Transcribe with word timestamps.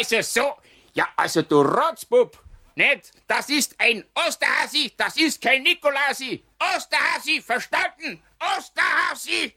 Also 0.00 0.22
so, 0.22 0.54
ja, 0.94 1.06
also 1.14 1.42
du 1.42 1.60
Rotzbub, 1.60 2.42
nicht? 2.74 3.12
Das 3.28 3.50
ist 3.50 3.74
ein 3.78 4.02
Osterhasi, 4.14 4.94
das 4.96 5.18
ist 5.18 5.42
kein 5.42 5.62
Nikolasi. 5.62 6.42
Osterhasi, 6.58 7.42
verstanden? 7.42 8.22
Osterhasi! 8.40 9.52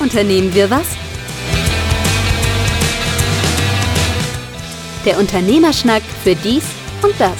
Unternehmen 0.00 0.54
wir 0.54 0.70
was? 0.70 1.01
Der 5.04 5.18
Unternehmerschnack 5.18 6.02
für 6.02 6.36
dies 6.36 6.62
und 7.02 7.12
das. 7.18 7.32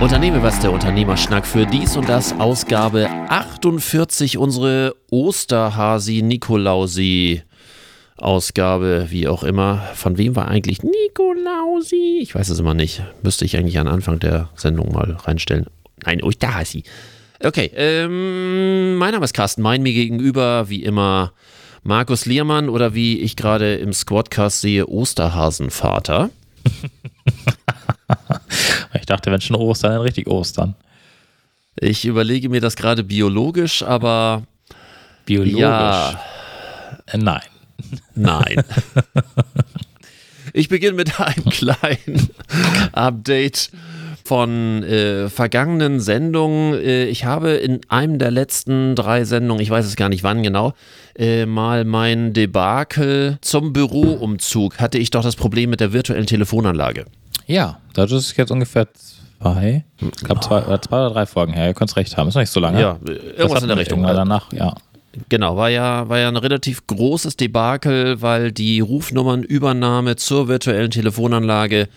Unternehmen 0.00 0.40
was 0.44 0.60
der 0.60 0.70
Unternehmerschnack 0.70 1.44
für 1.44 1.66
dies 1.66 1.96
und 1.96 2.08
das 2.08 2.38
Ausgabe 2.38 3.08
48 3.28 4.38
unsere 4.38 4.94
Osterhasi 5.10 6.22
Nikolausi 6.22 7.42
Ausgabe, 8.16 9.08
wie 9.10 9.26
auch 9.26 9.42
immer. 9.42 9.78
Von 9.94 10.18
wem 10.18 10.36
war 10.36 10.46
eigentlich 10.46 10.84
Nikolausi? 10.84 12.20
Ich 12.22 12.36
weiß 12.36 12.50
es 12.50 12.60
immer 12.60 12.74
nicht. 12.74 13.02
Müsste 13.22 13.44
ich 13.44 13.56
eigentlich 13.56 13.80
an 13.80 13.88
Anfang 13.88 14.20
der 14.20 14.48
Sendung 14.54 14.92
mal 14.92 15.16
reinstellen. 15.24 15.66
Nein, 16.04 16.22
Osterhasi. 16.22 16.84
Okay, 17.40 17.70
ähm, 17.74 18.96
mein 18.96 19.12
Name 19.12 19.24
ist 19.24 19.34
Carsten 19.34 19.60
Mein, 19.60 19.82
mir 19.82 19.92
gegenüber 19.92 20.70
wie 20.70 20.82
immer 20.82 21.32
Markus 21.82 22.24
Liermann 22.24 22.68
oder 22.68 22.94
wie 22.94 23.20
ich 23.20 23.36
gerade 23.36 23.76
im 23.76 23.92
Squadcast 23.92 24.62
sehe, 24.62 24.88
Osterhasenvater. 24.88 26.30
ich 28.94 29.06
dachte, 29.06 29.30
wenn 29.30 29.40
schon 29.40 29.56
Ostern, 29.56 29.92
dann 29.92 30.00
richtig 30.00 30.28
Ostern. 30.28 30.74
Ich 31.78 32.06
überlege 32.06 32.48
mir 32.48 32.60
das 32.60 32.74
gerade 32.74 33.04
biologisch, 33.04 33.82
aber. 33.82 34.44
Biologisch? 35.26 35.60
Ja. 35.60 36.20
Äh, 37.06 37.18
nein. 37.18 37.42
Nein. 38.14 38.64
ich 40.54 40.70
beginne 40.70 40.94
mit 40.94 41.20
einem 41.20 41.44
kleinen 41.50 42.30
Update 42.92 43.70
von 44.26 44.82
äh, 44.82 45.28
vergangenen 45.28 46.00
Sendungen. 46.00 46.74
Äh, 46.74 47.04
ich 47.04 47.24
habe 47.24 47.50
in 47.52 47.80
einem 47.88 48.18
der 48.18 48.30
letzten 48.30 48.96
drei 48.96 49.24
Sendungen, 49.24 49.62
ich 49.62 49.70
weiß 49.70 49.86
es 49.86 49.96
gar 49.96 50.08
nicht 50.08 50.24
wann 50.24 50.42
genau, 50.42 50.72
äh, 51.16 51.46
mal 51.46 51.84
mein 51.84 52.32
Debakel 52.32 53.38
zum 53.40 53.72
Büroumzug. 53.72 54.80
Hatte 54.80 54.98
ich 54.98 55.10
doch 55.10 55.22
das 55.22 55.36
Problem 55.36 55.70
mit 55.70 55.80
der 55.80 55.92
virtuellen 55.92 56.26
Telefonanlage. 56.26 57.04
Ja, 57.46 57.78
das 57.94 58.10
ist 58.10 58.36
jetzt 58.36 58.50
ungefähr 58.50 58.88
zwei, 59.40 59.84
ich 60.00 60.24
glaube 60.24 60.40
zwei, 60.40 60.64
oder 60.64 60.82
zwei 60.82 60.96
oder 60.98 61.10
drei 61.10 61.26
Folgen 61.26 61.52
her. 61.52 61.68
Ihr 61.68 61.74
könnt 61.74 61.90
es 61.90 61.96
recht 61.96 62.16
haben, 62.16 62.28
ist 62.28 62.34
noch 62.34 62.42
nicht 62.42 62.50
so 62.50 62.60
lange. 62.60 62.80
Ja, 62.80 62.98
irgendwas 63.06 63.62
in 63.62 63.68
der 63.68 63.78
Richtung. 63.78 64.02
Danach, 64.02 64.52
ja. 64.52 64.74
Genau, 65.28 65.56
war 65.56 65.70
ja, 65.70 66.08
war 66.08 66.18
ja 66.18 66.28
ein 66.28 66.36
relativ 66.36 66.86
großes 66.86 67.36
Debakel, 67.36 68.20
weil 68.20 68.52
die 68.52 68.80
Rufnummernübernahme 68.80 70.16
zur 70.16 70.48
virtuellen 70.48 70.90
Telefonanlage 70.90 71.88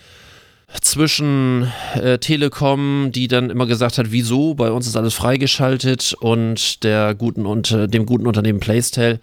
zwischen 0.80 1.70
äh, 1.94 2.18
Telekom, 2.18 3.10
die 3.12 3.28
dann 3.28 3.50
immer 3.50 3.66
gesagt 3.66 3.98
hat, 3.98 4.12
wieso, 4.12 4.54
bei 4.54 4.70
uns 4.70 4.86
ist 4.86 4.96
alles 4.96 5.14
freigeschaltet 5.14 6.14
und 6.20 6.84
der 6.84 7.14
guten 7.14 7.46
und 7.46 7.70
dem 7.70 8.06
guten 8.06 8.26
Unternehmen 8.26 8.60
Playstyle, 8.60 9.20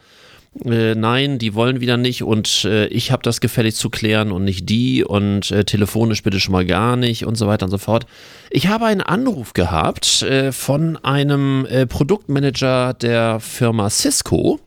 äh, 0.66 0.96
nein, 0.96 1.40
die 1.40 1.54
wollen 1.54 1.82
wieder 1.82 1.98
nicht 1.98 2.24
und 2.24 2.66
äh, 2.66 2.88
ich 2.88 3.12
habe 3.12 3.24
das 3.24 3.42
gefällig 3.42 3.76
zu 3.76 3.90
klären 3.90 4.32
und 4.32 4.44
nicht 4.44 4.70
die 4.70 5.04
und 5.04 5.52
äh, 5.52 5.64
telefonisch 5.64 6.24
bitte 6.24 6.40
schon 6.40 6.54
mal 6.54 6.66
gar 6.66 6.96
nicht 6.96 7.26
und 7.26 7.36
so 7.36 7.48
weiter 7.48 7.66
und 7.66 7.72
so 7.72 7.78
fort. 7.78 8.06
Ich 8.50 8.68
habe 8.68 8.86
einen 8.86 9.02
Anruf 9.02 9.54
gehabt 9.54 10.24
äh, 10.24 10.52
von 10.52 10.98
einem 10.98 11.66
äh, 11.66 11.86
Produktmanager 11.86 12.94
der 12.94 13.40
Firma 13.40 13.90
Cisco, 13.90 14.60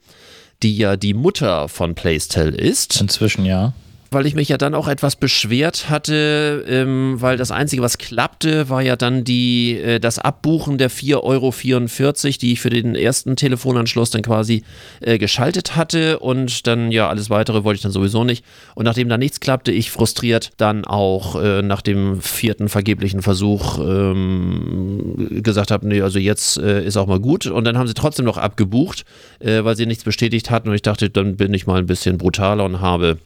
die 0.63 0.77
ja 0.77 0.97
die 0.97 1.15
Mutter 1.15 1.69
von 1.69 1.95
Playstyle 1.95 2.57
ist. 2.57 3.01
Inzwischen 3.01 3.45
ja 3.45 3.73
weil 4.11 4.27
ich 4.27 4.35
mich 4.35 4.49
ja 4.49 4.59
dann 4.59 4.75
auch 4.75 4.89
etwas 4.89 5.15
beschwert 5.15 5.89
hatte, 5.89 6.65
ähm, 6.69 7.21
weil 7.21 7.37
das 7.37 7.53
Einzige, 7.53 7.81
was 7.81 7.97
klappte, 7.97 8.69
war 8.69 8.83
ja 8.83 8.97
dann 8.97 9.23
die, 9.23 9.79
äh, 9.79 10.01
das 10.01 10.19
Abbuchen 10.19 10.79
der 10.79 10.91
4,44 10.91 11.23
Euro, 11.23 12.39
die 12.41 12.53
ich 12.53 12.61
für 12.61 12.71
den 12.71 12.97
ersten 12.97 13.37
Telefonanschluss 13.37 14.11
dann 14.11 14.23
quasi 14.23 14.65
äh, 15.01 15.19
geschaltet 15.19 15.77
hatte 15.77 16.19
und 16.19 16.67
dann 16.67 16.91
ja 16.91 17.09
alles 17.09 17.31
weitere 17.31 17.63
wollte 17.63 17.77
ich 17.77 17.83
dann 17.83 17.93
sowieso 17.93 18.25
nicht. 18.25 18.45
Und 18.75 18.85
nachdem 18.85 19.09
da 19.09 19.17
nichts 19.17 19.39
klappte, 19.39 19.71
ich 19.71 19.93
frustriert 19.93 20.51
dann 20.57 20.85
auch 20.85 21.41
äh, 21.41 21.63
nach 21.63 21.83
dem 21.83 22.21
vierten 22.21 22.69
vergeblichen 22.69 23.23
Versuch 23.23 23.79
ähm, 23.79 25.29
gesagt 25.43 25.71
habe, 25.71 25.87
nee, 25.87 26.03
also 26.03 26.19
jetzt 26.19 26.59
äh, 26.59 26.85
ist 26.85 26.97
auch 26.97 27.07
mal 27.07 27.21
gut. 27.21 27.47
Und 27.47 27.65
dann 27.65 27.79
haben 27.79 27.87
sie 27.87 27.95
trotzdem 27.95 28.25
noch 28.25 28.39
abgebucht, 28.39 29.05
äh, 29.39 29.63
weil 29.63 29.77
sie 29.77 29.87
nichts 29.87 30.03
bestätigt 30.03 30.51
hatten 30.51 30.69
und 30.69 30.75
ich 30.75 30.83
dachte, 30.83 31.11
dann 31.11 31.37
bin 31.37 31.55
ich 31.55 31.69
mal 31.69 31.79
ein 31.79 31.87
bisschen 31.87 32.19
brutaler 32.19 32.65
und 32.65 32.81
habe 32.81 33.19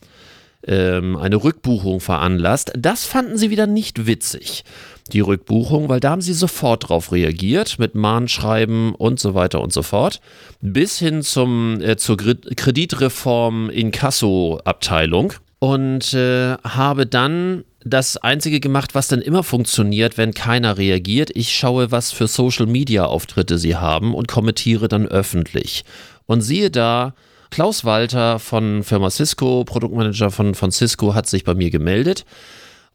ähm, 0.66 1.16
eine 1.16 1.36
Rückbuchung 1.36 2.00
veranlasst. 2.00 2.72
Das 2.76 3.04
fanden 3.04 3.36
sie 3.36 3.50
wieder 3.50 3.66
nicht 3.66 4.06
witzig, 4.06 4.64
die 5.12 5.20
Rückbuchung, 5.20 5.88
weil 5.88 6.00
da 6.00 6.10
haben 6.10 6.22
sie 6.22 6.32
sofort 6.32 6.88
drauf 6.88 7.12
reagiert 7.12 7.78
mit 7.78 7.94
Mahnschreiben 7.94 8.94
und 8.94 9.20
so 9.20 9.34
weiter 9.34 9.60
und 9.60 9.72
so 9.72 9.82
fort. 9.82 10.20
Bis 10.60 10.98
hin 10.98 11.22
zum, 11.22 11.80
äh, 11.80 11.96
zur 11.96 12.16
Kreditreform 12.16 13.70
in 13.70 13.90
Kasso-Abteilung 13.90 15.34
und 15.58 16.12
äh, 16.14 16.56
habe 16.64 17.06
dann 17.06 17.64
das 17.84 18.16
Einzige 18.16 18.60
gemacht, 18.60 18.94
was 18.94 19.08
dann 19.08 19.20
immer 19.20 19.42
funktioniert, 19.42 20.16
wenn 20.16 20.32
keiner 20.32 20.78
reagiert. 20.78 21.30
Ich 21.34 21.54
schaue, 21.54 21.90
was 21.90 22.12
für 22.12 22.26
Social-Media-Auftritte 22.26 23.58
sie 23.58 23.76
haben 23.76 24.14
und 24.14 24.26
kommentiere 24.26 24.88
dann 24.88 25.06
öffentlich. 25.06 25.84
Und 26.26 26.40
siehe 26.40 26.70
da, 26.70 27.14
Klaus 27.54 27.84
Walter 27.84 28.40
von 28.40 28.82
Firma 28.82 29.10
Cisco, 29.10 29.62
Produktmanager 29.62 30.32
von, 30.32 30.56
von 30.56 30.72
Cisco, 30.72 31.14
hat 31.14 31.28
sich 31.28 31.44
bei 31.44 31.54
mir 31.54 31.70
gemeldet 31.70 32.24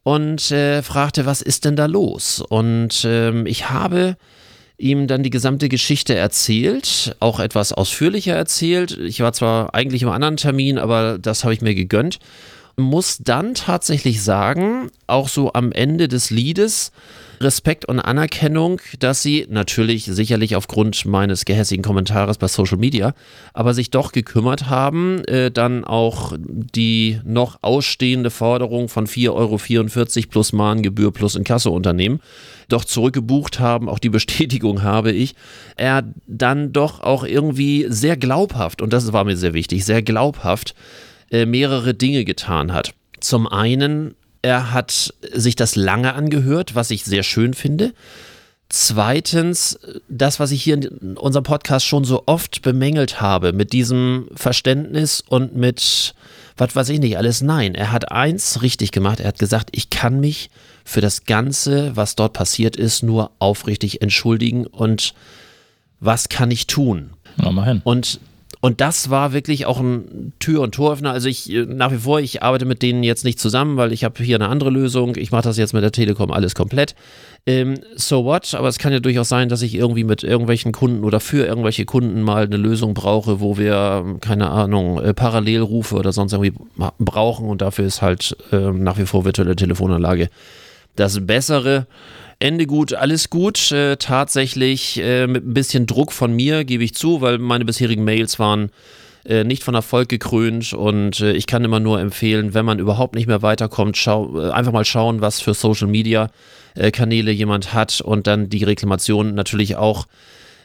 und 0.04 0.52
äh, 0.52 0.82
fragte, 0.82 1.26
was 1.26 1.42
ist 1.42 1.64
denn 1.64 1.78
da 1.78 1.86
los? 1.86 2.42
Und 2.42 3.06
ähm, 3.06 3.46
ich 3.46 3.70
habe 3.70 4.18
ihm 4.78 5.08
dann 5.08 5.24
die 5.24 5.30
gesamte 5.30 5.70
Geschichte 5.70 6.14
erzählt, 6.14 7.16
auch 7.22 7.40
etwas 7.40 7.72
ausführlicher 7.72 8.36
erzählt. 8.36 8.98
Ich 8.98 9.22
war 9.22 9.32
zwar 9.32 9.74
eigentlich 9.74 10.02
im 10.02 10.10
anderen 10.10 10.36
Termin, 10.36 10.78
aber 10.78 11.18
das 11.20 11.46
habe 11.46 11.54
ich 11.54 11.62
mir 11.62 11.74
gegönnt. 11.74 12.20
Muss 12.80 13.20
dann 13.20 13.54
tatsächlich 13.54 14.24
sagen, 14.24 14.90
auch 15.08 15.28
so 15.28 15.54
am 15.54 15.72
Ende 15.72 16.08
des 16.08 16.30
Liedes, 16.30 16.92
Respekt 17.42 17.86
und 17.86 18.00
Anerkennung, 18.00 18.82
dass 19.00 19.22
sie 19.22 19.48
natürlich 19.50 20.06
sicherlich 20.06 20.56
aufgrund 20.56 21.06
meines 21.06 21.46
gehässigen 21.46 21.84
Kommentares 21.84 22.38
bei 22.38 22.48
Social 22.48 22.78
Media, 22.78 23.14
aber 23.54 23.74
sich 23.74 23.92
doch 23.92 24.12
gekümmert 24.12 24.70
haben, 24.70 25.24
äh, 25.26 25.50
dann 25.50 25.86
auch 25.86 26.34
die 26.38 27.22
noch 27.24 27.60
ausstehende 27.62 28.30
Forderung 28.30 28.90
von 28.90 29.08
4,44 29.08 29.32
Euro 30.18 30.28
plus 30.30 30.54
Mahngebühr 30.54 31.14
plus 31.14 31.36
Inkasso-Unternehmen 31.36 32.20
doch 32.68 32.86
zurückgebucht 32.86 33.60
haben, 33.60 33.90
auch 33.90 34.00
die 34.00 34.10
Bestätigung 34.10 34.84
habe 34.84 35.12
ich, 35.12 35.36
er 35.76 36.04
dann 36.28 36.72
doch 36.72 37.02
auch 37.02 37.24
irgendwie 37.24 37.86
sehr 37.90 38.18
glaubhaft, 38.18 38.82
und 38.82 38.94
das 38.94 39.12
war 39.14 39.24
mir 39.24 39.38
sehr 39.38 39.54
wichtig, 39.54 39.86
sehr 39.86 40.02
glaubhaft 40.02 40.76
äh, 41.32 41.46
mehrere 41.46 41.94
Dinge 41.94 42.26
getan 42.26 42.74
hat. 42.74 42.94
Zum 43.20 43.48
einen 43.48 44.16
er 44.42 44.72
hat 44.72 45.14
sich 45.34 45.56
das 45.56 45.76
lange 45.76 46.14
angehört, 46.14 46.76
was 46.76 46.92
ich 46.92 47.04
sehr 47.04 47.24
schön 47.24 47.54
finde. 47.54 47.94
Zweitens, 48.70 49.80
das, 50.08 50.40
was 50.40 50.52
ich 50.52 50.64
hier 50.64 50.76
in 50.76 51.18
unserem 51.18 51.44
Podcast 51.44 51.86
schon 51.86 52.04
so 52.04 52.24
oft 52.28 52.62
bemängelt 52.62 53.20
habe, 53.20 53.52
mit 53.52 53.74
diesem 53.74 54.30
Verständnis 54.36 55.24
und 55.28 55.56
mit, 55.56 56.14
was 56.56 56.76
weiß 56.76 56.90
ich 56.90 57.00
nicht, 57.00 57.18
alles 57.18 57.42
nein. 57.42 57.74
Er 57.74 57.92
hat 57.92 58.12
eins 58.12 58.62
richtig 58.62 58.92
gemacht. 58.92 59.20
Er 59.20 59.30
hat 59.30 59.40
gesagt, 59.40 59.70
ich 59.72 59.90
kann 59.90 60.20
mich 60.20 60.52
für 60.86 61.02
das 61.02 61.26
Ganze, 61.26 61.96
was 61.96 62.16
dort 62.16 62.34
passiert 62.34 62.76
ist, 62.76 63.02
nur 63.02 63.32
aufrichtig 63.40 64.02
entschuldigen 64.04 64.68
und 64.68 65.14
was 66.00 66.30
kann 66.30 66.52
ich 66.52 66.68
tun? 66.68 67.12
Na. 67.38 67.82
Und 67.84 68.20
und 68.62 68.82
das 68.82 69.10
war 69.10 69.32
wirklich 69.32 69.66
auch 69.66 69.80
ein 69.80 70.34
Tür- 70.40 70.62
und 70.62 70.76
Toröffner. 70.76 71.12
Also 71.12 71.30
ich 71.30 71.50
äh, 71.52 71.66
nach 71.66 71.92
wie 71.94 71.98
vor, 71.98 72.20
ich 72.20 72.44
arbeite 72.44 72.66
mit 72.66 72.82
denen 72.82 73.04
jetzt 73.04 73.24
nicht 73.24 73.40
zusammen, 73.40 73.78
weil 73.78 73.94
ich 73.94 74.04
habe 74.04 74.22
hier 74.22 74.36
eine 74.36 74.50
andere 74.50 74.70
Lösung. 74.70 75.16
Ich 75.16 75.32
mache 75.32 75.44
das 75.44 75.58
jetzt 75.58 75.74
mit 75.74 75.82
der 75.82 75.94
Telekom 75.94 76.30
alles 76.32 76.56
komplett. 76.56 76.94
Ähm, 77.46 77.80
so 77.96 78.26
what? 78.26 78.54
Aber 78.54 78.68
es 78.68 78.78
kann 78.78 78.92
ja 78.92 79.00
durchaus 79.00 79.30
sein, 79.30 79.48
dass 79.48 79.62
ich 79.62 79.76
irgendwie 79.76 80.04
mit 80.04 80.24
irgendwelchen 80.24 80.74
Kunden 80.74 81.06
oder 81.06 81.22
für 81.22 81.46
irgendwelche 81.46 81.86
Kunden 81.86 82.22
mal 82.22 82.44
eine 82.44 82.58
Lösung 82.58 82.94
brauche, 82.94 83.40
wo 83.40 83.58
wir, 83.58 84.18
keine 84.20 84.50
Ahnung, 84.50 85.00
äh, 85.02 85.14
Parallelrufe 85.14 85.96
oder 85.96 86.12
sonst 86.12 86.34
irgendwie 86.34 86.54
brauchen. 86.98 87.48
Und 87.48 87.62
dafür 87.62 87.86
ist 87.86 88.02
halt 88.02 88.36
äh, 88.52 88.58
nach 88.58 88.98
wie 88.98 89.06
vor 89.06 89.24
virtuelle 89.24 89.56
Telefonanlage 89.56 90.30
das 90.98 91.26
Bessere. 91.26 91.88
Ende 92.40 92.68
gut, 92.68 92.94
alles 92.94 93.30
gut. 93.30 93.72
Äh, 93.72 93.98
tatsächlich 93.98 94.98
äh, 95.02 95.28
mit 95.28 95.46
ein 95.46 95.54
bisschen 95.54 95.86
Druck 95.86 96.14
von 96.14 96.34
mir, 96.34 96.64
gebe 96.64 96.86
ich 96.86 96.96
zu, 96.96 97.20
weil 97.20 97.38
meine 97.38 97.66
bisherigen 97.66 98.06
Mails 98.06 98.40
waren 98.40 98.72
äh, 99.26 99.44
nicht 99.44 99.64
von 99.64 99.76
Erfolg 99.76 100.08
gekrönt 100.08 100.72
und 100.72 101.20
äh, 101.20 101.34
ich 101.34 101.48
kann 101.48 101.66
immer 101.66 101.82
nur 101.82 102.00
empfehlen, 102.00 102.54
wenn 102.54 102.64
man 102.64 102.80
überhaupt 102.80 103.16
nicht 103.16 103.28
mehr 103.28 103.42
weiterkommt, 103.42 103.98
schau, 103.98 104.40
äh, 104.40 104.52
einfach 104.52 104.72
mal 104.72 104.86
schauen, 104.86 105.20
was 105.20 105.42
für 105.42 105.54
Social 105.54 105.88
Media 105.88 106.32
Kanäle 106.94 107.32
jemand 107.32 107.74
hat 107.74 108.00
und 108.00 108.28
dann 108.28 108.48
die 108.48 108.64
Reklamation 108.64 109.34
natürlich 109.34 109.76
auch 109.76 110.06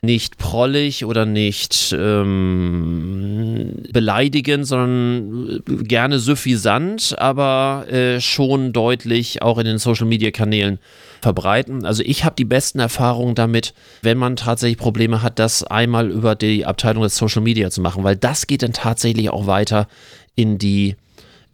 nicht 0.05 0.39
prollig 0.39 1.05
oder 1.05 1.27
nicht 1.27 1.97
ähm, 1.99 3.83
beleidigend, 3.93 4.67
sondern 4.67 5.63
gerne 5.67 6.19
suffisant, 6.19 7.17
aber 7.19 7.87
äh, 7.91 8.21
schon 8.21 8.73
deutlich 8.73 9.43
auch 9.43 9.59
in 9.59 9.65
den 9.65 9.79
Social-Media-Kanälen 9.79 10.79
verbreiten. 11.25 11.87
Also 11.87 12.03
ich 12.05 12.25
habe 12.25 12.37
die 12.37 12.45
besten 12.45 12.79
Erfahrungen 12.79 13.35
damit, 13.35 13.73
wenn 14.03 14.19
man 14.19 14.37
tatsächlich 14.37 14.77
Probleme 14.77 15.23
hat, 15.23 15.39
das 15.39 15.65
einmal 15.65 16.11
über 16.11 16.35
die 16.35 16.67
Abteilung 16.67 17.03
des 17.03 17.17
Social 17.17 17.41
Media 17.41 17.71
zu 17.71 17.81
machen, 17.81 18.05
weil 18.05 18.15
das 18.15 18.47
geht 18.47 18.63
dann 18.63 18.75
tatsächlich 18.75 19.31
auch 19.31 19.47
weiter 19.47 19.89
in 20.35 20.59
die 20.59 20.97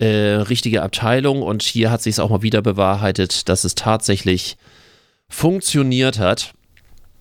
äh, 0.00 0.06
richtige 0.06 0.82
Abteilung 0.82 1.42
und 1.42 1.62
hier 1.62 1.92
hat 1.92 2.02
sich 2.02 2.14
es 2.14 2.18
auch 2.18 2.30
mal 2.30 2.42
wieder 2.42 2.62
bewahrheitet, 2.62 3.48
dass 3.48 3.62
es 3.62 3.76
tatsächlich 3.76 4.56
funktioniert 5.28 6.18
hat. 6.18 6.52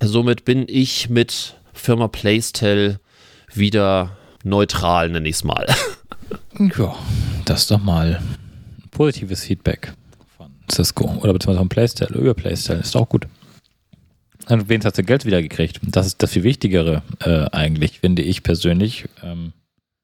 Somit 0.01 0.43
bin 0.43 0.65
ich 0.67 1.07
mit 1.09 1.55
Firma 1.73 2.07
Playstyle 2.07 2.99
wieder 3.53 4.17
neutral, 4.43 5.09
nenne 5.09 5.29
ich 5.29 5.35
es 5.35 5.43
mal. 5.43 5.67
Ja, 6.77 6.93
das 7.45 7.61
ist 7.61 7.71
doch 7.71 7.81
mal 7.81 8.21
positives 8.91 9.43
Feedback 9.45 9.93
Cisco 10.71 11.05
oder 11.21 11.33
beziehungsweise 11.33 11.59
von 11.59 11.69
Playstyle 11.69 12.17
über 12.17 12.33
Playstyle. 12.33 12.79
Ist 12.79 12.95
auch 12.95 13.09
gut. 13.09 13.27
Und 14.47 14.67
wenigstens 14.67 14.85
hast 14.85 14.97
du 14.97 15.03
Geld 15.03 15.25
wiedergekriegt. 15.25 15.79
Das 15.83 16.07
ist 16.07 16.23
das 16.23 16.31
viel 16.31 16.43
Wichtigere 16.43 17.03
äh, 17.19 17.45
eigentlich, 17.51 17.99
finde 17.99 18.23
ich 18.23 18.41
persönlich. 18.41 19.05
Ähm, 19.23 19.53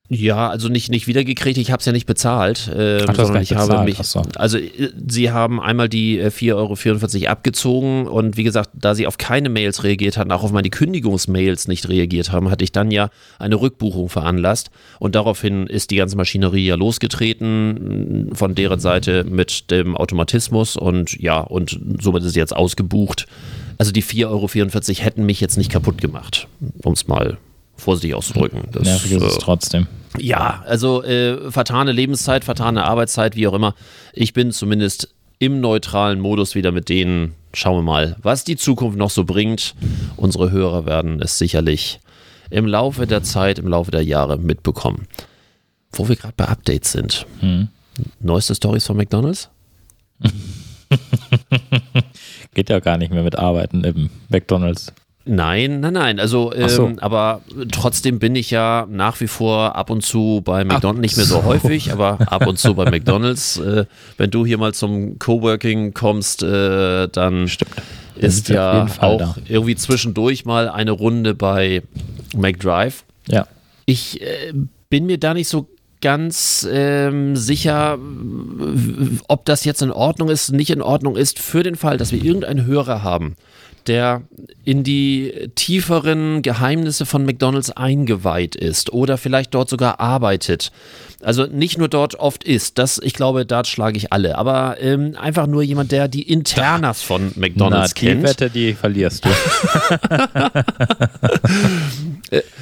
Ja, 0.07 0.49
also 0.49 0.67
nicht, 0.67 0.91
nicht 0.91 1.07
wiedergekriegt, 1.07 1.57
ich 1.57 1.71
habe 1.71 1.79
es 1.79 1.85
ja 1.87 1.91
nicht 1.91 2.05
bezahlt, 2.05 2.69
ähm, 2.75 3.05
Ach, 3.07 3.15
sondern 3.15 3.41
ich 3.41 3.55
habe 3.55 3.67
bezahlt, 3.67 3.85
mich, 3.85 3.99
ach 3.99 4.03
so. 4.03 4.21
also 4.35 4.59
äh, 4.59 4.91
sie 5.07 5.31
haben 5.31 5.59
einmal 5.59 5.89
die 5.89 6.19
äh, 6.19 6.27
4,44 6.27 6.53
Euro 7.23 7.31
abgezogen 7.31 8.07
und 8.07 8.37
wie 8.37 8.43
gesagt, 8.43 8.69
da 8.73 8.93
sie 8.93 9.07
auf 9.07 9.17
keine 9.17 9.49
Mails 9.49 9.83
reagiert 9.83 10.17
hatten, 10.17 10.31
auch 10.31 10.43
auf 10.43 10.51
meine 10.51 10.69
Kündigungsmails 10.69 11.67
nicht 11.67 11.89
reagiert 11.89 12.31
haben, 12.31 12.51
hatte 12.51 12.63
ich 12.63 12.71
dann 12.71 12.91
ja 12.91 13.09
eine 13.39 13.59
Rückbuchung 13.59 14.09
veranlasst 14.09 14.69
und 14.99 15.15
daraufhin 15.15 15.65
ist 15.65 15.89
die 15.89 15.95
ganze 15.95 16.17
Maschinerie 16.17 16.67
ja 16.67 16.75
losgetreten 16.75 18.27
mh, 18.27 18.35
von 18.35 18.53
deren 18.53 18.79
Seite 18.79 19.23
mit 19.23 19.71
dem 19.71 19.97
Automatismus 19.97 20.77
und 20.77 21.19
ja, 21.19 21.39
und 21.39 21.79
somit 21.99 22.23
ist 22.23 22.33
sie 22.33 22.39
jetzt 22.39 22.55
ausgebucht. 22.55 23.25
Also 23.79 23.91
die 23.91 24.03
4,44 24.03 24.27
Euro 24.27 25.03
hätten 25.03 25.25
mich 25.25 25.41
jetzt 25.41 25.57
nicht 25.57 25.71
kaputt 25.71 25.99
gemacht, 25.99 26.47
um 26.83 26.93
es 26.93 27.07
mal 27.07 27.37
vorsichtig 27.75 28.15
auszudrücken. 28.15 28.63
Das, 28.71 28.83
nervig 28.83 29.11
ist 29.11 29.23
es 29.23 29.35
äh, 29.35 29.39
trotzdem. 29.39 29.87
ja, 30.17 30.63
also 30.65 31.03
äh, 31.03 31.51
vertane 31.51 31.91
Lebenszeit, 31.91 32.43
vertane 32.43 32.85
Arbeitszeit, 32.85 33.35
wie 33.35 33.47
auch 33.47 33.53
immer. 33.53 33.75
Ich 34.13 34.33
bin 34.33 34.51
zumindest 34.51 35.13
im 35.39 35.59
neutralen 35.59 36.19
Modus 36.19 36.55
wieder 36.55 36.71
mit 36.71 36.89
denen. 36.89 37.33
Schauen 37.53 37.77
wir 37.77 37.83
mal, 37.83 38.17
was 38.21 38.43
die 38.43 38.57
Zukunft 38.57 38.97
noch 38.97 39.09
so 39.09 39.23
bringt. 39.23 39.75
Unsere 40.17 40.51
Hörer 40.51 40.85
werden 40.85 41.21
es 41.21 41.37
sicherlich 41.37 41.99
im 42.49 42.65
Laufe 42.65 43.07
der 43.07 43.23
Zeit, 43.23 43.59
im 43.59 43.67
Laufe 43.67 43.91
der 43.91 44.03
Jahre 44.03 44.37
mitbekommen. 44.37 45.07
Wo 45.91 46.09
wir 46.09 46.15
gerade 46.15 46.33
bei 46.35 46.47
Updates 46.47 46.91
sind. 46.91 47.25
Hm. 47.39 47.69
Neueste 48.19 48.55
Stories 48.55 48.85
von 48.85 48.97
McDonalds? 48.97 49.49
Geht 52.53 52.69
ja 52.69 52.79
gar 52.79 52.97
nicht 52.97 53.11
mehr 53.11 53.23
mit 53.23 53.37
Arbeiten 53.37 53.83
im 53.83 54.09
McDonalds. 54.29 54.93
Nein, 55.27 55.79
nein, 55.79 55.93
nein. 55.93 56.19
Also, 56.19 56.53
ähm, 56.53 56.69
so. 56.69 56.91
aber 57.01 57.41
trotzdem 57.71 58.19
bin 58.19 58.35
ich 58.35 58.51
ja 58.51 58.87
nach 58.89 59.19
wie 59.21 59.27
vor 59.27 59.75
ab 59.75 59.89
und 59.89 60.01
zu 60.01 60.41
bei 60.45 60.63
McDonald's, 60.63 61.01
nicht 61.01 61.17
mehr 61.17 61.25
so 61.25 61.43
häufig, 61.43 61.91
aber 61.91 62.19
ab 62.31 62.45
und 62.45 62.59
zu 62.59 62.75
bei 62.75 62.89
McDonald's. 62.89 63.61
Äh, 63.65 63.85
wenn 64.17 64.29
du 64.29 64.45
hier 64.45 64.57
mal 64.57 64.73
zum 64.73 65.17
Coworking 65.17 65.93
kommst, 65.93 66.43
äh, 66.43 67.07
dann 67.07 67.49
ist 68.15 68.49
wir 68.49 68.83
auf 68.83 68.97
ja 68.97 69.03
auch 69.03 69.17
da. 69.17 69.35
irgendwie 69.47 69.75
zwischendurch 69.75 70.45
mal 70.45 70.69
eine 70.69 70.91
Runde 70.91 71.33
bei 71.33 71.81
McDrive. 72.35 73.03
Ja. 73.27 73.47
Ich 73.85 74.21
äh, 74.21 74.53
bin 74.89 75.07
mir 75.07 75.17
da 75.17 75.33
nicht 75.33 75.47
so 75.47 75.67
ganz 76.01 76.67
ähm, 76.71 77.35
sicher, 77.35 77.97
ob 79.27 79.45
das 79.45 79.65
jetzt 79.65 79.81
in 79.81 79.91
Ordnung 79.91 80.29
ist, 80.29 80.51
nicht 80.51 80.69
in 80.69 80.83
Ordnung 80.83 81.15
ist, 81.15 81.39
für 81.39 81.63
den 81.63 81.75
Fall, 81.75 81.97
dass 81.97 82.11
wir 82.11 82.23
irgendeinen 82.23 82.65
Hörer 82.65 83.01
haben, 83.01 83.35
der 83.87 84.23
in 84.63 84.83
die 84.83 85.49
tieferen 85.55 86.41
Geheimnisse 86.41 87.05
von 87.05 87.25
McDonald's 87.25 87.71
eingeweiht 87.71 88.55
ist 88.55 88.93
oder 88.93 89.17
vielleicht 89.17 89.53
dort 89.53 89.69
sogar 89.69 89.99
arbeitet. 89.99 90.71
Also 91.21 91.45
nicht 91.45 91.77
nur 91.77 91.87
dort 91.87 92.15
oft 92.15 92.43
ist, 92.43 92.77
das, 92.77 92.99
ich 92.99 93.13
glaube, 93.13 93.45
da 93.45 93.63
schlage 93.63 93.97
ich 93.97 94.11
alle, 94.11 94.37
aber 94.37 94.77
ähm, 94.79 95.15
einfach 95.19 95.47
nur 95.47 95.63
jemand, 95.63 95.91
der 95.91 96.07
die 96.07 96.23
Internas 96.23 97.01
von 97.01 97.31
McDonald's 97.35 97.93
Na, 97.95 97.99
die 97.99 98.05
kennt. 98.05 98.23
Wette, 98.23 98.49
die 98.49 98.73
verlierst 98.73 99.25
du. 99.25 99.29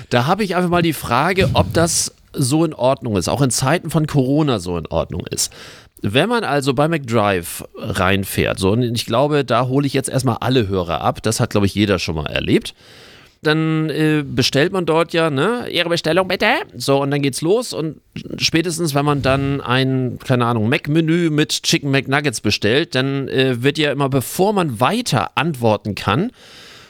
Da 0.09 0.27
habe 0.27 0.43
ich 0.43 0.55
einfach 0.55 0.69
mal 0.69 0.83
die 0.83 0.93
Frage, 0.93 1.49
ob 1.53 1.73
das 1.73 2.13
so 2.33 2.65
in 2.65 2.73
Ordnung 2.73 3.15
ist, 3.15 3.29
auch 3.29 3.41
in 3.41 3.49
Zeiten 3.49 3.89
von 3.89 4.07
Corona 4.07 4.59
so 4.59 4.77
in 4.77 4.87
Ordnung 4.87 5.25
ist. 5.27 5.51
Wenn 6.05 6.27
man 6.27 6.44
also 6.44 6.73
bei 6.73 6.89
McDrive 6.89 7.63
reinfährt, 7.77 8.59
so, 8.59 8.71
und 8.71 8.83
ich 8.83 9.05
glaube, 9.05 9.45
da 9.45 9.67
hole 9.67 9.88
ich 9.88 9.94
jetzt 9.94 10.09
erstmal 10.09 10.35
alle 10.41 10.67
Hörer 10.67 11.00
ab, 11.00 11.23
das 11.23 11.39
hat, 11.39 11.51
glaube 11.51 11.65
ich, 11.65 11.73
jeder 11.75 11.97
schon 11.97 12.15
mal 12.15 12.25
erlebt. 12.25 12.75
Dann 13.41 13.89
äh, 13.89 14.23
bestellt 14.25 14.73
man 14.73 14.85
dort 14.85 15.13
ja, 15.13 15.29
ne, 15.29 15.67
Ihre 15.69 15.88
Bestellung 15.88 16.27
bitte. 16.27 16.47
So, 16.75 17.01
und 17.01 17.11
dann 17.11 17.21
geht's 17.21 17.41
los. 17.41 17.71
Und 17.71 18.01
spätestens, 18.38 18.94
wenn 18.94 19.05
man 19.05 19.21
dann 19.21 19.61
ein, 19.61 20.19
keine 20.25 20.45
Ahnung, 20.45 20.67
Mac-Menü 20.67 21.29
mit 21.29 21.63
Chicken 21.63 21.89
McNuggets 21.89 22.41
bestellt, 22.41 22.95
dann 22.95 23.29
äh, 23.29 23.63
wird 23.63 23.77
ja 23.77 23.91
immer, 23.91 24.09
bevor 24.09 24.51
man 24.51 24.81
weiter 24.81 25.31
antworten 25.35 25.95
kann, 25.95 26.31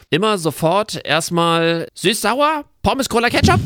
immer 0.10 0.40
sofort 0.40 1.00
erstmal 1.06 1.88
süß-sauer, 1.94 2.66
Pommes, 2.82 3.10
Cola, 3.10 3.30
Ketchup. 3.30 3.60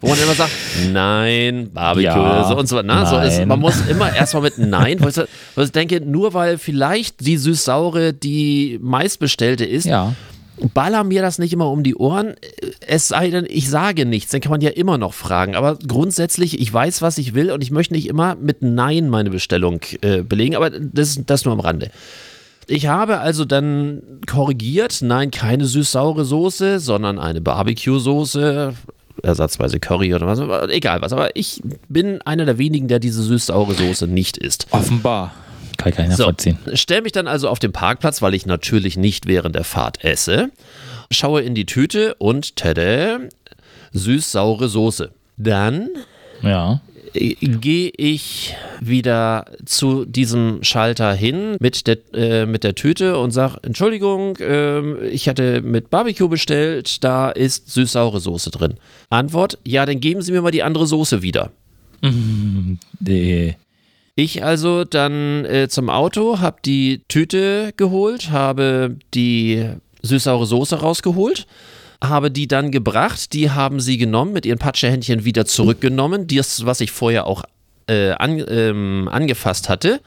Wo 0.00 0.08
man 0.08 0.18
immer 0.18 0.34
sagt, 0.34 0.52
nein, 0.92 1.70
Barbecue 1.72 2.04
Ja, 2.04 2.44
so 2.48 2.56
und 2.56 2.66
so 2.68 2.76
weiter. 2.76 2.86
Ne? 2.86 3.06
So 3.06 3.18
ist, 3.18 3.46
man 3.46 3.60
muss 3.60 3.80
immer 3.88 4.14
erstmal 4.14 4.42
mit 4.44 4.58
Nein, 4.58 4.98
wo 5.00 5.08
ich, 5.08 5.16
wo 5.54 5.62
ich 5.62 5.72
denke, 5.72 6.00
nur 6.00 6.34
weil 6.34 6.58
vielleicht 6.58 7.20
die 7.26 7.36
süß-saure 7.36 8.12
die 8.12 8.78
meistbestellte 8.82 9.64
ist, 9.64 9.86
Ja. 9.86 10.14
baller 10.74 11.04
mir 11.04 11.22
das 11.22 11.38
nicht 11.38 11.52
immer 11.52 11.70
um 11.70 11.82
die 11.82 11.94
Ohren. 11.96 12.34
Es 12.86 13.08
sei 13.08 13.30
denn, 13.30 13.46
ich 13.48 13.68
sage 13.68 14.06
nichts, 14.06 14.30
dann 14.30 14.40
kann 14.40 14.50
man 14.52 14.60
ja 14.60 14.70
immer 14.70 14.98
noch 14.98 15.14
fragen. 15.14 15.54
Aber 15.56 15.78
grundsätzlich, 15.86 16.60
ich 16.60 16.72
weiß, 16.72 17.02
was 17.02 17.18
ich 17.18 17.34
will 17.34 17.50
und 17.50 17.62
ich 17.62 17.70
möchte 17.70 17.94
nicht 17.94 18.08
immer 18.08 18.34
mit 18.36 18.62
Nein 18.62 19.08
meine 19.08 19.30
Bestellung 19.30 19.80
äh, 20.02 20.22
belegen, 20.22 20.56
aber 20.56 20.70
das, 20.70 21.20
das 21.26 21.44
nur 21.44 21.54
am 21.54 21.60
Rande. 21.60 21.90
Ich 22.68 22.86
habe 22.86 23.18
also 23.18 23.44
dann 23.44 24.02
korrigiert, 24.26 24.98
nein, 25.02 25.30
keine 25.30 25.64
süß-saure 25.66 26.24
Soße, 26.24 26.78
sondern 26.80 27.18
eine 27.18 27.40
Barbecue-Soße, 27.40 28.74
ersatzweise 29.22 29.80
Curry 29.80 30.14
oder 30.14 30.26
was, 30.26 30.70
egal 30.70 31.02
was. 31.02 31.12
Aber 31.12 31.34
ich 31.36 31.62
bin 31.88 32.22
einer 32.22 32.44
der 32.44 32.58
wenigen, 32.58 32.88
der 32.88 32.98
diese 32.98 33.22
süß-saure 33.22 33.74
Soße 33.74 34.06
nicht 34.06 34.36
isst. 34.38 34.66
Offenbar. 34.70 35.32
Kann 35.78 35.88
nicht 36.06 36.16
So, 36.16 36.24
nachvollziehen. 36.24 36.58
stell 36.74 37.02
mich 37.02 37.12
dann 37.12 37.26
also 37.26 37.48
auf 37.48 37.58
den 37.58 37.72
Parkplatz, 37.72 38.22
weil 38.22 38.34
ich 38.34 38.46
natürlich 38.46 38.96
nicht 38.96 39.26
während 39.26 39.56
der 39.56 39.64
Fahrt 39.64 40.04
esse, 40.04 40.50
schaue 41.10 41.42
in 41.42 41.54
die 41.56 41.66
Tüte 41.66 42.14
und 42.16 42.54
tada, 42.56 43.18
süß-saure 43.92 44.68
Soße. 44.68 45.10
Dann 45.36 45.88
Ja. 46.42 46.80
Äh, 47.14 47.34
gehe 47.34 47.90
ich 47.96 48.54
wieder 48.80 49.46
zu 49.64 50.04
diesem 50.04 50.62
Schalter 50.62 51.12
hin 51.14 51.56
mit 51.60 51.86
der, 51.86 51.98
äh, 52.14 52.46
mit 52.46 52.64
der 52.64 52.74
Tüte 52.74 53.18
und 53.18 53.30
sage, 53.30 53.58
Entschuldigung, 53.62 54.38
ähm, 54.40 54.98
ich 55.10 55.28
hatte 55.28 55.62
mit 55.62 55.90
Barbecue 55.90 56.28
bestellt, 56.28 57.02
da 57.04 57.30
ist 57.30 57.70
süß-saure 57.70 58.20
Soße 58.20 58.50
drin. 58.50 58.74
Antwort, 59.10 59.58
ja, 59.64 59.86
dann 59.86 60.00
geben 60.00 60.22
Sie 60.22 60.32
mir 60.32 60.42
mal 60.42 60.50
die 60.50 60.62
andere 60.62 60.86
Soße 60.86 61.22
wieder. 61.22 61.50
Die, 62.98 63.54
Ich 64.16 64.44
also 64.44 64.84
dann 64.84 65.44
äh, 65.44 65.68
zum 65.68 65.88
Auto, 65.88 66.40
habe 66.40 66.56
die 66.64 67.02
Tüte 67.08 67.72
geholt, 67.76 68.30
habe 68.30 68.96
die 69.14 69.68
süß-saure 70.02 70.46
Soße 70.46 70.80
rausgeholt, 70.80 71.46
habe 72.02 72.30
die 72.30 72.48
dann 72.48 72.70
gebracht. 72.70 73.32
Die 73.32 73.50
haben 73.50 73.80
sie 73.80 73.96
genommen, 73.96 74.32
mit 74.32 74.44
ihren 74.46 74.58
Patschehändchen 74.58 75.24
wieder 75.24 75.44
zurückgenommen. 75.46 76.26
Das, 76.26 76.66
was 76.66 76.80
ich 76.80 76.90
vorher 76.90 77.26
auch 77.26 77.44
äh, 77.88 78.10
an, 78.10 78.42
ähm, 78.48 79.08
angefasst 79.10 79.68
hatte, 79.68 80.00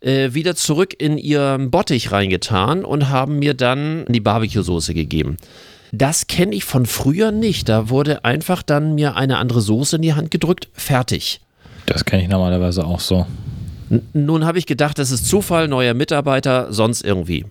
äh, 0.00 0.34
wieder 0.34 0.54
zurück 0.56 0.94
in 0.98 1.18
ihren 1.18 1.70
Bottich 1.70 2.12
reingetan 2.12 2.84
und 2.84 3.08
haben 3.08 3.38
mir 3.38 3.54
dann 3.54 4.04
die 4.08 4.20
Barbecue-Soße 4.20 4.94
gegeben. 4.94 5.36
Das 5.92 6.26
kenne 6.26 6.54
ich 6.54 6.64
von 6.64 6.84
früher 6.84 7.30
nicht. 7.32 7.68
Da 7.68 7.88
wurde 7.90 8.24
einfach 8.24 8.62
dann 8.62 8.94
mir 8.96 9.16
eine 9.16 9.38
andere 9.38 9.60
Soße 9.60 9.96
in 9.96 10.02
die 10.02 10.14
Hand 10.14 10.30
gedrückt, 10.30 10.68
fertig. 10.74 11.40
das 11.86 12.04
kenne 12.04 12.22
ich 12.24 12.28
normalerweise 12.28 12.84
auch 12.84 13.00
so. 13.00 13.26
N- 13.88 14.02
Nun 14.12 14.44
habe 14.44 14.58
ich 14.58 14.66
gedacht, 14.66 14.98
das 14.98 15.10
ist 15.12 15.26
Zufall, 15.26 15.68
neuer 15.68 15.94
Mitarbeiter, 15.94 16.72
sonst 16.72 17.02
irgendwie. 17.04 17.44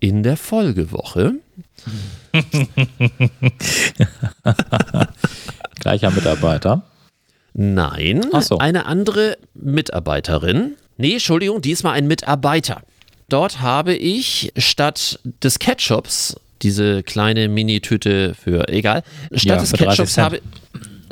In 0.00 0.22
der 0.24 0.36
Folgewoche 0.36 1.34
Gleicher 5.80 6.10
Mitarbeiter. 6.10 6.82
Nein, 7.54 8.26
so. 8.40 8.58
eine 8.58 8.86
andere 8.86 9.38
Mitarbeiterin. 9.54 10.74
Nee, 10.98 11.14
Entschuldigung, 11.14 11.62
diesmal 11.62 11.94
ein 11.94 12.06
Mitarbeiter. 12.06 12.82
Dort 13.28 13.60
habe 13.60 13.94
ich 13.94 14.52
statt 14.56 15.18
des 15.42 15.58
Ketchups 15.58 16.38
diese 16.62 17.02
kleine 17.02 17.48
Mini-Tüte 17.48 18.34
für, 18.34 18.68
egal, 18.68 19.02
statt 19.32 19.44
Ja, 19.44 19.56
des 19.56 19.70
für 19.70 19.76
30 19.78 19.88
Ketchups 19.88 20.18
habe 20.18 20.40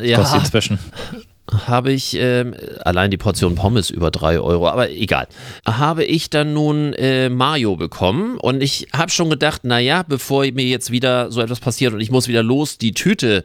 ja, 0.01 0.37
inzwischen. 0.37 0.79
habe 1.67 1.93
ich 1.93 2.17
ähm, 2.19 2.55
allein 2.85 3.11
die 3.11 3.17
Portion 3.17 3.55
Pommes 3.55 3.91
über 3.91 4.11
3 4.11 4.41
Euro, 4.41 4.69
aber 4.69 4.91
egal. 4.91 5.29
Habe 5.67 6.05
ich 6.05 6.31
dann 6.31 6.55
nun 6.55 6.93
äh, 6.95 7.29
Mayo 7.29 7.77
bekommen 7.77 8.39
und 8.39 8.63
ich 8.63 8.89
habe 8.93 9.11
schon 9.11 9.31
gedacht, 9.31 9.65
naja, 9.65 10.03
bevor 10.07 10.43
mir 10.45 10.65
jetzt 10.65 10.91
wieder 10.91 11.31
so 11.31 11.41
etwas 11.41 11.61
passiert 11.61 11.93
und 11.93 12.01
ich 12.01 12.11
muss 12.11 12.29
wieder 12.29 12.43
los 12.43 12.79
die 12.79 12.93
Tüte 12.93 13.45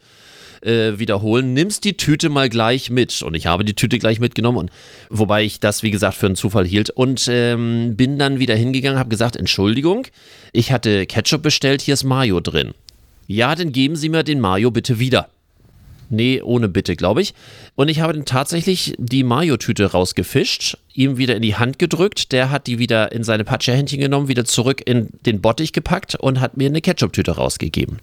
äh, 0.62 0.98
wiederholen, 0.98 1.54
nimmst 1.54 1.84
die 1.84 1.98
Tüte 1.98 2.30
mal 2.30 2.50
gleich 2.50 2.90
mit. 2.90 3.22
Und 3.22 3.34
ich 3.34 3.48
habe 3.48 3.66
die 3.66 3.76
Tüte 3.76 4.00
gleich 4.00 4.20
mitgenommen 4.20 4.58
und 4.58 4.72
wobei 5.10 5.44
ich 5.44 5.60
das, 5.60 5.84
wie 5.84 5.92
gesagt, 5.92 6.16
für 6.16 6.28
einen 6.28 6.36
Zufall 6.36 6.66
hielt 6.66 6.90
und 6.90 7.28
ähm, 7.30 7.96
bin 7.96 8.18
dann 8.18 8.40
wieder 8.40 8.56
hingegangen, 8.56 9.00
habe 9.00 9.10
gesagt, 9.10 9.36
Entschuldigung, 9.36 10.08
ich 10.52 10.72
hatte 10.72 11.06
Ketchup 11.06 11.42
bestellt, 11.42 11.82
hier 11.82 11.94
ist 11.94 12.04
Mayo 12.04 12.40
drin. 12.40 12.74
Ja, 13.28 13.54
dann 13.56 13.72
geben 13.72 13.96
Sie 13.96 14.10
mir 14.10 14.24
den 14.24 14.40
Mayo 14.40 14.72
bitte 14.72 15.00
wieder. 15.00 15.30
Nee, 16.10 16.42
ohne 16.42 16.68
Bitte, 16.68 16.96
glaube 16.96 17.22
ich. 17.22 17.34
Und 17.76 17.88
ich 17.88 18.02
habe 18.02 18.14
dann 18.14 18.26
tatsächlich 18.26 18.96
die 18.98 19.24
Mayo-Tüte 19.24 19.92
rausgefischt, 19.92 20.78
ihm 20.94 21.18
wieder 21.18 21.36
in 21.36 21.42
die 21.42 21.56
Hand 21.56 21.80
gedrückt. 21.80 22.32
Der 22.32 22.50
hat 22.50 22.68
die 22.68 22.80
wieder 22.80 23.12
in 23.12 23.24
seine 23.24 23.44
Patschehändchen 23.44 24.00
genommen, 24.00 24.28
wieder 24.28 24.46
zurück 24.46 24.82
in 24.86 25.10
den 25.26 25.42
Bottich 25.42 25.72
gepackt 25.72 26.16
und 26.16 26.40
hat 26.40 26.58
mir 26.58 26.68
eine 26.68 26.82
Ketchup-Tüte 26.82 27.32
rausgegeben. 27.32 28.00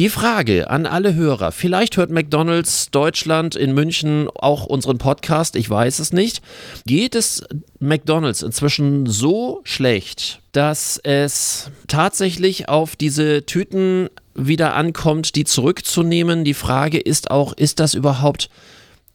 Die 0.00 0.08
Frage 0.08 0.70
an 0.70 0.86
alle 0.86 1.14
Hörer, 1.14 1.52
vielleicht 1.52 1.98
hört 1.98 2.08
McDonald's 2.08 2.90
Deutschland 2.90 3.54
in 3.54 3.74
München 3.74 4.30
auch 4.34 4.64
unseren 4.64 4.96
Podcast, 4.96 5.56
ich 5.56 5.68
weiß 5.68 5.98
es 5.98 6.14
nicht. 6.14 6.40
Geht 6.86 7.14
es 7.14 7.44
McDonald's 7.80 8.40
inzwischen 8.40 9.04
so 9.04 9.60
schlecht, 9.62 10.40
dass 10.52 10.96
es 11.04 11.70
tatsächlich 11.86 12.70
auf 12.70 12.96
diese 12.96 13.44
Tüten 13.44 14.08
wieder 14.34 14.74
ankommt, 14.74 15.36
die 15.36 15.44
zurückzunehmen? 15.44 16.44
Die 16.44 16.54
Frage 16.54 16.98
ist 16.98 17.30
auch, 17.30 17.52
ist 17.52 17.78
das 17.78 17.92
überhaupt 17.92 18.48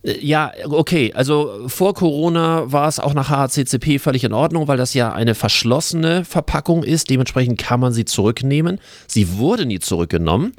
äh, 0.06 0.24
ja, 0.24 0.52
okay. 0.70 1.12
Also 1.16 1.68
vor 1.68 1.94
Corona 1.94 2.72
war 2.72 2.88
es 2.88 3.00
auch 3.00 3.14
nach 3.14 3.30
HACCP 3.30 4.00
völlig 4.00 4.24
in 4.24 4.34
Ordnung, 4.34 4.68
weil 4.68 4.78
das 4.78 4.94
ja 4.94 5.12
eine 5.12 5.36
verschlossene 5.36 6.26
Verpackung 6.26 6.84
ist. 6.84 7.10
Dementsprechend 7.10 7.60
kann 7.60 7.80
man 7.80 7.92
sie 7.92 8.06
zurücknehmen. 8.06 8.80
Sie 9.08 9.38
wurde 9.38 9.66
nie 9.66 9.80
zurückgenommen. 9.80 10.54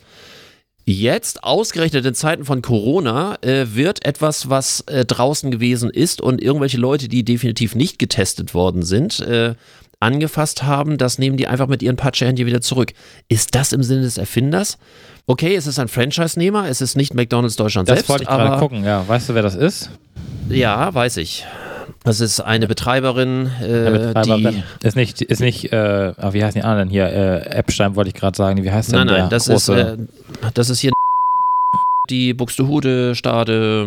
Jetzt, 0.88 1.42
ausgerechnet 1.42 2.06
in 2.06 2.14
Zeiten 2.14 2.44
von 2.44 2.62
Corona, 2.62 3.38
äh, 3.42 3.66
wird 3.74 4.04
etwas, 4.04 4.48
was 4.50 4.82
äh, 4.82 5.04
draußen 5.04 5.50
gewesen 5.50 5.90
ist 5.90 6.20
und 6.20 6.40
irgendwelche 6.40 6.76
Leute, 6.76 7.08
die 7.08 7.24
definitiv 7.24 7.74
nicht 7.74 7.98
getestet 7.98 8.54
worden 8.54 8.84
sind, 8.84 9.18
äh, 9.18 9.56
angefasst 9.98 10.62
haben, 10.62 10.96
das 10.96 11.18
nehmen 11.18 11.36
die 11.36 11.48
einfach 11.48 11.66
mit 11.66 11.82
ihren 11.82 11.96
Patschehändchen 11.96 12.46
wieder 12.46 12.60
zurück. 12.60 12.92
Ist 13.28 13.56
das 13.56 13.72
im 13.72 13.82
Sinne 13.82 14.02
des 14.02 14.16
Erfinders? 14.16 14.78
Okay, 15.26 15.56
es 15.56 15.66
ist 15.66 15.80
ein 15.80 15.88
Franchise-Nehmer, 15.88 16.68
es 16.68 16.80
ist 16.80 16.96
nicht 16.96 17.14
McDonalds 17.14 17.56
Deutschland 17.56 17.88
Das 17.88 17.96
selbst, 17.96 18.08
wollte 18.08 18.22
ich 18.22 18.28
gerade 18.28 18.60
gucken, 18.60 18.84
ja. 18.84 19.06
Weißt 19.08 19.28
du, 19.28 19.34
wer 19.34 19.42
das 19.42 19.56
ist? 19.56 19.90
ja, 20.48 20.94
weiß 20.94 21.16
ich. 21.16 21.44
Das 22.06 22.20
ist 22.20 22.38
eine 22.40 22.68
Betreiberin, 22.68 23.50
äh, 23.60 23.66
Der 23.66 23.90
Betreiber 23.90 24.52
die. 24.52 24.62
ist 24.86 24.94
nicht, 24.94 25.22
ist 25.22 25.40
nicht, 25.40 25.72
äh, 25.72 26.12
ah, 26.16 26.32
wie 26.32 26.44
heißen 26.44 26.60
die 26.60 26.64
anderen 26.64 26.88
hier? 26.88 27.06
Äh, 27.06 27.46
Epstein 27.50 27.96
wollte 27.96 28.08
ich 28.10 28.14
gerade 28.14 28.36
sagen. 28.36 28.62
Wie 28.62 28.70
heißt 28.70 28.92
denn 28.92 28.98
Nein, 29.00 29.06
nein, 29.08 29.16
der 29.22 29.28
das 29.28 29.48
ist, 29.48 29.66
große? 29.66 29.98
äh, 29.98 30.50
das 30.54 30.70
ist 30.70 30.78
hier 30.78 30.92
die 32.08 32.32
Buxtehude, 32.32 33.16
Stade, 33.16 33.82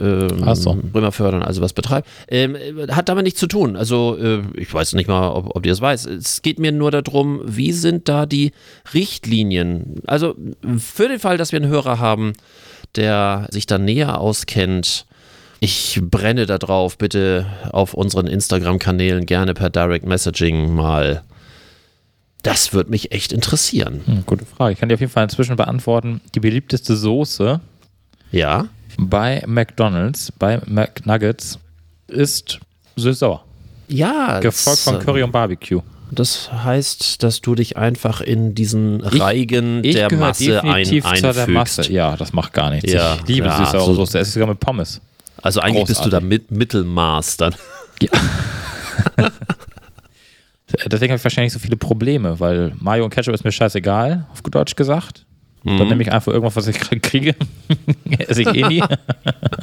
ähm, 0.00 0.42
Ach 0.46 0.54
so. 0.54 0.78
Römerfördern, 0.94 1.42
also 1.42 1.62
was 1.62 1.72
betreibt. 1.72 2.08
Ähm, 2.28 2.54
äh, 2.54 2.92
hat 2.92 3.08
damit 3.08 3.24
nichts 3.24 3.40
zu 3.40 3.48
tun. 3.48 3.74
Also, 3.74 4.16
äh, 4.22 4.42
ich 4.54 4.72
weiß 4.72 4.92
nicht 4.92 5.08
mal, 5.08 5.30
ob, 5.30 5.56
ob 5.56 5.64
die 5.64 5.68
das 5.70 5.80
weiß. 5.80 6.06
Es 6.06 6.42
geht 6.42 6.60
mir 6.60 6.70
nur 6.70 6.92
darum, 6.92 7.40
wie 7.44 7.72
sind 7.72 8.08
da 8.08 8.24
die 8.24 8.52
Richtlinien? 8.94 9.96
Also, 10.06 10.36
für 10.78 11.08
den 11.08 11.18
Fall, 11.18 11.38
dass 11.38 11.50
wir 11.50 11.60
einen 11.60 11.70
Hörer 11.72 11.98
haben, 11.98 12.34
der 12.94 13.48
sich 13.50 13.66
da 13.66 13.78
näher 13.78 14.20
auskennt, 14.20 15.06
ich 15.64 16.00
brenne 16.02 16.46
da 16.46 16.58
drauf, 16.58 16.98
bitte 16.98 17.46
auf 17.72 17.94
unseren 17.94 18.26
Instagram-Kanälen 18.26 19.24
gerne 19.26 19.54
per 19.54 19.70
Direct 19.70 20.06
Messaging 20.06 20.74
mal. 20.74 21.22
Das 22.42 22.72
würde 22.74 22.90
mich 22.90 23.12
echt 23.12 23.32
interessieren. 23.32 24.02
Hm, 24.04 24.24
gute 24.26 24.44
Frage. 24.44 24.74
Ich 24.74 24.78
kann 24.78 24.88
dir 24.90 24.94
auf 24.96 25.00
jeden 25.00 25.12
Fall 25.12 25.24
inzwischen 25.24 25.56
beantworten. 25.56 26.20
Die 26.34 26.40
beliebteste 26.40 26.94
Soße 26.96 27.60
Ja. 28.30 28.66
bei 28.98 29.42
McDonalds, 29.46 30.30
bei 30.38 30.60
McNuggets, 30.66 31.58
ist 32.08 32.60
süß-sauer. 32.96 33.42
Ja. 33.88 34.40
Gefolgt 34.40 34.80
von 34.80 34.98
Curry 34.98 35.22
und 35.22 35.32
Barbecue. 35.32 35.80
Das 36.10 36.52
heißt, 36.52 37.22
dass 37.22 37.40
du 37.40 37.54
dich 37.54 37.76
einfach 37.78 38.20
in 38.20 38.54
diesen 38.54 39.00
Reigen 39.00 39.82
der 39.82 40.08
gehöre 40.08 40.26
Masse 40.28 40.62
ein, 40.62 40.84
zu 40.84 41.00
der 41.00 41.48
Masse. 41.48 41.80
einfügst. 41.80 41.88
Ja, 41.88 42.16
das 42.16 42.32
macht 42.34 42.52
gar 42.52 42.70
nichts. 42.70 42.92
Ja, 42.92 43.16
ich 43.22 43.26
liebe 43.28 43.46
ja, 43.46 43.56
süß-saure 43.56 43.86
so- 43.86 43.94
Soße. 43.94 44.18
Es 44.18 44.28
ist 44.28 44.34
sogar 44.34 44.48
mit 44.48 44.60
Pommes. 44.60 45.00
Also 45.44 45.60
eigentlich 45.60 45.84
bist 45.84 46.00
du 46.00 46.08
da 46.08 46.20
Großartig. 46.20 46.50
mit 46.50 46.50
Mittelmaß 46.50 47.36
dann. 47.36 47.54
Deswegen 50.86 51.12
habe 51.12 51.18
ich 51.18 51.24
wahrscheinlich 51.24 51.52
so 51.52 51.58
viele 51.58 51.76
Probleme, 51.76 52.40
weil 52.40 52.72
Mayo 52.80 53.04
und 53.04 53.10
Ketchup 53.10 53.34
ist 53.34 53.44
mir 53.44 53.52
scheißegal, 53.52 54.26
auf 54.32 54.42
gut 54.42 54.54
Deutsch 54.54 54.74
gesagt. 54.74 55.26
Dann 55.62 55.88
nehme 55.88 56.02
ich 56.02 56.10
einfach 56.12 56.32
irgendwas, 56.32 56.56
was 56.56 56.66
ich 56.66 56.78
gerade 56.78 57.00
kriege. 57.00 57.34
Esse 58.18 58.42
ich 58.42 58.54
eh 58.54 58.66
nie. 58.68 58.82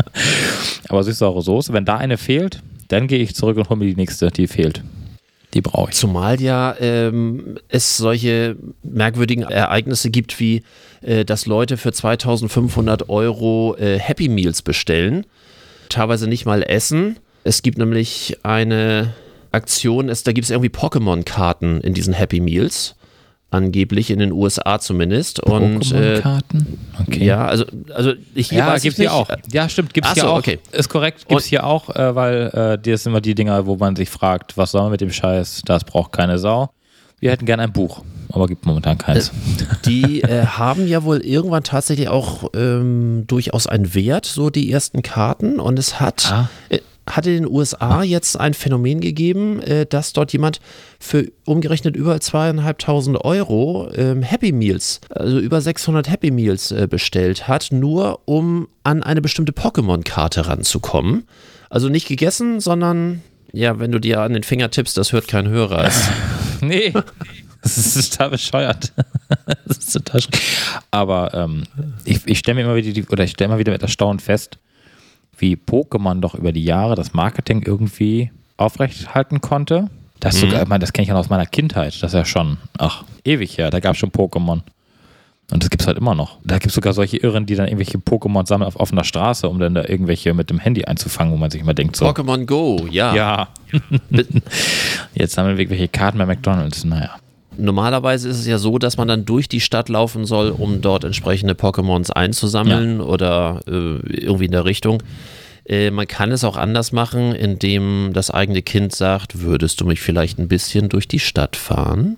Aber 0.89 1.03
süß-saure 1.03 1.41
Soße, 1.41 1.73
wenn 1.73 1.85
da 1.85 1.97
eine 1.97 2.17
fehlt, 2.17 2.61
dann 2.88 3.07
gehe 3.07 3.19
ich 3.19 3.35
zurück 3.35 3.57
und 3.57 3.69
hole 3.69 3.79
mir 3.79 3.85
die 3.85 3.95
nächste, 3.95 4.29
die 4.29 4.47
fehlt. 4.47 4.83
Die 5.53 5.61
brauche 5.61 5.89
ich. 5.91 5.95
Zumal 5.95 6.41
ja 6.41 6.75
ähm, 6.79 7.57
es 7.69 7.97
solche 7.97 8.55
merkwürdigen 8.83 9.43
Ereignisse 9.43 10.11
gibt, 10.11 10.39
wie 10.39 10.63
äh, 11.01 11.25
dass 11.25 11.45
Leute 11.47 11.77
für 11.77 11.91
2500 11.91 13.09
Euro 13.09 13.75
äh, 13.77 14.00
Happy 14.00 14.29
Meals 14.29 14.61
bestellen, 14.61 15.25
teilweise 15.91 16.27
nicht 16.27 16.45
mal 16.45 16.63
essen. 16.63 17.17
Es 17.43 17.62
gibt 17.62 17.77
nämlich 17.77 18.38
eine 18.43 19.13
Aktion, 19.51 20.10
es, 20.10 20.24
da 20.24 20.31
gibt 20.31 20.45
es 20.45 20.51
irgendwie 20.51 20.69
Pokémon-Karten 20.69 21.81
in 21.81 21.93
diesen 21.93 22.13
Happy 22.13 22.39
Meals. 22.39 22.95
Angeblich 23.53 24.10
in 24.12 24.19
den 24.19 24.31
USA 24.31 24.79
zumindest. 24.79 25.41
Und 25.41 25.91
äh, 25.91 26.15
Pokémon-Karten? 26.21 26.79
Okay. 27.05 27.25
ja, 27.25 27.45
also, 27.45 27.65
also 27.93 28.13
ich 28.33 28.48
hier 28.50 28.60
Ja, 28.60 28.75
ich 28.77 28.83
hier 28.83 28.93
nicht. 28.98 29.10
auch. 29.10 29.29
Ja, 29.51 29.67
stimmt, 29.67 29.93
gibt's 29.93 30.10
Ach 30.10 30.13
hier 30.13 30.24
so, 30.24 30.29
auch. 30.29 30.38
okay. 30.38 30.60
Ist 30.71 30.88
korrekt, 30.88 31.27
gibt's 31.27 31.43
Und- 31.43 31.50
hier 31.50 31.65
auch, 31.65 31.89
äh, 31.93 32.15
weil 32.15 32.48
äh, 32.53 32.77
das 32.81 33.03
sind 33.03 33.12
immer 33.12 33.19
die 33.19 33.36
Dinger, 33.36 33.65
wo 33.65 33.75
man 33.75 33.98
sich 33.98 34.10
fragt, 34.10 34.55
was 34.55 34.71
soll 34.71 34.83
man 34.83 34.91
mit 34.91 35.01
dem 35.01 35.12
Scheiß? 35.12 35.63
Das 35.65 35.83
braucht 35.83 36.13
keine 36.13 36.38
Sau. 36.39 36.69
Wir 37.21 37.31
hätten 37.31 37.45
gerne 37.45 37.63
ein 37.63 37.71
Buch, 37.71 38.01
aber 38.29 38.47
gibt 38.47 38.65
momentan 38.65 38.97
keins. 38.97 39.31
Die 39.85 40.21
äh, 40.23 40.45
haben 40.45 40.87
ja 40.87 41.03
wohl 41.03 41.19
irgendwann 41.19 41.63
tatsächlich 41.63 42.09
auch 42.09 42.49
ähm, 42.55 43.25
durchaus 43.27 43.67
einen 43.67 43.93
Wert, 43.93 44.25
so 44.25 44.49
die 44.49 44.71
ersten 44.71 45.03
Karten. 45.03 45.59
Und 45.59 45.77
es 45.79 45.99
hat, 45.99 46.31
Ah. 46.31 46.49
äh, 46.69 46.79
hat 47.07 47.27
in 47.27 47.33
den 47.43 47.47
USA 47.47 48.01
jetzt 48.03 48.39
ein 48.39 48.53
Phänomen 48.55 49.01
gegeben, 49.01 49.61
äh, 49.61 49.85
dass 49.85 50.13
dort 50.13 50.33
jemand 50.33 50.61
für 50.99 51.27
umgerechnet 51.45 51.95
über 51.95 52.19
zweieinhalbtausend 52.19 53.23
Euro 53.23 53.91
ähm, 53.93 54.23
Happy 54.23 54.51
Meals, 54.51 54.99
also 55.11 55.37
über 55.39 55.61
600 55.61 56.09
Happy 56.09 56.31
Meals 56.31 56.71
äh, 56.71 56.87
bestellt 56.89 57.47
hat, 57.47 57.67
nur 57.71 58.21
um 58.25 58.67
an 58.83 59.03
eine 59.03 59.21
bestimmte 59.21 59.51
Pokémon-Karte 59.51 60.47
ranzukommen. 60.47 61.27
Also 61.69 61.87
nicht 61.87 62.07
gegessen, 62.07 62.59
sondern 62.59 63.21
ja, 63.53 63.77
wenn 63.79 63.91
du 63.91 63.99
dir 63.99 64.21
an 64.21 64.33
den 64.33 64.43
Finger 64.43 64.71
tippst, 64.71 64.97
das 64.97 65.11
hört 65.13 65.27
kein 65.27 65.47
Hörer. 65.49 65.87
Nee, 66.65 66.94
das 67.62 67.77
ist 67.77 68.12
total 68.12 68.32
bescheuert. 68.32 68.94
Das 69.65 69.77
ist 69.77 69.94
total. 69.94 70.22
Aber 70.91 71.34
ähm, 71.34 71.63
ich, 72.03 72.20
ich 72.25 72.39
stelle 72.39 72.56
mir 72.56 72.62
immer 72.63 72.75
wieder 72.75 72.91
die, 72.91 73.06
oder 73.08 73.24
ich 73.24 73.32
stelle 73.32 73.50
immer 73.50 73.60
wieder 73.60 73.72
mit 73.72 73.82
Erstaunen 73.82 74.20
fest, 74.20 74.58
wie 75.38 75.56
Pokémon 75.56 76.20
doch 76.20 76.36
über 76.36 76.51
die 76.51 76.65
Jahre 76.65 76.96
das 76.96 77.13
Marketing 77.13 77.63
irgendwie 77.65 78.32
aufrechthalten 78.58 79.39
konnte. 79.39 79.89
Das 80.20 80.39
sogar, 80.39 80.62
ich 80.62 80.68
meine, 80.68 80.82
das 80.82 80.94
kenne 80.94 81.03
ich 81.03 81.08
ja 81.08 81.13
noch 81.13 81.22
aus 81.22 81.30
meiner 81.30 81.46
Kindheit. 81.46 81.94
Das 82.03 82.12
ist 82.12 82.13
ja 82.13 82.25
schon, 82.25 82.58
ach, 82.77 83.06
ewig 83.24 83.58
her. 83.58 83.70
Da 83.72 83.80
gab 83.80 83.94
es 83.94 84.00
schon 84.00 84.12
Pokémon. 84.12 84.62
Und 85.51 85.63
das 85.63 85.70
gibt 85.70 85.81
es 85.81 85.88
halt 85.88 85.98
immer 85.98 86.15
noch. 86.15 86.38
Da 86.46 86.55
gibt 86.55 86.67
es 86.67 86.74
sogar 86.74 86.93
solche 86.93 87.17
Irren, 87.17 87.46
die 87.46 87.55
dann 87.55 87.67
irgendwelche 87.67 87.98
Pokémon 87.98 88.48
sammeln 88.48 88.67
auf 88.67 88.79
offener 88.79 89.03
Straße, 89.03 89.48
um 89.48 89.60
dann 89.60 89.75
da 89.75 89.84
irgendwelche 89.86 90.34
mit 90.34 90.50
dem 90.50 90.60
Handy 90.60 90.86
einzufangen, 90.86 91.34
wo 91.34 91.38
man 91.38 91.51
sich 91.51 91.62
immer 91.62 91.74
denkt, 91.74 91.98
so. 91.98 92.05
Pokémon 92.05 92.46
Go, 92.46 92.88
ja. 92.89 93.13
Ja. 93.13 93.48
Jetzt 95.13 95.34
sammeln 95.34 95.58
wir 95.58 95.63
irgendwelche 95.63 95.89
Karten 95.89 96.17
bei 96.17 96.25
McDonalds. 96.25 96.86
Naja. 96.86 97.12
Normalerweise 97.58 98.29
ist 98.29 98.39
es 98.39 98.48
ja 98.48 98.58
so, 98.58 98.77
dass 98.77 98.96
man 98.96 99.10
dann 99.10 99.25
durch 99.25 99.50
die 99.50 99.60
Stadt 99.60 99.89
laufen 99.89 100.25
soll, 100.25 100.51
um 100.51 100.81
dort 100.81 101.03
entsprechende 101.03 101.53
Pokémons 101.53 102.10
einzusammeln 102.10 103.01
oder 103.01 103.60
äh, 103.67 103.98
irgendwie 104.08 104.46
in 104.46 104.51
der 104.51 104.63
Richtung. 104.63 105.03
Äh, 105.65 105.91
man 105.91 106.08
kann 106.08 106.31
es 106.31 106.46
auch 106.46 106.55
anders 106.55 106.93
machen, 106.93 107.36
indem 107.36 108.12
das 108.13 108.31
eigene 108.31 108.62
Kind 108.62 108.96
sagt, 108.96 109.41
würdest 109.41 109.81
du 109.81 109.86
mich 109.86 110.00
vielleicht 110.00 110.39
ein 110.39 110.48
bisschen 110.48 110.88
durch 110.88 111.10
die 111.10 111.20
Stadt 111.20 111.58
fahren? 111.58 112.17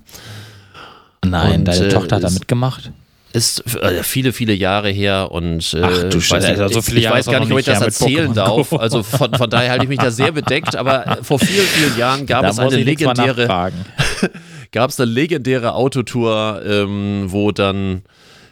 Nein, 1.25 1.61
Und, 1.61 1.65
deine 1.65 1.85
äh, 1.87 1.89
Tochter 1.89 2.17
hat 2.17 2.23
da 2.23 2.29
mitgemacht. 2.29 2.91
Ist 3.33 3.75
äh, 3.75 4.03
viele, 4.03 4.31
viele 4.31 4.53
Jahre 4.53 4.89
her 4.89 5.31
und 5.31 5.73
äh, 5.73 5.81
Ach, 5.81 6.03
du 6.03 6.19
ich 6.19 6.31
weiß, 6.31 6.45
Scheiße, 6.45 6.63
also 6.63 6.81
viele 6.81 6.99
ich 6.99 7.03
Jahre 7.05 7.17
weiß 7.17 7.25
gar 7.25 7.39
nicht, 7.39 7.51
ob 7.51 7.59
ich 7.59 7.65
das 7.65 7.81
erzählen 7.81 8.33
darf. 8.33 8.69
Go. 8.69 8.77
Also 8.77 9.01
von, 9.03 9.33
von 9.33 9.49
daher 9.49 9.71
halte 9.71 9.85
ich 9.85 9.89
mich 9.89 9.99
da 9.99 10.11
sehr 10.11 10.31
bedeckt, 10.31 10.75
aber 10.75 11.17
vor 11.23 11.39
vielen, 11.39 11.65
vielen 11.65 11.97
Jahren 11.97 12.25
gab 12.27 12.43
Da 12.43 12.49
es 12.49 12.59
eine 12.59 12.77
legendäre, 12.77 13.47
gab 14.71 14.89
es 14.91 14.99
eine 14.99 15.11
legendäre 15.11 15.73
Autotour, 15.73 16.61
ähm, 16.65 17.25
wo 17.27 17.51
dann 17.51 18.03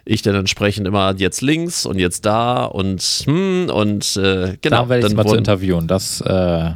ich 0.04 0.24
dann 0.24 0.34
entsprechend 0.34 0.88
immer 0.88 1.14
jetzt 1.16 1.42
links 1.42 1.86
und 1.86 2.00
jetzt 2.00 2.26
da 2.26 2.66
und 2.66 3.02
hm, 3.02 3.70
und 3.70 4.18
äh, 4.18 4.58
genau, 4.62 4.84
Da 4.84 4.90
werde 4.90 5.00
ich 5.00 5.06
dann 5.06 5.16
mal 5.16 5.24
zu 5.24 5.30
wurden, 5.30 5.38
interviewen. 5.38 5.88
Das 5.88 6.22
äh, 6.22 6.72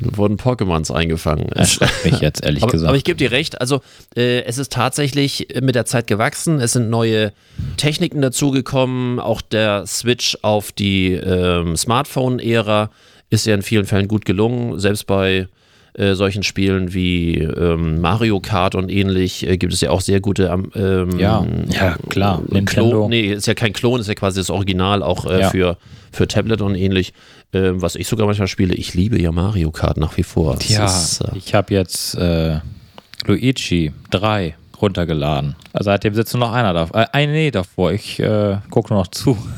wurden 0.00 0.36
Pokémons 0.36 0.92
eingefangen. 0.92 1.46
Es- 1.52 1.78
erschreckt 1.78 2.04
mich 2.04 2.20
jetzt, 2.20 2.44
ehrlich 2.44 2.62
aber, 2.62 2.72
gesagt. 2.72 2.88
aber 2.88 2.96
ich 2.96 3.04
gebe 3.04 3.16
dir 3.16 3.30
recht, 3.30 3.60
also 3.60 3.80
äh, 4.16 4.42
es 4.44 4.58
ist 4.58 4.72
tatsächlich 4.72 5.48
mit 5.60 5.74
der 5.74 5.84
Zeit 5.86 6.06
gewachsen, 6.06 6.60
es 6.60 6.72
sind 6.72 6.90
neue 6.90 7.32
Techniken 7.76 8.20
dazugekommen, 8.22 9.20
auch 9.20 9.40
der 9.40 9.86
Switch 9.86 10.36
auf 10.42 10.72
die 10.72 11.12
ähm, 11.12 11.76
Smartphone-Ära 11.76 12.90
ist 13.30 13.46
ja 13.46 13.54
in 13.54 13.62
vielen 13.62 13.84
Fällen 13.86 14.08
gut 14.08 14.24
gelungen, 14.24 14.78
selbst 14.78 15.06
bei 15.06 15.48
äh, 15.98 16.14
solchen 16.14 16.42
Spielen 16.42 16.94
wie 16.94 17.34
ähm, 17.38 18.00
Mario 18.00 18.40
Kart 18.40 18.74
und 18.74 18.88
ähnlich 18.90 19.46
äh, 19.46 19.56
gibt 19.58 19.72
es 19.72 19.80
ja 19.80 19.90
auch 19.90 20.00
sehr 20.00 20.20
gute 20.20 20.44
ähm, 20.74 21.18
Ja, 21.18 21.44
ja, 21.68 21.96
klar. 22.08 22.38
Klon, 22.38 22.46
Nintendo. 22.52 23.08
nee, 23.08 23.32
ist 23.32 23.46
ja 23.46 23.54
kein 23.54 23.72
Klon, 23.72 24.00
ist 24.00 24.06
ja 24.06 24.14
quasi 24.14 24.38
das 24.40 24.48
Original 24.50 25.02
auch 25.02 25.26
äh, 25.26 25.40
Ja. 25.40 25.50
für, 25.50 25.76
für 26.12 26.28
Tablet 26.28 26.60
und 26.62 26.74
ähnlich. 26.74 27.12
Ähm, 27.52 27.80
was 27.82 27.94
ich 27.96 28.06
sogar 28.06 28.26
manchmal 28.26 28.48
spiele, 28.48 28.74
ich 28.74 28.94
liebe 28.94 29.20
ja 29.20 29.32
Mario 29.32 29.70
Kart 29.70 29.96
nach 29.96 30.16
wie 30.16 30.22
vor. 30.22 30.54
Das 30.54 30.68
ja, 30.68 30.84
ist, 30.84 31.20
äh, 31.22 31.36
ich 31.36 31.54
habe 31.54 31.74
jetzt 31.74 32.14
äh, 32.16 32.60
Luigi 33.26 33.92
3 34.10 34.54
runtergeladen. 34.80 35.56
Also 35.72 35.86
seitdem 35.86 36.14
sitzt 36.14 36.32
nur 36.34 36.40
noch 36.46 36.52
einer 36.52 36.72
da. 36.74 36.88
Äh, 36.94 37.06
ein, 37.12 37.32
nee, 37.32 37.50
davor. 37.50 37.92
Ich 37.92 38.20
äh, 38.20 38.58
gucke 38.70 38.92
nur 38.92 39.00
noch 39.02 39.08
zu. 39.08 39.36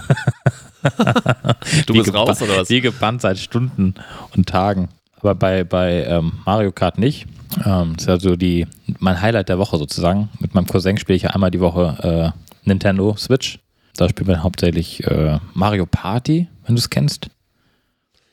Du 1.87 1.93
bist 1.93 2.15
raus 2.15 2.41
oder 2.41 2.57
was? 2.57 2.71
Wie 2.71 2.81
gebannt 2.81 3.21
seit 3.21 3.39
Stunden 3.39 3.95
und 4.35 4.49
Tagen. 4.49 4.89
Aber 5.21 5.35
bei, 5.35 5.65
bei 5.65 6.05
ähm, 6.05 6.33
Mario 6.47 6.73
Kart 6.73 6.99
nicht. 6.99 7.27
Ähm, 7.65 7.95
das 7.97 8.05
ist 8.05 8.09
also 8.09 8.37
die, 8.37 8.67
mein 8.99 9.21
Highlight 9.21 9.49
der 9.49 9.59
Woche 9.59 9.77
sozusagen. 9.79 10.29
Mit 10.41 10.55
meinem 10.55 10.67
Cousin 10.67 10.97
spiele 10.99 11.17
ich 11.17 11.23
ja 11.23 11.31
einmal 11.31 11.51
die 11.51 11.61
Woche 11.61 12.33
äh, 12.35 12.69
Nintendo 12.69 13.15
Switch. 13.17 13.59
Da 13.97 14.09
spielen 14.09 14.29
wir 14.29 14.43
hauptsächlich 14.43 15.05
äh, 15.07 15.39
Mario 15.55 15.85
Party, 15.87 16.49
wenn 16.65 16.75
du 16.75 16.79
es 16.79 16.89
kennst. 16.91 17.29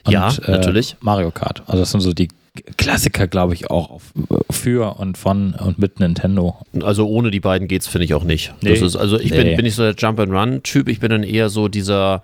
Ja, 0.08 0.32
natürlich. 0.48 0.96
Mario 1.02 1.32
Kart. 1.32 1.64
Also 1.68 1.80
das 1.80 1.92
sind 1.92 2.00
so 2.02 2.14
die 2.14 2.30
Klassiker, 2.78 3.28
glaube 3.28 3.54
ich, 3.54 3.70
auch 3.70 3.90
auf, 3.90 4.14
für 4.50 4.98
und 4.98 5.18
von 5.18 5.54
und 5.54 5.78
mit 5.80 6.00
Nintendo. 6.00 6.56
Also 6.82 7.08
ohne 7.08 7.30
die 7.30 7.42
beiden 7.42 7.68
geht's, 7.68 7.88
finde 7.88 8.06
ich 8.06 8.14
auch 8.14 8.24
nicht. 8.24 8.54
Nee. 8.62 8.72
Ist, 8.74 8.96
also 8.96 9.20
ich 9.20 9.32
Nee. 9.32 9.44
bin, 9.44 9.56
bin 9.58 9.66
nicht 9.66 9.76
so 9.76 9.84
der 9.84 9.96
Jump-and-Run-Typ, 9.96 10.88
ich 10.88 11.00
bin 11.02 11.10
dann 11.10 11.24
eher 11.24 11.50
so 11.50 11.68
dieser 11.68 12.24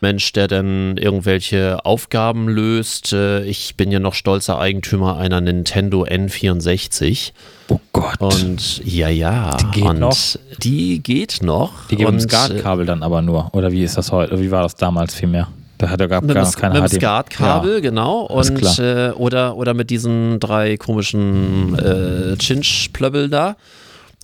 Mensch, 0.00 0.32
der 0.32 0.48
dann 0.48 0.96
irgendwelche 0.96 1.84
Aufgaben 1.84 2.48
löst. 2.48 3.12
Äh, 3.12 3.44
Ich 3.44 3.76
bin 3.76 3.90
ja 3.90 3.98
noch 4.00 4.14
stolzer 4.14 4.58
Eigentümer 4.58 5.16
einer 5.18 5.40
Nintendo 5.40 6.04
N64. 6.04 7.32
Oh 7.68 7.78
Gott. 7.92 8.20
Und 8.20 8.84
ja, 8.84 9.08
ja. 9.08 9.56
Die 9.56 9.80
geht 9.80 9.84
und 9.90 9.98
noch? 10.00 10.16
Die 10.62 10.98
geht 11.02 11.42
noch. 11.42 11.72
die 11.90 11.96
geben 11.96 12.14
ein 12.14 12.20
SCART-Kabel 12.20 12.86
dann 12.86 13.02
aber 13.02 13.22
nur. 13.22 13.48
Oder 13.54 13.72
wie 13.72 13.82
ist 13.84 13.96
das 13.96 14.12
heute? 14.12 14.40
Wie 14.40 14.50
war 14.50 14.62
das 14.62 14.74
damals 14.74 15.14
vielmehr? 15.14 15.48
Da 15.78 15.88
hat 15.90 16.00
er 16.00 16.08
gar, 16.08 16.22
äh, 16.22 16.26
Mit, 16.26 16.34
gar 16.34 16.52
keine 16.52 16.80
mit 16.80 16.92
dem. 16.92 17.00
SCART-Kabel, 17.00 17.80
genau. 17.80 18.26
alles 18.26 18.50
Und, 18.50 18.78
äh, 18.78 19.10
oder, 19.16 19.56
oder 19.56 19.74
mit 19.74 19.90
diesen 19.90 20.38
drei 20.40 20.76
komischen 20.76 21.76
äh, 21.78 22.36
Chinch-Plöbbel 22.36 23.28
da. 23.28 23.56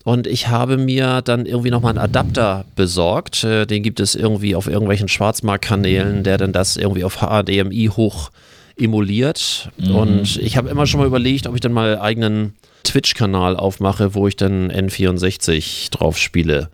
Und 0.05 0.27
ich 0.27 0.49
habe 0.49 0.79
mir 0.79 1.21
dann 1.23 1.45
irgendwie 1.45 1.71
nochmal 1.71 1.91
einen 1.91 1.99
Adapter 1.99 2.65
besorgt. 2.75 3.45
Äh, 3.45 3.67
den 3.67 3.83
gibt 3.83 4.01
es 4.01 4.15
irgendwie 4.15 4.55
auf 4.55 4.67
irgendwelchen 4.67 5.09
Schwarzmarktkanälen, 5.09 6.25
der 6.25 6.39
dann 6.39 6.53
das 6.53 6.77
irgendwie 6.77 7.05
auf 7.05 7.19
HDMI 7.19 7.91
hoch 7.95 8.31
emuliert. 8.79 9.71
Mhm. 9.77 9.95
Und 9.95 10.37
ich 10.39 10.57
habe 10.57 10.71
immer 10.71 10.87
schon 10.87 11.01
mal 11.01 11.07
überlegt, 11.07 11.47
ob 11.47 11.55
ich 11.55 11.61
dann 11.61 11.73
mal 11.73 11.93
einen 11.93 12.01
eigenen 12.01 12.55
Twitch-Kanal 12.85 13.57
aufmache, 13.57 14.15
wo 14.15 14.27
ich 14.27 14.37
dann 14.37 14.71
N64 14.73 15.91
drauf 15.91 16.17
spiele. 16.17 16.71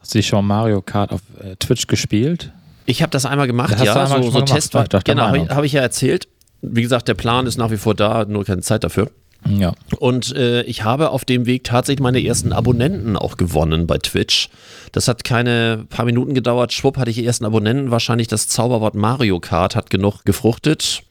Hast 0.00 0.14
du 0.14 0.22
schon 0.22 0.46
Mario 0.46 0.80
Kart 0.80 1.12
auf 1.12 1.20
äh, 1.42 1.56
Twitch 1.56 1.86
gespielt? 1.86 2.50
Ich 2.86 3.02
habe 3.02 3.10
das 3.10 3.26
einmal 3.26 3.46
gemacht, 3.46 3.74
Das 3.74 3.82
ja, 3.82 3.92
einmal 3.92 4.22
so, 4.22 4.30
so 4.30 4.44
gemacht. 4.44 4.54
Test. 4.54 4.74
Genau, 5.04 5.26
habe 5.26 5.66
ich 5.66 5.72
ja 5.72 5.82
erzählt. 5.82 6.28
Wie 6.62 6.82
gesagt, 6.82 7.08
der 7.08 7.14
Plan 7.14 7.46
ist 7.46 7.58
nach 7.58 7.70
wie 7.70 7.76
vor 7.76 7.94
da, 7.94 8.24
nur 8.24 8.44
keine 8.44 8.62
Zeit 8.62 8.84
dafür. 8.84 9.10
Ja. 9.48 9.74
Und 9.98 10.34
äh, 10.36 10.62
ich 10.62 10.84
habe 10.84 11.10
auf 11.10 11.24
dem 11.24 11.46
Weg 11.46 11.64
tatsächlich 11.64 12.02
meine 12.02 12.22
ersten 12.24 12.52
Abonnenten 12.52 13.16
auch 13.16 13.36
gewonnen 13.36 13.86
bei 13.86 13.98
Twitch. 13.98 14.48
Das 14.92 15.08
hat 15.08 15.24
keine 15.24 15.86
paar 15.88 16.04
Minuten 16.04 16.34
gedauert. 16.34 16.72
Schwupp 16.72 16.98
hatte 16.98 17.10
ich 17.10 17.16
die 17.16 17.26
ersten 17.26 17.44
Abonnenten. 17.44 17.90
Wahrscheinlich 17.90 18.28
das 18.28 18.48
Zauberwort 18.48 18.94
Mario 18.94 19.40
Kart 19.40 19.76
hat 19.76 19.90
genug 19.90 20.24
gefruchtet. 20.24 21.02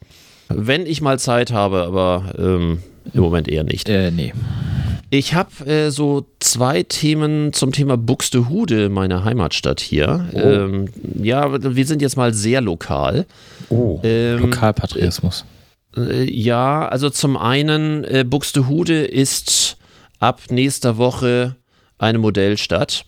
Wenn 0.48 0.86
ich 0.86 1.00
mal 1.00 1.18
Zeit 1.18 1.52
habe, 1.52 1.82
aber 1.82 2.34
ähm, 2.38 2.82
im 3.12 3.20
Moment 3.20 3.48
eher 3.48 3.64
nicht. 3.64 3.88
Äh, 3.88 4.10
nee. 4.10 4.32
Ich 5.12 5.34
habe 5.34 5.66
äh, 5.66 5.90
so 5.90 6.26
zwei 6.38 6.84
Themen 6.84 7.52
zum 7.52 7.72
Thema 7.72 7.96
Buxtehude, 7.96 8.88
meine 8.88 9.24
Heimatstadt 9.24 9.80
hier. 9.80 10.28
Ähm, 10.32 10.88
ja, 11.20 11.74
wir 11.74 11.86
sind 11.86 12.00
jetzt 12.00 12.16
mal 12.16 12.32
sehr 12.32 12.60
lokal. 12.60 13.26
Oh. 13.70 13.98
Ähm, 14.04 14.38
Lokalpatriotismus. 14.38 15.40
Äh, 15.40 15.59
Ja, 15.96 16.86
also 16.88 17.10
zum 17.10 17.36
einen, 17.36 18.04
äh, 18.04 18.24
Buxtehude 18.24 19.04
ist 19.04 19.76
ab 20.20 20.42
nächster 20.50 20.98
Woche 20.98 21.56
eine 21.98 22.18
Modellstadt. 22.18 23.04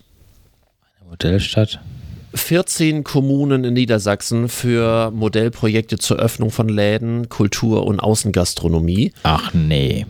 Modellstadt. 1.08 1.80
14 2.34 3.04
Kommunen 3.04 3.64
in 3.64 3.74
Niedersachsen 3.74 4.48
für 4.48 5.10
Modellprojekte 5.10 5.98
zur 5.98 6.16
Öffnung 6.16 6.50
von 6.50 6.68
Läden, 6.68 7.28
Kultur 7.28 7.86
und 7.86 8.00
Außengastronomie. 8.00 9.12
Ach 9.22 9.52
nee. 9.52 10.06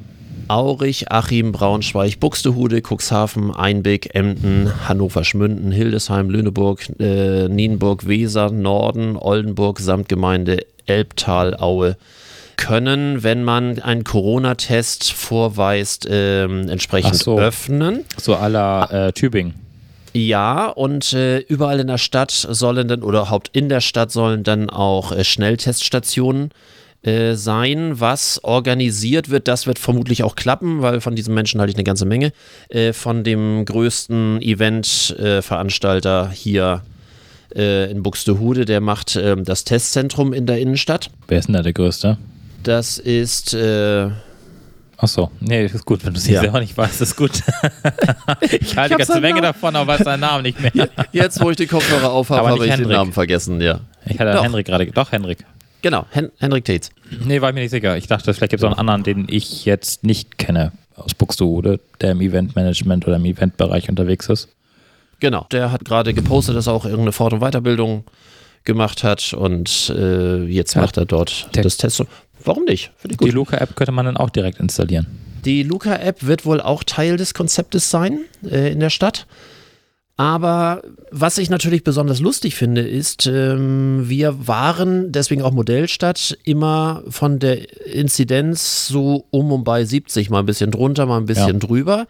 Aurich, 0.49 1.11
Achim, 1.11 1.53
Braunschweig, 1.53 2.21
Buxtehude, 2.21 2.83
Cuxhaven, 2.83 3.53
Einbeck, 3.53 4.15
Emden, 4.15 4.71
Hannover, 4.89 5.25
Schmünden, 5.25 5.73
Hildesheim, 5.73 6.31
Lüneburg, 6.31 6.89
äh, 7.01 7.49
Nienburg, 7.49 8.07
Weser, 8.07 8.51
Norden, 8.51 9.17
Oldenburg, 9.17 9.81
Samtgemeinde 9.81 10.67
Elbtal, 10.87 11.57
Aue 11.57 11.97
können, 12.57 13.23
wenn 13.23 13.45
man 13.45 13.81
einen 13.81 14.05
Corona-Test 14.05 15.13
vorweist, 15.13 16.07
ähm, 16.11 16.69
entsprechend 16.69 17.17
so. 17.17 17.39
öffnen. 17.39 18.05
So 18.17 18.37
aller 18.37 19.09
äh, 19.09 19.13
Tübingen. 19.13 19.55
Ja, 20.15 20.67
und 20.67 21.15
äh, 21.15 21.39
überall 21.39 21.81
in 21.81 21.87
der 21.87 21.99
Stadt 21.99 22.31
sollen 22.31 22.87
dann, 22.89 23.03
oder 23.03 23.21
überhaupt 23.21 23.51
in 23.53 23.69
der 23.69 23.81
Stadt 23.81 24.13
sollen 24.13 24.43
dann 24.43 24.69
auch 24.69 25.13
äh, 25.13 25.25
Schnellteststationen 25.25 26.51
äh, 27.03 27.35
sein, 27.35 27.99
was 27.99 28.45
organisiert 28.45 29.31
wird. 29.31 29.49
Das 29.49 29.67
wird 29.67 29.79
vermutlich 29.79 30.23
auch 30.23 30.37
klappen, 30.37 30.83
weil 30.83 31.01
von 31.01 31.17
diesen 31.17 31.35
Menschen 31.35 31.61
halte 31.61 31.71
ich 31.71 31.77
eine 31.77 31.85
ganze 31.85 32.05
Menge. 32.05 32.33
Äh, 32.69 32.93
von 32.93 33.25
dem 33.25 33.65
größten 33.65 34.43
Event-Veranstalter 34.43 36.31
hier 36.31 36.83
äh, 37.57 37.91
in 37.91 38.03
Buxtehude, 38.03 38.67
der 38.67 38.81
macht 38.81 39.17
ähm, 39.17 39.45
das 39.45 39.65
Testzentrum 39.65 40.33
in 40.33 40.47
der 40.47 40.61
Innenstadt. 40.61 41.11
Wer 41.29 41.39
ist 41.39 41.47
denn 41.47 41.55
da 41.55 41.63
der 41.63 41.73
Größte? 41.73 42.19
Das 42.63 42.99
ist, 42.99 43.55
äh, 43.55 44.09
Ach 45.05 45.09
so. 45.09 45.33
Nee, 45.41 45.65
ist 45.67 45.85
gut. 45.85 46.05
Wenn 46.05 46.13
du 46.15 46.19
es 46.21 46.29
Ja. 46.29 46.41
selber 46.43 46.61
nicht 46.61 46.77
weißt, 46.77 47.01
ist 47.01 47.17
gut. 47.17 47.33
ich 48.61 48.77
halte 48.77 48.97
ganze 48.97 49.15
Menge 49.21 49.41
Namen. 49.41 49.43
davon, 49.43 49.75
aber 49.75 49.95
weiß 49.95 50.05
seinen 50.05 50.21
Namen 50.21 50.45
nicht 50.45 50.61
mehr. 50.61 50.89
jetzt 51.13 51.41
wo 51.43 51.51
ich 51.51 51.57
die 51.57 51.67
Kopfhörer 51.67 52.13
auf 52.13 52.31
habe, 52.31 52.47
habe 52.49 52.59
ich 52.59 52.63
den 52.65 52.71
Hendrik. 52.71 52.93
Namen 52.97 53.13
vergessen, 53.13 53.61
ja. 53.61 53.81
Ich 54.07 54.19
hatte 54.21 54.33
Doch. 54.33 54.45
Henrik 54.45 54.67
gerade. 54.67 54.87
Doch, 54.87 55.11
Henrik. 55.11 55.45
Genau, 55.81 56.07
Hen 56.11 56.31
Henrik 56.39 56.65
Tates. 56.65 56.91
Nee, 57.25 57.41
war 57.41 57.49
ich 57.51 57.55
mir 57.57 57.63
nicht 57.63 57.73
sicher. 57.73 57.97
Ich 57.97 58.07
dachte, 58.07 58.33
vielleicht 58.33 58.51
gibt 58.51 58.63
es 58.63 58.65
auch 58.65 58.71
einen 58.71 58.79
anderen, 58.89 59.03
den 59.03 59.27
ich 59.29 59.65
jetzt 59.65 60.05
nicht 60.05 60.39
kenne 60.39 60.71
aus 60.95 61.15
Buxtehude, 61.15 61.81
der 62.01 62.13
im 62.13 62.21
Eventmanagement 62.21 63.05
oder 63.09 63.17
im 63.17 63.25
Eventbereich 63.25 63.89
unterwegs 63.89 64.29
ist. 64.29 64.51
Genau, 65.19 65.47
der 65.51 65.73
hat 65.73 65.85
gerade 65.85 66.15
gepostet, 66.15 66.55
dass 66.55 66.69
er 66.69 66.75
auch 66.75 66.85
irgendeine 66.85 67.11
Fort- 67.13 67.33
und 67.33 67.41
Weiterbildung 67.41 68.05
gemacht 68.63 69.03
hat 69.03 69.33
und 69.33 69.93
äh, 69.97 70.45
jetzt 70.45 70.75
Ja. 70.75 70.83
macht 70.83 70.97
er 70.97 71.07
dort 71.07 71.49
Der- 71.57 71.65
das 71.65 71.77
Test. 71.77 72.05
Warum 72.45 72.65
nicht? 72.65 72.93
Finde 72.97 73.15
ich 73.15 73.19
Die 73.19 73.25
gut. 73.27 73.35
Luca-App 73.35 73.77
könnte 73.77 73.93
man 73.93 74.07
dann 74.07 74.17
auch 74.17 74.31
direkt 74.31 74.61
installieren. 74.61 75.07
Die 75.45 75.63
Luca-App 75.63 76.25
wird 76.25 76.45
wohl 76.47 76.61
auch 76.61 76.85
Teil 76.85 77.17
des 77.17 77.35
Konzeptes 77.35 77.91
sein 77.91 78.21
äh, 78.49 78.73
in 78.73 78.81
der 78.81 78.91
Stadt. 78.91 79.27
Aber 80.17 80.83
was 81.11 81.39
ich 81.39 81.51
natürlich 81.51 81.85
besonders 81.85 82.21
lustig 82.21 82.55
finde, 82.55 82.83
ist, 82.83 83.27
ähm, 83.27 84.09
wir 84.09 84.47
waren, 84.47 85.11
deswegen 85.11 85.43
auch 85.43 85.53
Modellstadt, 85.53 86.39
immer 86.45 87.03
von 87.09 87.39
der 87.39 87.87
Inzidenz 87.93 88.87
so 88.87 89.27
um 89.31 89.51
und 89.51 89.65
bei 89.65 89.85
70, 89.85 90.31
mal 90.31 90.41
ein 90.41 90.47
bisschen 90.47 90.71
drunter, 90.71 91.07
mal 91.07 91.17
ein 91.17 91.27
bisschen 91.27 91.59
drüber. 91.59 92.07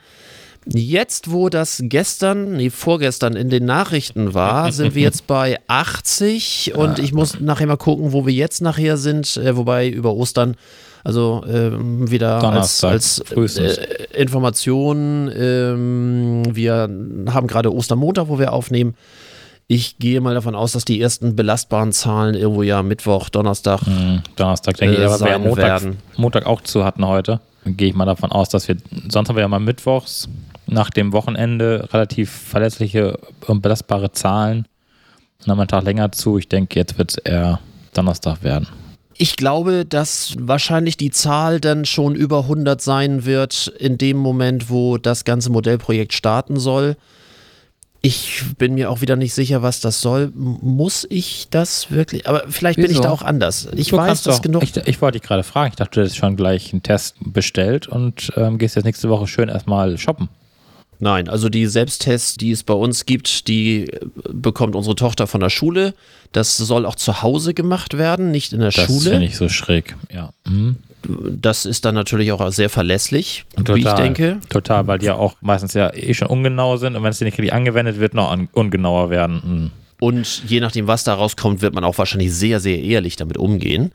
Jetzt, 0.67 1.33
wo 1.33 1.49
das 1.49 1.81
gestern, 1.87 2.53
nee, 2.57 2.71
vorgestern 2.71 3.35
in 3.35 3.51
den 3.51 3.65
Nachrichten 3.65 4.33
war, 4.33 4.71
sind 4.73 4.95
wir 4.95 5.03
jetzt 5.03 5.27
bei 5.27 5.59
80 5.67 6.75
und 6.77 6.99
ich 7.01 7.13
muss 7.13 7.41
nachher 7.41 7.67
mal 7.67 7.77
gucken, 7.77 8.13
wo 8.13 8.27
wir 8.27 8.33
jetzt 8.33 8.63
nachher 8.63 8.97
sind, 8.97 9.37
äh, 9.39 9.57
wobei 9.57 9.89
über 9.89 10.15
Ostern, 10.15 10.57
also 11.03 11.43
ähm, 11.49 12.09
wieder 12.13 12.35
als, 12.35 12.43
Donnerstag, 12.45 12.93
als 12.93 13.23
frühestens. 13.27 13.77
äh, 13.79 14.05
Information, 14.15 15.33
ähm, 15.37 16.43
wir 16.53 16.89
haben 17.29 17.47
gerade 17.49 17.73
Ostermontag, 17.75 18.29
wo 18.29 18.39
wir 18.39 18.53
aufnehmen. 18.53 18.95
Ich 19.67 19.99
gehe 19.99 20.21
mal 20.21 20.35
davon 20.35 20.55
aus, 20.55 20.73
dass 20.73 20.85
die 20.85 21.01
ersten 21.01 21.35
belastbaren 21.35 21.93
Zahlen 21.93 22.35
irgendwo 22.35 22.63
ja 22.63 22.83
Mittwoch, 22.85 23.31
Donnerstag 23.31 23.81
Hm, 23.87 24.23
Donnerstag 24.37 24.77
denke 24.77 24.97
Äh, 24.97 25.01
ich, 25.01 25.11
aber 25.11 25.25
wir 25.25 25.39
Montag, 25.39 25.65
werden. 25.83 25.99
Montag 26.17 26.47
auch 26.47 26.61
zu 26.61 26.85
hatten 26.85 27.05
heute. 27.07 27.41
Dann 27.65 27.77
gehe 27.77 27.89
ich 27.89 27.95
mal 27.95 28.05
davon 28.05 28.31
aus, 28.31 28.49
dass 28.51 28.69
wir, 28.69 28.77
sonst 29.09 29.29
haben 29.29 29.37
wir 29.37 29.43
ja 29.43 29.49
mal 29.49 29.61
mittwochs 29.61 30.29
nach 30.73 30.91
dem 30.91 31.13
Wochenende 31.13 31.89
relativ 31.93 32.31
verlässliche 32.31 33.19
und 33.47 33.61
belastbare 33.63 34.13
Zahlen. 34.13 34.67
Dann 35.41 35.51
haben 35.51 35.59
wir 35.59 35.63
einen 35.63 35.69
Tag 35.69 35.85
länger 35.85 36.13
zu. 36.13 36.39
Ich 36.39 36.49
denke, 36.49 36.79
jetzt 36.79 36.99
wird 36.99 37.11
es 37.13 37.17
eher 37.19 37.61
Donnerstag 37.95 38.43
werden. 38.43 38.67
Ich 39.19 39.37
glaube, 39.37 39.85
dass 39.85 40.35
wahrscheinlich 40.39 40.97
die 40.97 41.11
Zahl 41.11 41.61
dann 41.61 41.85
schon 41.85 42.15
über 42.15 42.41
100 42.41 42.81
sein 42.81 43.25
wird 43.25 43.69
in 43.79 43.99
dem 43.99 44.17
Moment, 44.17 44.71
wo 44.71 44.97
das 44.99 45.25
ganze 45.25 45.51
Modellprojekt 45.51 46.13
starten 46.15 46.59
soll. 46.59 46.97
Ich 48.05 48.43
bin 48.59 48.75
mir 48.75 48.91
auch 48.91 49.01
wieder 49.01 49.15
nicht 49.15 49.33
sicher, 49.33 49.63
was 49.63 49.79
das 49.81 50.01
soll. 50.01 50.33
Muss 50.35 51.07
ich 51.09 51.47
das 51.51 51.93
wirklich? 51.93 52.27
Aber 52.27 52.43
vielleicht 52.49 52.77
bin 52.77 52.87
ich 52.87 52.93
Wieso? 52.93 53.03
da 53.03 53.11
auch 53.11 53.23
anders. 53.23 53.69
Ich 53.77 53.89
Du 53.89 53.97
weiß, 53.97 54.25
doch- 54.25 54.43
genug. 54.43 54.65
Ich, 54.65 54.77
ich 54.77 55.01
wollte 55.01 55.21
dich 55.21 55.27
gerade 55.29 55.45
fragen. 55.45 55.71
Ich 55.71 55.77
dachte, 55.77 55.93
du 55.93 56.01
hättest 56.01 56.17
schon 56.17 56.35
gleich 56.35 56.73
einen 56.73 56.83
Test 56.83 57.15
bestellt 57.21 57.87
und 57.87 58.33
ähm, 58.37 58.59
gehst 58.59 58.75
jetzt 58.75 58.85
nächste 58.87 59.09
Woche 59.09 59.29
schön 59.29 59.49
erstmal 59.49 59.99
shoppen. 59.99 60.29
Nein, 61.03 61.29
also 61.29 61.49
die 61.49 61.67
Selbsttests, 61.67 62.37
die 62.37 62.53
es 62.53 62.63
bei 62.63 62.75
uns 62.75 63.07
gibt, 63.07 63.49
die 63.49 63.89
äh, 63.89 63.99
bekommt 64.33 64.77
unsere 64.77 64.95
Tochter 64.95 65.27
von 65.27 65.41
der 65.41 65.51
Schule. 65.51 65.95
Das 66.31 66.57
soll 66.57 66.87
auch 66.87 66.95
zu 66.95 67.23
Hause 67.23 67.55
gemacht 67.55 67.99
werden, 67.99 68.31
nicht 68.31 68.53
in 68.53 68.61
der 68.61 68.71
Das 68.71 68.85
Schule. 68.87 69.11
finde 69.11 69.27
ich 69.27 69.37
so 69.37 69.49
schräg. 69.49 69.97
Ja. 70.15 70.31
Mhm. 70.47 70.77
Das 71.41 71.67
ist 71.67 71.85
dann 71.85 71.97
natürlich 71.97 72.31
auch 72.31 72.53
sehr 72.53 72.71
verlässlich, 72.71 73.45
wie 73.57 73.81
ich 73.81 73.93
denke. 73.95 74.39
Total, 74.49 74.87
weil 74.87 75.01
die 75.01 75.07
ja 75.07 75.17
auch 75.17 75.35
meistens 75.41 75.75
ja 75.75 75.93
eh 75.93 76.15
schon 76.15 76.29
ungenau 76.29 76.77
sind 76.77 76.95
und 76.95 77.03
wenn 77.03 77.11
es 77.11 77.21
nicht 77.21 77.37
richtig 77.37 77.53
angewendet 77.53 77.99
wird, 77.99 78.15
noch 78.15 78.39
ungenauer 78.53 79.11
werden. 79.11 79.43
Mhm. 79.45 79.71
Und 79.99 80.45
je 80.49 80.61
nachdem, 80.61 80.87
was 80.87 81.03
da 81.03 81.15
rauskommt, 81.15 81.63
wird 81.63 81.75
man 81.75 81.83
auch 81.83 81.99
wahrscheinlich 81.99 82.33
sehr, 82.33 82.61
sehr 82.61 82.79
ehrlich 82.81 83.17
damit 83.17 83.39
umgehen. 83.39 83.91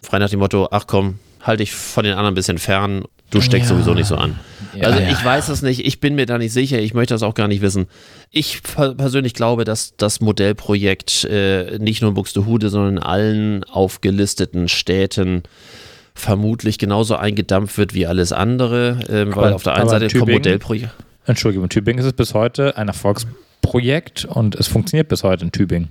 Frei 0.00 0.20
nach 0.20 0.30
dem 0.30 0.38
Motto, 0.38 0.68
ach 0.70 0.86
komm, 0.86 1.18
halt 1.46 1.60
dich 1.60 1.72
von 1.72 2.04
den 2.04 2.12
anderen 2.14 2.32
ein 2.32 2.34
bisschen 2.34 2.58
fern, 2.58 3.04
du 3.30 3.40
steckst 3.40 3.70
Ja. 3.70 3.76
sowieso 3.76 3.94
nicht 3.94 4.06
so 4.06 4.16
an. 4.16 4.38
Ja, 4.74 4.88
also 4.88 5.00
ja, 5.00 5.08
ich 5.10 5.24
weiß 5.24 5.48
es 5.48 5.62
nicht, 5.62 5.86
ich 5.86 6.00
bin 6.00 6.14
mir 6.16 6.26
da 6.26 6.38
nicht 6.38 6.52
sicher, 6.52 6.78
ich 6.78 6.92
möchte 6.94 7.14
das 7.14 7.22
auch 7.22 7.34
gar 7.34 7.48
nicht 7.48 7.60
wissen. 7.62 7.86
Ich 8.30 8.62
per- 8.62 8.94
persönlich 8.94 9.32
glaube, 9.34 9.64
dass 9.64 9.94
das 9.96 10.20
Modellprojekt 10.20 11.24
äh, 11.24 11.78
nicht 11.78 12.02
nur 12.02 12.10
in 12.10 12.14
Buxtehude, 12.14 12.68
sondern 12.68 12.96
in 12.98 13.02
allen 13.02 13.64
aufgelisteten 13.64 14.68
Städten 14.68 15.44
vermutlich 16.14 16.78
genauso 16.78 17.16
eingedampft 17.16 17.76
wird 17.78 17.94
wie 17.94 18.06
alles 18.06 18.32
andere, 18.32 18.98
ähm, 19.08 19.34
weil 19.36 19.52
auf 19.52 19.62
der 19.62 19.74
einen 19.74 19.88
Seite 19.88 20.06
Tübingen- 20.08 20.34
Modellprojekt. 20.38 20.90
Entschuldigung, 21.26 21.64
in 21.64 21.70
Tübingen 21.70 21.98
ist 22.00 22.06
es 22.06 22.12
bis 22.12 22.34
heute 22.34 22.76
ein 22.76 22.88
Erfolgsprojekt 22.88 24.24
und 24.24 24.54
es 24.54 24.66
funktioniert 24.68 25.08
bis 25.08 25.22
heute 25.24 25.44
in 25.44 25.52
Tübingen. 25.52 25.88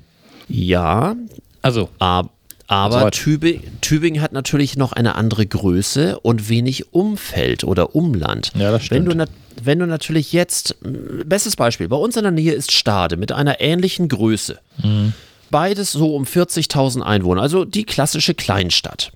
Ja, 0.47 1.15
Also, 1.61 1.89
Ab- 1.99 2.29
Also 2.29 2.29
Aber 2.67 3.01
heute- 3.01 3.19
Tübingen, 3.19 3.61
Tübingen 3.81 4.21
hat 4.21 4.31
natürlich 4.33 4.75
noch 4.77 4.91
eine 4.93 5.15
andere 5.15 5.45
Größe 5.45 6.19
und 6.19 6.49
wenig 6.49 6.93
Umfeld 6.93 7.63
oder 7.63 7.95
Umland. 7.95 8.51
Ja, 8.55 8.71
das 8.71 8.81
Wenn 8.81 8.85
stimmt. 9.03 9.07
du, 9.11 9.15
nat- 9.15 9.29
wenn 9.63 9.79
du 9.79 9.85
natürlich 9.87 10.33
jetzt, 10.33 10.75
m, 10.83 11.21
bestes 11.25 11.55
Beispiel, 11.55 11.87
bei 11.87 11.95
uns 11.95 12.15
in 12.17 12.23
der 12.23 12.31
Nähe 12.31 12.53
ist 12.53 12.71
Stade 12.71 13.17
mit 13.17 13.31
einer 13.31 13.61
ähnlichen 13.61 14.07
Größe. 14.07 14.57
Mhm. 14.83 15.13
Beides 15.51 15.91
so 15.91 16.15
um 16.15 16.23
40.000 16.25 17.01
Einwohner, 17.03 17.41
also 17.41 17.65
die 17.65 17.83
klassische 17.83 18.33
Kleinstadt. 18.33 19.11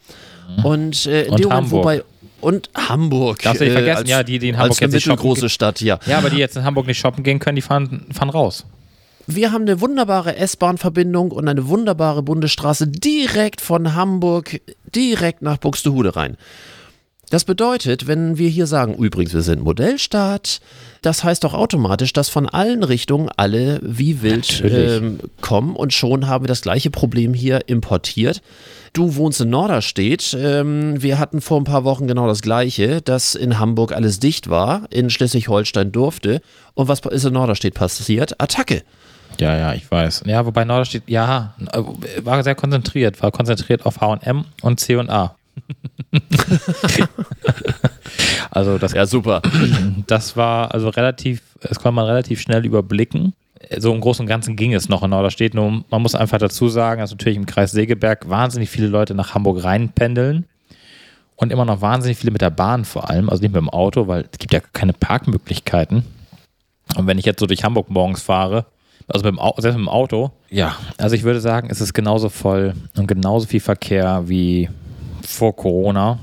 Und 0.63 1.05
äh, 1.07 1.23
in 1.23 1.27
Mhm. 1.27 1.31
Und 1.33 1.39
dem 1.39 1.43
Moment, 1.49 1.53
Hamburg. 1.63 1.83
wobei. 1.83 2.03
Und 2.41 2.69
Hamburg. 2.75 3.41
Darfst 3.41 3.59
du 3.59 3.65
nicht 3.65 3.71
äh, 3.73 3.77
vergessen, 3.77 3.97
als, 4.03 4.09
ja, 4.09 4.23
die, 4.23 4.39
die 4.39 4.49
in 4.49 4.57
Hamburg 4.57 4.81
als 4.81 4.93
jetzt 4.93 5.03
shoppen 5.03 5.17
mittelgroße. 5.27 5.49
Stadt, 5.49 5.81
ja. 5.81 5.99
ja, 6.05 6.19
aber 6.19 6.29
die 6.29 6.37
jetzt 6.37 6.55
in 6.55 6.63
Hamburg 6.63 6.87
nicht 6.87 6.97
shoppen 6.99 7.23
gehen 7.23 7.39
können, 7.39 7.55
die 7.57 7.61
fahren, 7.61 8.05
fahren 8.13 8.29
raus. 8.29 8.65
Wir 9.31 9.51
haben 9.51 9.61
eine 9.61 9.79
wunderbare 9.79 10.37
S-Bahn-Verbindung 10.37 11.31
und 11.31 11.47
eine 11.47 11.67
wunderbare 11.67 12.23
Bundesstraße 12.23 12.87
direkt 12.87 13.61
von 13.61 13.93
Hamburg 13.93 14.59
direkt 14.95 15.43
nach 15.43 15.57
Buxtehude 15.57 16.15
rein. 16.15 16.35
Das 17.29 17.43
bedeutet, 17.43 18.07
wenn 18.07 18.39
wir 18.39 18.49
hier 18.49 18.65
sagen, 18.65 18.95
übrigens, 18.95 19.35
wir 19.35 19.43
sind 19.43 19.63
Modellstaat, 19.63 20.61
das 21.03 21.23
heißt 21.23 21.43
doch 21.43 21.53
automatisch, 21.53 22.11
dass 22.11 22.27
von 22.27 22.49
allen 22.49 22.83
Richtungen 22.83 23.29
alle 23.37 23.79
wie 23.83 24.23
wild 24.23 24.63
ähm, 24.65 25.19
kommen 25.41 25.75
und 25.75 25.93
schon 25.93 26.25
haben 26.25 26.45
wir 26.45 26.47
das 26.47 26.63
gleiche 26.63 26.89
Problem 26.89 27.35
hier 27.35 27.69
importiert. 27.69 28.41
Du 28.93 29.15
wohnst 29.15 29.41
in 29.41 29.51
Norderstedt. 29.51 30.35
Ähm, 30.39 31.03
wir 31.03 31.19
hatten 31.19 31.39
vor 31.39 31.61
ein 31.61 31.65
paar 31.65 31.83
Wochen 31.83 32.07
genau 32.07 32.25
das 32.25 32.41
gleiche, 32.41 32.99
dass 33.03 33.35
in 33.35 33.59
Hamburg 33.59 33.91
alles 33.91 34.19
dicht 34.19 34.49
war, 34.49 34.87
in 34.89 35.11
Schleswig-Holstein 35.11 35.91
durfte. 35.91 36.41
Und 36.73 36.87
was 36.87 37.01
ist 37.01 37.25
in 37.25 37.33
Norderstedt 37.33 37.75
passiert? 37.75 38.41
Attacke. 38.41 38.81
Ja, 39.39 39.57
ja, 39.57 39.73
ich 39.73 39.89
weiß. 39.89 40.23
Ja, 40.25 40.45
wobei 40.45 40.65
Norderstedt, 40.65 41.03
ja, 41.07 41.53
äh, 41.71 41.81
war 42.25 42.43
sehr 42.43 42.55
konzentriert, 42.55 43.21
war 43.21 43.31
konzentriert 43.31 43.85
auf 43.85 44.01
H&M 44.01 44.45
und 44.61 44.79
C&A. 44.79 45.35
also 48.51 48.77
das, 48.77 48.93
Ja, 48.93 49.05
super. 49.05 49.41
das 50.07 50.35
war 50.35 50.73
also 50.73 50.89
relativ, 50.89 51.41
das 51.61 51.79
konnte 51.79 51.95
man 51.95 52.05
relativ 52.05 52.41
schnell 52.41 52.65
überblicken. 52.65 53.33
So 53.77 53.93
im 53.93 54.01
Großen 54.01 54.23
und 54.23 54.27
Ganzen 54.29 54.55
ging 54.55 54.73
es 54.73 54.89
noch 54.89 55.03
in 55.03 55.11
Norderstedt, 55.11 55.53
nur 55.53 55.83
man 55.89 56.01
muss 56.01 56.15
einfach 56.15 56.39
dazu 56.39 56.69
sagen, 56.69 57.01
dass 57.01 57.11
natürlich 57.11 57.37
im 57.37 57.45
Kreis 57.45 57.71
Segeberg 57.71 58.29
wahnsinnig 58.29 58.69
viele 58.69 58.87
Leute 58.87 59.13
nach 59.13 59.35
Hamburg 59.35 59.63
reinpendeln 59.63 60.45
und 61.35 61.51
immer 61.51 61.65
noch 61.65 61.81
wahnsinnig 61.81 62.17
viele 62.17 62.31
mit 62.31 62.41
der 62.41 62.49
Bahn 62.49 62.83
vor 62.85 63.09
allem, 63.09 63.29
also 63.29 63.41
nicht 63.41 63.53
mit 63.53 63.61
dem 63.61 63.69
Auto, 63.69 64.07
weil 64.07 64.27
es 64.31 64.39
gibt 64.39 64.53
ja 64.53 64.59
keine 64.73 64.93
Parkmöglichkeiten. 64.93 66.03
Und 66.95 67.05
wenn 67.07 67.19
ich 67.19 67.25
jetzt 67.25 67.39
so 67.39 67.45
durch 67.45 67.63
Hamburg 67.63 67.89
morgens 67.89 68.21
fahre, 68.21 68.65
also 69.09 69.27
Au 69.27 69.55
selbst 69.57 69.77
mit 69.77 69.85
dem 69.85 69.89
Auto, 69.89 70.31
ja, 70.49 70.75
also 70.97 71.15
ich 71.15 71.23
würde 71.23 71.39
sagen, 71.39 71.69
es 71.71 71.81
ist 71.81 71.93
genauso 71.93 72.29
voll 72.29 72.73
und 72.97 73.07
genauso 73.07 73.47
viel 73.47 73.59
Verkehr 73.59 74.23
wie 74.27 74.69
vor 75.25 75.55
Corona. 75.55 76.19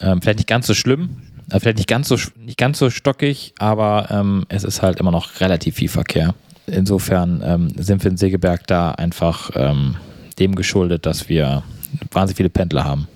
Ähm, 0.00 0.20
vielleicht 0.20 0.38
nicht 0.38 0.48
ganz 0.48 0.66
so 0.66 0.74
schlimm, 0.74 1.22
äh, 1.50 1.60
vielleicht 1.60 1.78
nicht 1.78 1.88
ganz 1.88 2.08
so, 2.08 2.16
nicht 2.38 2.58
ganz 2.58 2.78
so 2.78 2.90
stockig, 2.90 3.54
aber 3.58 4.08
ähm, 4.10 4.44
es 4.48 4.64
ist 4.64 4.82
halt 4.82 5.00
immer 5.00 5.10
noch 5.10 5.40
relativ 5.40 5.76
viel 5.76 5.88
Verkehr. 5.88 6.34
Insofern 6.66 7.42
ähm, 7.44 7.72
sind 7.76 8.04
wir 8.04 8.10
in 8.10 8.16
Segeberg 8.16 8.66
da 8.66 8.92
einfach 8.92 9.50
ähm, 9.54 9.96
dem 10.38 10.54
geschuldet, 10.54 11.06
dass 11.06 11.28
wir 11.28 11.62
wahnsinnig 12.10 12.36
viele 12.36 12.50
Pendler 12.50 12.84
haben. 12.84 13.08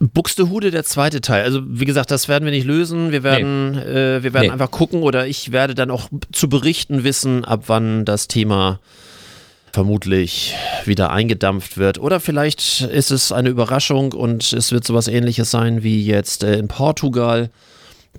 Buxtehude, 0.00 0.70
der 0.70 0.84
zweite 0.84 1.20
Teil. 1.20 1.42
Also 1.42 1.60
wie 1.66 1.84
gesagt, 1.84 2.10
das 2.10 2.28
werden 2.28 2.44
wir 2.44 2.52
nicht 2.52 2.66
lösen. 2.66 3.10
Wir 3.10 3.22
werden, 3.24 3.76
äh, 3.76 4.22
wir 4.22 4.32
werden 4.32 4.46
Nee. 4.46 4.50
einfach 4.52 4.70
gucken 4.70 5.02
oder 5.02 5.26
ich 5.26 5.50
werde 5.52 5.74
dann 5.74 5.90
auch 5.90 6.08
zu 6.32 6.48
berichten 6.48 7.02
wissen, 7.04 7.44
ab 7.44 7.64
wann 7.66 8.04
das 8.04 8.28
Thema 8.28 8.78
vermutlich 9.72 10.54
wieder 10.84 11.10
eingedampft 11.10 11.78
wird. 11.78 11.98
Oder 11.98 12.20
vielleicht 12.20 12.80
ist 12.82 13.10
es 13.10 13.32
eine 13.32 13.48
Überraschung 13.50 14.12
und 14.12 14.52
es 14.52 14.72
wird 14.72 14.84
sowas 14.84 15.08
ähnliches 15.08 15.50
sein 15.50 15.82
wie 15.82 16.04
jetzt 16.04 16.42
äh, 16.44 16.56
in 16.58 16.68
Portugal. 16.68 17.50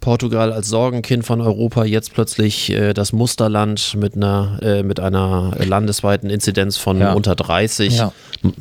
Portugal 0.01 0.53
als 0.53 0.69
Sorgenkind 0.69 1.25
von 1.25 1.41
Europa 1.41 1.83
jetzt 1.83 2.13
plötzlich 2.13 2.69
äh, 2.71 2.93
das 2.93 3.11
Musterland 3.11 3.95
mit 3.97 4.15
einer, 4.15 4.59
äh, 4.61 4.81
mit 4.83 4.99
einer 4.99 5.53
landesweiten 5.59 6.29
Inzidenz 6.29 6.77
von 6.77 6.99
Ja. 7.01 7.13
unter 7.13 7.35
30. 7.35 7.97
Ja. 7.97 8.13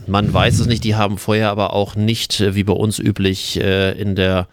Man 0.07 0.33
weiß 0.33 0.59
es 0.59 0.67
nicht, 0.67 0.83
die 0.85 0.97
haben 0.97 1.17
vorher 1.17 1.51
aber 1.51 1.75
auch 1.75 1.95
nicht, 1.95 2.41
äh, 2.41 2.55
wie 2.57 2.65
bei 2.65 2.73
uns 2.73 2.99
üblich, 2.99 3.61
äh, 3.61 3.93
in 3.93 4.17
der 4.17 4.49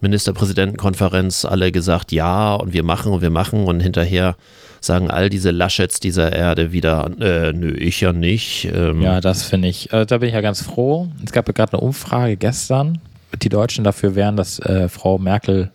Ministerpräsidentenkonferenz 0.00 1.44
alle 1.44 1.72
gesagt, 1.72 2.12
ja 2.12 2.54
und 2.54 2.72
wir 2.72 2.84
machen 2.84 3.12
und 3.12 3.20
wir 3.20 3.30
machen 3.30 3.64
und 3.64 3.80
hinterher 3.80 4.36
sagen 4.80 5.10
all 5.10 5.28
diese 5.28 5.50
Laschets 5.50 5.98
dieser 5.98 6.32
Erde 6.32 6.70
wieder, 6.70 7.10
äh, 7.20 7.52
nö, 7.52 7.72
ich 7.74 8.00
ja 8.00 8.12
nicht. 8.12 8.66
Ähm, 8.72 9.02
Ja, 9.02 9.20
das 9.20 9.42
finde 9.42 9.66
ich, 9.66 9.92
äh, 9.92 10.06
da 10.06 10.18
bin 10.18 10.28
ich 10.28 10.34
ja 10.36 10.40
ganz 10.40 10.62
froh. 10.62 11.08
Es 11.24 11.32
gab 11.32 11.48
ja 11.48 11.52
gerade 11.52 11.72
eine 11.72 11.80
Umfrage 11.80 12.36
gestern, 12.36 13.00
die 13.42 13.48
Deutschen 13.48 13.82
dafür 13.82 14.14
wären, 14.14 14.36
dass 14.36 14.60
äh, 14.60 14.88
Frau 14.88 15.18
Merkel 15.18 15.72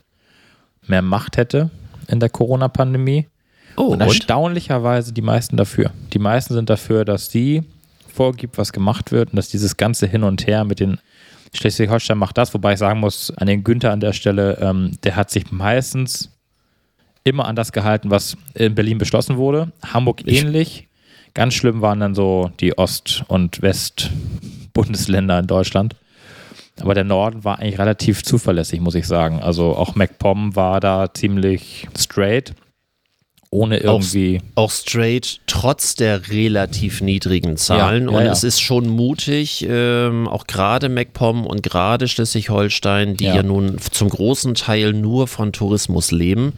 mehr 0.87 1.01
Macht 1.01 1.37
hätte 1.37 1.69
in 2.07 2.19
der 2.19 2.29
Corona-Pandemie. 2.29 3.27
Oh, 3.75 3.83
Und 3.83 3.93
und? 3.93 4.01
erstaunlicherweise 4.01 5.13
die 5.13 5.21
meisten 5.21 5.57
dafür. 5.57 5.91
Die 6.13 6.19
meisten 6.19 6.53
sind 6.53 6.69
dafür, 6.69 7.05
dass 7.05 7.31
sie 7.31 7.63
vorgibt, 8.13 8.57
was 8.57 8.71
gemacht 8.71 9.11
wird 9.11 9.31
und 9.31 9.37
dass 9.37 9.49
dieses 9.49 9.77
ganze 9.77 10.05
Hin 10.07 10.23
und 10.23 10.45
Her 10.45 10.63
mit 10.63 10.79
den 10.79 10.99
Schleswig-Holstein 11.53 12.17
macht 12.17 12.37
das, 12.37 12.53
wobei 12.53 12.73
ich 12.73 12.79
sagen 12.79 12.99
muss, 12.99 13.31
an 13.31 13.47
den 13.47 13.63
Günther 13.63 13.91
an 13.91 13.99
der 13.99 14.13
Stelle, 14.13 14.57
ähm, 14.59 14.97
der 15.03 15.15
hat 15.15 15.29
sich 15.31 15.51
meistens 15.51 16.29
immer 17.23 17.45
an 17.45 17.55
das 17.55 17.71
gehalten, 17.71 18.09
was 18.11 18.35
in 18.53 18.75
Berlin 18.75 18.97
beschlossen 18.97 19.37
wurde. 19.37 19.71
Hamburg 19.83 20.27
ähnlich. 20.27 20.87
Ganz 21.33 21.53
schlimm 21.55 21.81
waren 21.81 21.99
dann 21.99 22.15
so 22.15 22.51
die 22.59 22.77
Ost- 22.77 23.23
und 23.27 23.61
West-Bundesländer 23.61 25.39
in 25.39 25.47
Deutschland. 25.47 25.95
Aber 26.81 26.93
der 26.95 27.03
Norden 27.03 27.43
war 27.43 27.59
eigentlich 27.59 27.79
relativ 27.79 28.23
zuverlässig, 28.23 28.79
muss 28.81 28.95
ich 28.95 29.05
sagen. 29.07 29.41
Also 29.41 29.75
auch 29.75 29.95
MacPom 29.95 30.55
war 30.55 30.79
da 30.79 31.13
ziemlich 31.13 31.87
straight. 31.97 32.53
ohne 33.51 33.77
irgendwie. 33.77 34.41
Auch, 34.55 34.63
auch 34.63 34.71
straight, 34.71 35.39
trotz 35.45 35.93
der 35.95 36.29
relativ 36.29 37.01
niedrigen 37.01 37.55
Zahlen. 37.55 38.05
Ja, 38.05 38.11
ja, 38.11 38.17
und 38.17 38.25
ja. 38.25 38.31
es 38.31 38.43
ist 38.43 38.59
schon 38.59 38.89
mutig, 38.89 39.65
ähm, 39.69 40.27
auch 40.27 40.47
gerade 40.47 40.89
MacPom 40.89 41.45
und 41.45 41.61
gerade 41.61 42.07
Schleswig-Holstein, 42.07 43.15
die 43.15 43.25
ja. 43.25 43.35
Ja. 43.35 43.43
nun 43.43 43.77
zum 43.77 44.09
großen 44.09 44.55
Teil 44.55 44.93
nur 44.93 45.27
von 45.27 45.53
Tourismus 45.53 46.09
leben, 46.11 46.53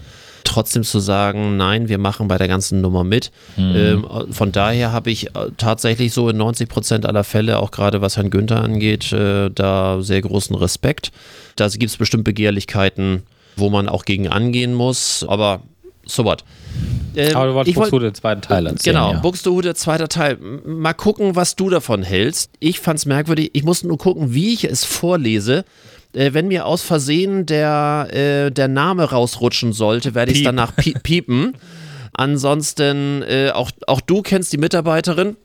trotzdem 0.55 0.83
zu 0.83 0.99
sagen, 0.99 1.57
nein, 1.57 1.89
wir 1.89 1.97
machen 1.97 2.29
bei 2.29 2.37
der 2.37 2.47
ganzen 2.47 2.79
Nummer 2.79 3.03
mit. 3.03 3.31
Mhm. 3.57 3.75
Ähm, 3.75 4.07
von 4.31 4.53
daher 4.53 4.93
habe 4.93 5.11
ich 5.11 5.27
äh, 5.27 5.51
tatsächlich 5.57 6.13
so 6.13 6.29
in 6.29 6.37
90 6.37 6.69
Prozent 6.69 7.05
aller 7.05 7.25
Fälle, 7.25 7.59
auch 7.59 7.71
gerade 7.71 8.01
was 8.01 8.15
Herrn 8.15 8.29
Günther 8.29 8.63
angeht, 8.63 9.11
äh, 9.11 9.49
da 9.49 10.01
sehr 10.01 10.21
großen 10.21 10.55
Respekt. 10.55 11.11
Da 11.57 11.67
gibt 11.67 11.91
es 11.91 11.97
bestimmt 11.97 12.23
Begehrlichkeiten, 12.23 13.23
wo 13.57 13.69
man 13.69 13.89
auch 13.89 14.05
gegen 14.05 14.29
angehen 14.29 14.73
muss, 14.73 15.25
aber 15.27 15.61
so 16.05 16.23
was. 16.23 16.37
Ähm, 17.15 17.35
Aber 17.35 17.47
du 17.47 17.53
wolltest 17.55 17.75
Buxtehude 17.75 18.05
den 18.05 18.15
zweiten 18.15 18.41
Teil 18.41 18.65
erzählen. 18.67 18.95
Genau, 18.95 19.11
ja. 19.13 19.19
Buxtehude, 19.19 19.75
zweiter 19.75 20.07
Teil. 20.07 20.37
Mal 20.37 20.93
gucken, 20.93 21.35
was 21.35 21.55
du 21.55 21.69
davon 21.69 22.03
hältst. 22.03 22.51
Ich 22.59 22.79
fand's 22.79 23.05
merkwürdig. 23.05 23.51
Ich 23.53 23.63
musste 23.63 23.87
nur 23.87 23.97
gucken, 23.97 24.33
wie 24.33 24.53
ich 24.53 24.63
es 24.65 24.85
vorlese. 24.85 25.65
Äh, 26.15 26.33
wenn 26.33 26.47
mir 26.47 26.65
aus 26.65 26.81
Versehen 26.81 27.45
der, 27.45 28.07
äh, 28.11 28.51
der 28.51 28.67
Name 28.67 29.03
rausrutschen 29.11 29.73
sollte, 29.73 30.15
werde 30.15 30.31
ich 30.31 30.39
es 30.39 30.43
danach 30.43 30.75
pie 30.75 30.93
piepen. 31.01 31.53
Ansonsten, 32.13 33.21
äh, 33.23 33.51
auch, 33.53 33.71
auch 33.87 34.01
du 34.01 34.21
kennst 34.21 34.53
die 34.53 34.57
Mitarbeiterin. 34.57 35.35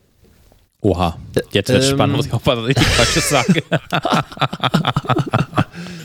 Oha, 0.83 1.19
jetzt 1.53 1.69
wird 1.69 1.83
Ähm, 1.83 1.91
spannend, 1.91 2.17
muss 2.17 2.27
ich 2.27 2.33
dass 2.33 2.69
ich 2.69 2.77
nichts 2.77 2.95
Falsches 2.95 3.29
sage. 3.29 3.63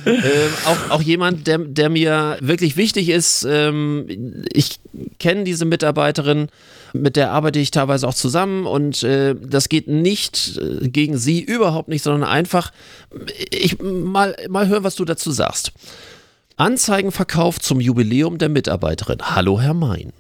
Ähm, 0.06 0.52
auch, 0.66 0.92
auch 0.92 1.02
jemand, 1.02 1.48
der, 1.48 1.58
der 1.58 1.90
mir 1.90 2.38
wirklich 2.40 2.78
wichtig 2.78 3.10
ist. 3.10 3.46
Ähm, 3.50 4.44
ich 4.54 4.80
kenne 5.18 5.44
diese 5.44 5.66
Mitarbeiterin, 5.66 6.50
mit 7.02 7.16
der 7.16 7.32
arbeite 7.32 7.60
ich 7.60 7.72
teilweise 7.72 8.08
auch 8.08 8.14
zusammen 8.14 8.66
und 8.66 9.04
äh, 9.04 9.36
das 9.36 9.70
geht 9.70 9.88
nicht 9.88 10.58
äh, 10.58 10.88
gegen 10.90 11.18
sie, 11.18 11.42
überhaupt 11.42 11.90
nicht, 11.90 12.04
sondern 12.04 12.30
einfach, 12.30 12.72
ich 13.52 13.80
mal, 13.82 14.36
mal 14.50 14.68
hören, 14.68 14.84
was 14.84 14.96
du 14.96 15.06
dazu 15.06 15.32
sagst. 15.32 15.72
Anzeigenverkauf 16.58 17.60
zum 17.60 17.82
Jubiläum 17.82 18.38
der 18.38 18.50
Mitarbeiterin. 18.50 19.20
Hallo, 19.22 19.60
Herr 19.60 19.74
Mein. 19.74 20.14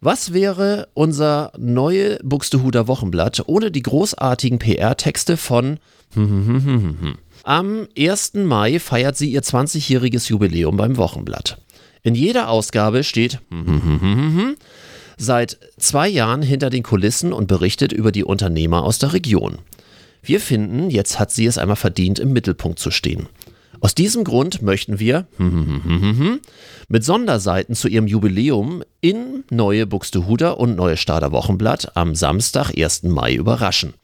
Was 0.00 0.32
wäre 0.32 0.88
unser 0.94 1.52
neue 1.58 2.18
Buxtehuder 2.22 2.86
Wochenblatt 2.86 3.42
ohne 3.46 3.70
die 3.70 3.82
großartigen 3.82 4.58
PR-Texte 4.58 5.36
von 5.36 5.78
am 7.44 7.88
1. 7.98 8.34
Mai 8.34 8.78
feiert 8.78 9.16
sie 9.16 9.30
ihr 9.30 9.42
20-jähriges 9.42 10.30
Jubiläum 10.30 10.76
beim 10.76 10.96
Wochenblatt. 10.96 11.60
In 12.02 12.14
jeder 12.14 12.48
Ausgabe 12.48 13.04
steht 13.04 13.40
seit 15.18 15.58
zwei 15.76 16.08
Jahren 16.08 16.42
hinter 16.42 16.70
den 16.70 16.82
Kulissen 16.82 17.32
und 17.32 17.48
berichtet 17.48 17.92
über 17.92 18.12
die 18.12 18.24
Unternehmer 18.24 18.84
aus 18.84 18.98
der 18.98 19.12
Region. 19.12 19.58
Wir 20.22 20.40
finden, 20.40 20.90
jetzt 20.90 21.18
hat 21.18 21.30
sie 21.30 21.46
es 21.46 21.58
einmal 21.58 21.76
verdient, 21.76 22.18
im 22.18 22.32
Mittelpunkt 22.32 22.78
zu 22.78 22.90
stehen. 22.90 23.28
Aus 23.80 23.94
diesem 23.94 24.24
Grund 24.24 24.62
möchten 24.62 24.98
wir 24.98 25.26
mit 26.88 27.04
Sonderseiten 27.04 27.74
zu 27.74 27.88
ihrem 27.88 28.06
Jubiläum 28.06 28.82
in 29.00 29.44
Neue 29.50 29.86
Buxtehuder 29.86 30.58
und 30.58 30.76
Neue 30.76 30.96
Stader 30.96 31.32
Wochenblatt 31.32 31.96
am 31.96 32.14
Samstag, 32.14 32.76
1. 32.76 33.04
Mai 33.04 33.34
überraschen. 33.34 33.94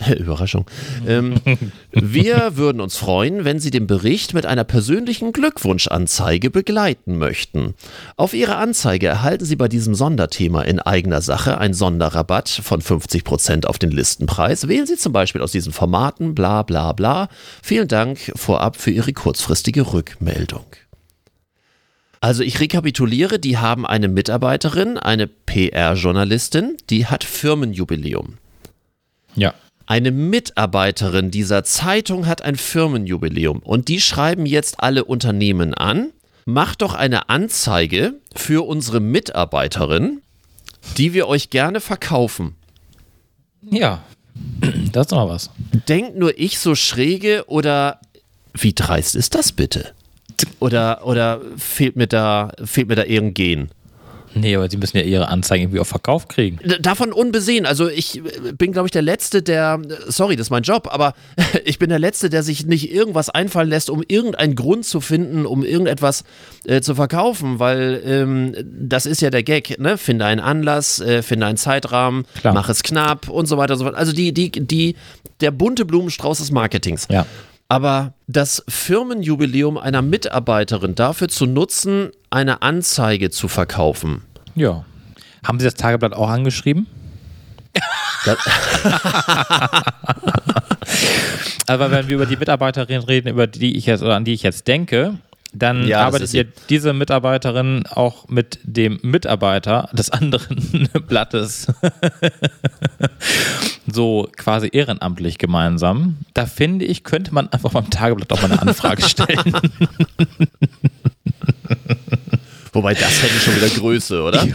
Überraschung. 0.18 0.66
Ähm, 1.06 1.34
wir 1.92 2.56
würden 2.56 2.80
uns 2.80 2.96
freuen, 2.96 3.44
wenn 3.44 3.60
Sie 3.60 3.70
den 3.70 3.86
Bericht 3.86 4.34
mit 4.34 4.46
einer 4.46 4.64
persönlichen 4.64 5.32
Glückwunschanzeige 5.32 6.50
begleiten 6.50 7.18
möchten. 7.18 7.74
Auf 8.16 8.34
Ihre 8.34 8.56
Anzeige 8.56 9.06
erhalten 9.06 9.44
Sie 9.44 9.56
bei 9.56 9.68
diesem 9.68 9.94
Sonderthema 9.94 10.62
in 10.62 10.80
eigener 10.80 11.20
Sache 11.20 11.58
einen 11.58 11.74
Sonderrabatt 11.74 12.48
von 12.48 12.80
50% 12.80 13.66
auf 13.66 13.78
den 13.78 13.90
Listenpreis. 13.90 14.68
Wählen 14.68 14.86
Sie 14.86 14.96
zum 14.96 15.12
Beispiel 15.12 15.42
aus 15.42 15.52
diesen 15.52 15.72
Formaten, 15.72 16.34
bla 16.34 16.62
bla 16.62 16.92
bla. 16.92 17.28
Vielen 17.62 17.88
Dank 17.88 18.32
vorab 18.36 18.76
für 18.76 18.90
Ihre 18.90 19.12
kurzfristige 19.12 19.92
Rückmeldung. 19.92 20.64
Also 22.22 22.42
ich 22.42 22.60
rekapituliere, 22.60 23.38
die 23.38 23.56
haben 23.56 23.86
eine 23.86 24.08
Mitarbeiterin, 24.08 24.98
eine 24.98 25.26
PR-Journalistin, 25.26 26.76
die 26.90 27.06
hat 27.06 27.24
Firmenjubiläum. 27.24 28.36
Ja. 29.36 29.54
Eine 29.90 30.12
Mitarbeiterin 30.12 31.32
dieser 31.32 31.64
Zeitung 31.64 32.28
hat 32.28 32.42
ein 32.42 32.54
Firmenjubiläum 32.54 33.58
und 33.58 33.88
die 33.88 34.00
schreiben 34.00 34.46
jetzt 34.46 34.78
alle 34.78 35.04
Unternehmen 35.04 35.74
an. 35.74 36.12
Macht 36.44 36.82
doch 36.82 36.94
eine 36.94 37.28
Anzeige 37.28 38.14
für 38.36 38.64
unsere 38.68 39.00
Mitarbeiterin, 39.00 40.22
die 40.96 41.12
wir 41.12 41.26
euch 41.26 41.50
gerne 41.50 41.80
verkaufen. 41.80 42.54
Ja. 43.68 44.04
Das 44.92 45.06
ist 45.06 45.12
doch 45.12 45.26
mal 45.26 45.28
was. 45.28 45.50
Denkt 45.88 46.16
nur 46.16 46.38
ich 46.38 46.60
so 46.60 46.76
schräge 46.76 47.44
oder 47.48 48.00
wie 48.54 48.72
dreist 48.72 49.16
ist 49.16 49.34
das 49.34 49.50
bitte? 49.50 49.92
Oder, 50.60 51.04
oder 51.04 51.40
fehlt 51.56 51.96
mir 51.96 52.06
da, 52.06 52.52
fehlt 52.64 52.86
mir 52.86 52.94
da 52.94 53.02
irgendein 53.02 53.34
Gen? 53.34 53.70
Nee, 54.34 54.56
aber 54.56 54.70
sie 54.70 54.76
müssen 54.76 54.96
ja 54.96 55.02
ihre 55.02 55.28
Anzeigen 55.28 55.64
irgendwie 55.64 55.80
auf 55.80 55.88
Verkauf 55.88 56.28
kriegen. 56.28 56.58
Davon 56.80 57.12
unbesehen. 57.12 57.66
Also 57.66 57.88
ich 57.88 58.18
äh, 58.18 58.52
bin, 58.52 58.72
glaube 58.72 58.86
ich, 58.86 58.92
der 58.92 59.02
Letzte, 59.02 59.42
der, 59.42 59.80
sorry, 60.06 60.36
das 60.36 60.46
ist 60.46 60.50
mein 60.50 60.62
Job, 60.62 60.88
aber 60.90 61.14
ich 61.64 61.78
bin 61.78 61.88
der 61.88 61.98
Letzte, 61.98 62.30
der 62.30 62.42
sich 62.42 62.66
nicht 62.66 62.92
irgendwas 62.92 63.30
einfallen 63.30 63.68
lässt, 63.68 63.90
um 63.90 64.02
irgendeinen 64.06 64.54
Grund 64.54 64.84
zu 64.84 65.00
finden, 65.00 65.46
um 65.46 65.64
irgendetwas 65.64 66.24
äh, 66.64 66.80
zu 66.80 66.94
verkaufen, 66.94 67.58
weil 67.58 68.02
ähm, 68.04 68.54
das 68.64 69.06
ist 69.06 69.20
ja 69.20 69.30
der 69.30 69.42
Gag, 69.42 69.78
ne? 69.78 69.98
Finde 69.98 70.26
einen 70.26 70.40
Anlass, 70.40 71.00
äh, 71.00 71.22
finde 71.22 71.46
einen 71.46 71.56
Zeitrahmen, 71.56 72.24
Klar. 72.40 72.54
mach 72.54 72.68
es 72.68 72.82
knapp 72.82 73.28
und 73.28 73.46
so 73.46 73.56
weiter 73.56 73.74
und 73.74 73.78
so 73.78 73.84
fort. 73.84 73.96
Also 73.96 74.12
die, 74.12 74.32
die, 74.32 74.50
die, 74.50 74.96
der 75.40 75.50
bunte 75.50 75.84
Blumenstrauß 75.84 76.38
des 76.38 76.50
Marketings. 76.50 77.08
Ja. 77.10 77.26
Aber 77.70 78.14
das 78.26 78.64
Firmenjubiläum 78.68 79.78
einer 79.78 80.02
Mitarbeiterin 80.02 80.96
dafür 80.96 81.28
zu 81.28 81.46
nutzen, 81.46 82.10
eine 82.28 82.62
Anzeige 82.62 83.30
zu 83.30 83.46
verkaufen, 83.46 84.22
Ja. 84.56 84.84
Haben 85.46 85.60
Sie 85.60 85.64
das 85.64 85.74
Tageblatt 85.74 86.12
auch 86.12 86.28
angeschrieben? 86.28 86.86
Aber 91.68 91.90
wenn 91.92 92.08
wir 92.08 92.16
über 92.16 92.26
die 92.26 92.36
Mitarbeiterin 92.36 93.02
reden, 93.02 93.28
über 93.28 93.46
die 93.46 93.76
ich 93.76 93.86
jetzt 93.86 94.02
oder 94.02 94.16
an 94.16 94.24
die 94.24 94.34
ich 94.34 94.42
jetzt 94.42 94.66
denke, 94.66 95.18
dann 95.52 95.86
Ja, 95.86 96.06
arbeitet 96.06 96.32
ihr 96.34 96.46
diese 96.68 96.92
Mitarbeiterin 96.92 97.84
auch 97.86 98.28
mit 98.28 98.58
dem 98.62 98.98
Mitarbeiter 99.02 99.88
des 99.92 100.10
anderen 100.10 100.88
Blattes 101.08 101.66
so 103.86 104.28
quasi 104.36 104.68
ehrenamtlich 104.72 105.38
gemeinsam. 105.38 106.18
Da 106.34 106.46
finde 106.46 106.84
ich, 106.84 107.04
könnte 107.04 107.34
man 107.34 107.48
einfach 107.48 107.72
beim 107.72 107.90
Tageblatt 107.90 108.32
auch 108.32 108.42
mal 108.42 108.52
eine 108.52 108.62
Anfrage 108.62 109.02
stellen. 109.02 109.38
Wobei 112.72 112.94
das 112.94 113.22
hätte 113.22 113.34
schon 113.40 113.56
wieder 113.56 113.68
Größe, 113.68 114.22
oder? 114.22 114.46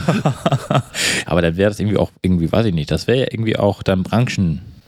Aber 1.26 1.42
dann 1.42 1.58
wäre 1.58 1.70
das 1.70 1.82
irgendwie 1.82 1.98
auch, 1.98 2.12
irgendwie, 2.22 2.50
weiß 2.50 2.66
ich 2.68 2.74
nicht, 2.74 2.90
das 2.90 3.08
wäre 3.08 3.20
ja 3.20 3.26
irgendwie 3.30 3.58
auch 3.58 3.84
dann 3.84 4.04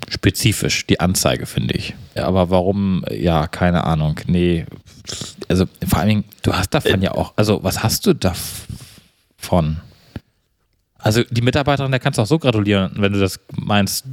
branchenspezifisch, 0.07 0.87
die 0.87 0.99
Anzeige, 0.99 1.45
finde 1.45 1.75
ich. 1.75 1.93
Aber 2.15 2.49
warum, 2.49 3.03
ja, 3.11 3.47
keine 3.47 3.83
Ahnung. 3.83 4.19
Nee, 4.27 4.65
also 5.47 5.65
vor 5.87 5.99
allen 5.99 6.07
Dingen, 6.09 6.23
du 6.43 6.53
hast 6.53 6.73
davon 6.73 7.01
ja 7.01 7.11
auch, 7.11 7.33
also 7.35 7.63
was 7.63 7.83
hast 7.83 8.05
du 8.05 8.13
davon? 8.13 9.77
Also 10.97 11.23
die 11.29 11.41
Mitarbeiterin, 11.41 11.91
der 11.91 11.99
kannst 11.99 12.17
du 12.17 12.23
auch 12.23 12.27
so 12.27 12.39
gratulieren, 12.39 12.91
wenn 12.97 13.13
du 13.13 13.19
das 13.19 13.39
meinst, 13.55 14.05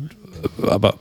aber 0.62 0.96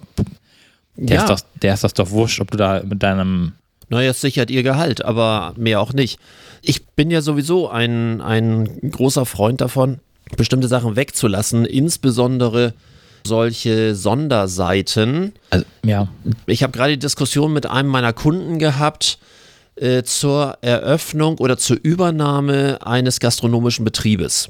der, 0.95 1.17
Ja. 1.17 1.23
ist, 1.23 1.29
das, 1.29 1.45
der 1.61 1.73
ist 1.73 1.83
das 1.83 1.93
doch 1.93 2.09
wurscht, 2.11 2.39
ob 2.39 2.51
du 2.51 2.57
da 2.57 2.81
mit 2.83 3.03
deinem 3.03 3.53
Naja, 3.89 4.11
es 4.11 4.21
sichert 4.21 4.49
ihr 4.49 4.63
Gehalt, 4.63 5.03
aber 5.03 5.53
mehr 5.57 5.81
auch 5.81 5.93
nicht. 5.93 6.19
Ich 6.61 6.85
bin 6.85 7.11
ja 7.11 7.21
sowieso 7.21 7.69
ein, 7.69 8.21
ein 8.21 8.91
großer 8.91 9.25
Freund 9.25 9.59
davon, 9.61 9.99
bestimmte 10.37 10.67
Sachen 10.67 10.95
wegzulassen, 10.95 11.65
insbesondere 11.65 12.73
solche 13.27 13.95
Sonderseiten. 13.95 15.33
also, 15.49 15.65
ja, 15.85 16.07
Ich 16.45 16.63
habe 16.63 16.71
gerade 16.73 16.93
die 16.93 16.99
Diskussion 16.99 17.53
mit 17.53 17.65
einem 17.65 17.89
meiner 17.89 18.13
Kunden 18.13 18.59
gehabt 18.59 19.17
äh, 19.75 20.03
zur 20.03 20.57
Eröffnung 20.61 21.37
oder 21.37 21.57
zur 21.57 21.77
Übernahme 21.81 22.79
eines 22.85 23.19
gastronomischen 23.19 23.85
Betriebes. 23.85 24.49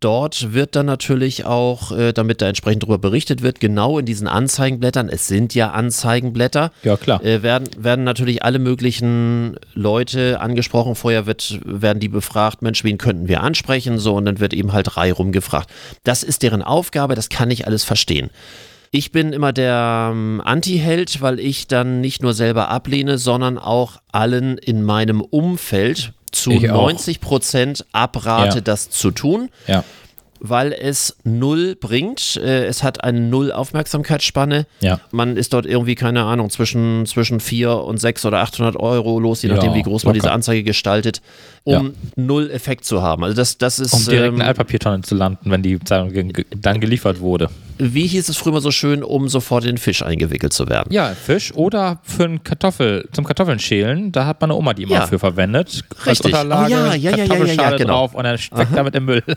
Dort 0.00 0.52
wird 0.52 0.76
dann 0.76 0.86
natürlich 0.86 1.44
auch, 1.44 1.90
äh, 1.92 2.12
damit 2.12 2.40
da 2.40 2.48
entsprechend 2.48 2.84
darüber 2.84 2.98
berichtet 2.98 3.42
wird, 3.42 3.58
genau 3.60 3.98
in 3.98 4.06
diesen 4.06 4.28
Anzeigenblättern, 4.28 5.08
es 5.08 5.26
sind 5.26 5.54
ja 5.54 5.70
Anzeigenblätter, 5.72 6.70
Ja, 6.84 6.96
klar. 6.96 7.24
äh, 7.24 7.42
werden, 7.42 7.68
werden 7.76 8.04
natürlich 8.04 8.42
alle 8.44 8.58
möglichen 8.58 9.56
Leute 9.74 10.40
angesprochen. 10.40 10.94
Vorher 10.94 11.26
wird, 11.26 11.58
werden 11.64 11.98
die 12.00 12.08
befragt, 12.08 12.62
Mensch, 12.62 12.84
wen 12.84 12.98
könnten 12.98 13.28
wir 13.28 13.42
ansprechen? 13.42 13.98
So, 13.98 14.14
und 14.14 14.24
dann 14.24 14.40
wird 14.40 14.54
eben 14.54 14.72
halt 14.72 14.96
reihum 14.96 15.32
gefragt. 15.32 15.70
Das 16.04 16.22
ist 16.22 16.42
deren 16.42 16.62
Aufgabe, 16.62 17.14
das 17.14 17.28
kann 17.28 17.50
ich 17.50 17.66
alles 17.66 17.84
verstehen. 17.84 18.30
Ich 18.90 19.12
bin 19.12 19.34
immer 19.34 19.52
der 19.52 20.10
ähm, 20.12 20.40
Anti-Held, 20.42 21.20
weil 21.20 21.40
ich 21.40 21.66
dann 21.66 22.00
nicht 22.00 22.22
nur 22.22 22.32
selber 22.32 22.68
ablehne, 22.70 23.18
sondern 23.18 23.58
auch 23.58 23.98
allen 24.12 24.56
in 24.56 24.82
meinem 24.82 25.20
Umfeld, 25.20 26.12
zu 26.30 26.50
Ich 26.52 26.70
auch. 26.70 26.82
90 26.82 27.20
Prozent 27.20 27.84
abrate, 27.92 28.56
Ja. 28.56 28.60
das 28.60 28.90
zu 28.90 29.10
tun, 29.10 29.48
Ja. 29.66 29.84
weil 30.40 30.72
es 30.72 31.16
null 31.24 31.74
bringt. 31.74 32.36
Äh, 32.36 32.66
Es 32.66 32.82
hat 32.82 33.02
eine 33.02 33.20
null 33.20 33.50
Aufmerksamkeitsspanne. 33.52 34.66
Ja. 34.80 35.00
Man 35.10 35.36
ist 35.36 35.52
dort 35.52 35.66
irgendwie, 35.66 35.94
keine 35.96 36.22
Ahnung, 36.24 36.50
zwischen, 36.50 37.06
zwischen 37.06 37.40
4 37.40 37.72
und 37.78 37.98
6 37.98 38.24
oder 38.24 38.38
800 38.38 38.76
Euro 38.76 39.18
los, 39.18 39.42
je 39.42 39.48
nachdem, 39.48 39.74
wie 39.74 39.82
groß 39.82 40.04
man 40.04 40.14
locker. 40.14 40.22
diese 40.26 40.32
Anzeige 40.32 40.62
gestaltet, 40.62 41.22
um 41.64 41.94
null 42.16 42.50
Effekt 42.50 42.84
zu 42.84 43.02
haben. 43.02 43.24
Also 43.24 43.34
das, 43.36 43.58
das 43.58 43.78
ist, 43.80 43.92
Um 43.94 44.04
direkt 44.04 44.26
in 44.28 44.34
ähm, 44.34 44.40
eine 44.40 44.48
Altpapiertonne 44.48 45.02
zu 45.02 45.14
landen, 45.14 45.50
wenn 45.50 45.62
die 45.62 45.78
Zeitung 45.80 46.32
dann 46.56 46.80
geliefert 46.80 47.20
wurde. 47.20 47.48
Wie 47.78 48.06
hieß 48.06 48.28
es 48.28 48.36
früher 48.36 48.52
mal 48.52 48.60
so 48.60 48.70
schön, 48.70 49.02
um 49.02 49.28
sofort 49.28 49.64
in 49.64 49.72
den 49.72 49.78
Fisch 49.78 50.02
eingewickelt 50.02 50.52
zu 50.52 50.68
werden. 50.68 50.92
Ja, 50.92 51.08
Fisch 51.14 51.52
oder 51.54 52.00
für 52.02 52.24
ein 52.24 52.42
Kartoffel, 52.44 53.08
zum 53.12 53.24
Kartoffeln 53.24 53.58
schälen, 53.58 54.12
da 54.12 54.26
hat 54.26 54.40
meine 54.40 54.54
Oma 54.54 54.74
die 54.74 54.82
immer 54.84 54.94
Ja. 54.94 55.06
für 55.06 55.18
verwendet. 55.18 55.84
Als 56.00 56.06
Richtig. 56.06 56.26
Unterlage, 56.26 56.74
Oh 56.74 56.76
ja, 56.76 56.94
ja, 56.94 57.16
ja, 57.16 57.24
ja, 57.24 57.44
ja, 57.44 57.52
ja, 57.54 57.76
genau. 57.76 57.92
drauf 57.92 58.14
und 58.14 58.24
dann 58.24 58.38
weg 58.38 58.68
damit 58.74 58.94
im 58.94 59.04
Müll. 59.04 59.22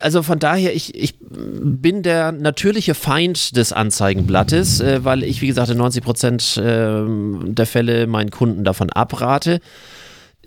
Also 0.00 0.22
von 0.22 0.38
daher, 0.38 0.74
ich, 0.76 0.94
ich 0.94 1.14
bin 1.20 2.02
der 2.02 2.30
natürliche 2.30 2.94
Feind 2.94 3.56
des 3.56 3.72
Anzeigenblattes, 3.72 4.80
äh, 4.80 5.02
weil 5.02 5.22
ich, 5.22 5.40
wie 5.40 5.46
gesagt, 5.46 5.70
in 5.70 5.78
90 5.78 6.04
Prozent 6.04 6.60
ähm, 6.62 7.54
der 7.54 7.64
Fälle 7.64 8.06
meinen 8.06 8.30
Kunden 8.30 8.64
davon 8.64 8.90
abrate. 8.90 9.60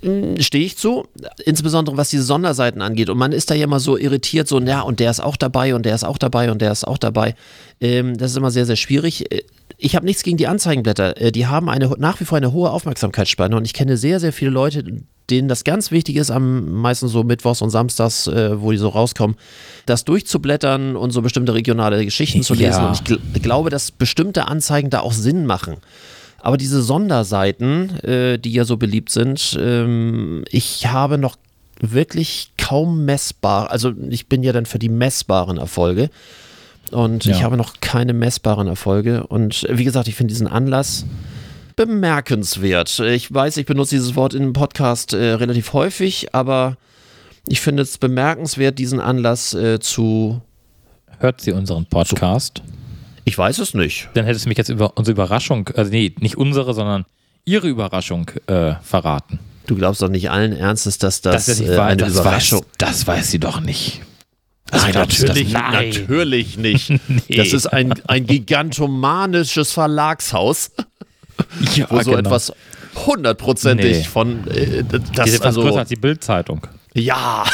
Mm, 0.02 0.40
Stehe 0.40 0.66
ich 0.66 0.78
zu, 0.78 1.06
insbesondere 1.46 1.98
was 1.98 2.10
diese 2.10 2.24
Sonderseiten 2.24 2.82
angeht. 2.82 3.10
Und 3.10 3.18
man 3.18 3.32
ist 3.32 3.50
da 3.50 3.56
ja 3.56 3.64
immer 3.66 3.80
so 3.80 3.98
irritiert, 3.98 4.48
so, 4.48 4.60
ja, 4.60 4.82
und 4.82 5.00
der 5.00 5.12
ist 5.12 5.20
auch 5.20 5.38
dabei 5.38 5.76
und 5.76 5.86
der 5.86 5.96
ist 5.96 6.04
auch 6.04 6.18
dabei 6.18 6.52
und 6.52 6.62
der 6.62 6.72
ist 6.72 6.86
auch 6.86 6.98
dabei. 6.98 7.36
Ähm, 7.82 8.18
das 8.18 8.32
ist 8.32 8.38
immer 8.38 8.52
sehr, 8.52 8.66
sehr 8.66 8.76
schwierig. 8.76 9.32
Äh, 9.32 9.44
Ich 9.80 9.96
habe 9.96 10.06
nichts 10.06 10.24
gegen 10.24 10.38
die 10.38 10.48
Anzeigenblätter. 10.48 11.22
Äh, 11.22 11.32
Die 11.32 11.46
haben 11.48 11.70
eine, 11.70 11.90
nach 11.98 12.20
wie 12.20 12.26
vor 12.26 12.38
eine 12.38 12.52
hohe 12.52 12.72
Aufmerksamkeitsspanne 12.72 13.56
und 13.56 13.66
ich 13.66 13.74
kenne 13.74 13.98
sehr, 13.98 14.20
sehr 14.20 14.34
viele 14.34 14.52
Leute, 14.52 14.84
denen 15.30 15.50
das 15.50 15.64
ganz 15.66 15.92
wichtig 15.92 16.16
ist, 16.16 16.32
am 16.32 16.72
meisten 16.82 17.08
so 17.10 17.24
Mittwochs 17.24 17.62
und 17.62 17.70
Samstags, 17.70 18.28
äh, 18.28 18.62
wo 18.62 18.72
die 18.72 18.78
so 18.78 18.88
rauskommen, 18.90 19.36
das 19.86 20.06
durchzublättern 20.06 20.96
und 20.96 21.12
so 21.12 21.22
bestimmte 21.22 21.54
regionale 21.54 22.04
Geschichten 22.06 22.44
zu 22.44 22.54
lesen. 22.54 22.82
Ja. 22.82 22.88
Und 22.88 22.94
ich 22.96 23.04
gl 23.04 23.20
glaube, 23.42 23.70
dass 23.70 23.92
bestimmte 23.92 24.48
Anzeigen 24.48 24.90
da 24.90 25.02
auch 25.02 25.12
Sinn 25.14 25.46
machen. 25.46 25.78
Aber 26.42 26.58
diese 26.58 26.82
Sonderseiten, 26.82 27.90
äh, 28.04 28.38
die 28.38 28.54
ja 28.54 28.64
so 28.64 28.78
beliebt 28.78 29.10
sind, 29.10 29.58
ähm, 29.60 30.44
ich 30.50 30.88
habe 30.88 31.18
noch 31.18 31.36
wirklich 31.80 32.52
kaum 32.58 33.06
messbar, 33.06 33.70
also 33.72 33.94
ich 34.10 34.28
bin 34.28 34.44
ja 34.44 34.52
dann 34.54 34.66
für 34.66 34.80
die 34.80 34.90
messbaren 34.90 35.58
Erfolge 35.58 36.10
und 36.92 37.26
ich 37.26 37.40
Ja. 37.40 37.44
habe 37.44 37.58
noch 37.58 37.74
keine 37.82 38.14
messbaren 38.14 38.68
Erfolge 38.68 39.28
und 39.28 39.66
wie 39.70 39.84
gesagt, 39.84 40.08
ich 40.08 40.16
finde 40.16 40.32
diesen 40.34 40.48
Anlass 40.48 41.06
bemerkenswert. 41.76 43.00
Ich 43.00 43.32
weiß, 43.34 43.58
ich 43.58 43.66
benutze 43.68 43.96
dieses 43.96 44.16
Wort 44.16 44.34
in 44.34 44.42
einem 44.42 44.54
Podcast 44.54 45.14
äh, 45.14 45.34
relativ 45.34 45.74
häufig, 45.74 46.34
aber 46.34 46.76
ich 47.48 47.62
finde 47.62 47.84
es 47.84 47.98
bemerkenswert, 47.98 48.80
diesen 48.80 49.00
Anlass 49.00 49.54
äh, 49.54 49.80
zu, 49.80 50.42
Hört 51.20 51.42
sie 51.42 51.52
unseren 51.52 51.86
Podcast? 51.86 52.62
Ich 53.28 53.38
weiß 53.38 53.60
es 53.60 53.74
nicht. 53.74 54.08
Dann 54.14 54.24
hättest 54.24 54.46
du 54.46 54.50
mich 54.50 54.58
jetzt 54.58 54.70
über 54.70 54.96
unsere 54.98 55.12
Überraschung, 55.12 55.70
also 55.76 55.92
nee, 55.92 56.16
nicht 56.22 56.38
unsere, 56.38 56.74
sondern 56.74 57.04
ihre 57.44 57.68
Überraschung 57.68 58.32
äh, 58.48 58.76
verraten. 58.82 59.40
Du 59.66 59.76
glaubst 59.76 60.02
doch 60.02 60.08
nicht 60.08 60.30
allen 60.32 60.54
Ernstes, 60.54 60.98
dass 60.98 61.20
das, 61.20 61.46
nicht 61.50 61.70
äh, 61.70 61.78
eine 61.78 61.98
das 61.98 62.14
Überraschung 62.14 62.60
Weiß, 62.62 62.68
das 62.78 63.06
weiß 63.06 63.30
sie 63.32 63.40
doch 63.40 63.60
nicht. 63.60 64.02
Nein, 64.72 64.92
glaubst 64.94 65.20
du 65.22 65.26
das? 65.26 65.36
natürlich, 65.36 65.52
Nein. 65.54 65.90
natürlich 65.90 66.58
nicht. 66.58 66.94
Das 67.38 67.52
ist 67.52 67.68
ein, 67.68 67.94
ein 68.08 68.26
gigantomanisches 68.26 69.74
Verlagshaus, 69.74 70.72
Ja, 71.76 71.88
wo 71.90 71.98
so 72.02 72.12
genau. 72.12 72.20
etwas 72.20 72.54
hundertprozentig 73.06 73.98
Nee. 73.98 74.04
von 74.06 74.48
äh, 74.48 74.84
Die 74.84 75.00
das 75.14 75.32
sind 75.32 75.44
fast 75.44 75.58
größer 75.58 75.68
also 75.68 75.80
als 75.80 75.90
die 75.90 75.96
Bildzeitung. 75.98 76.66
ja. 76.94 77.44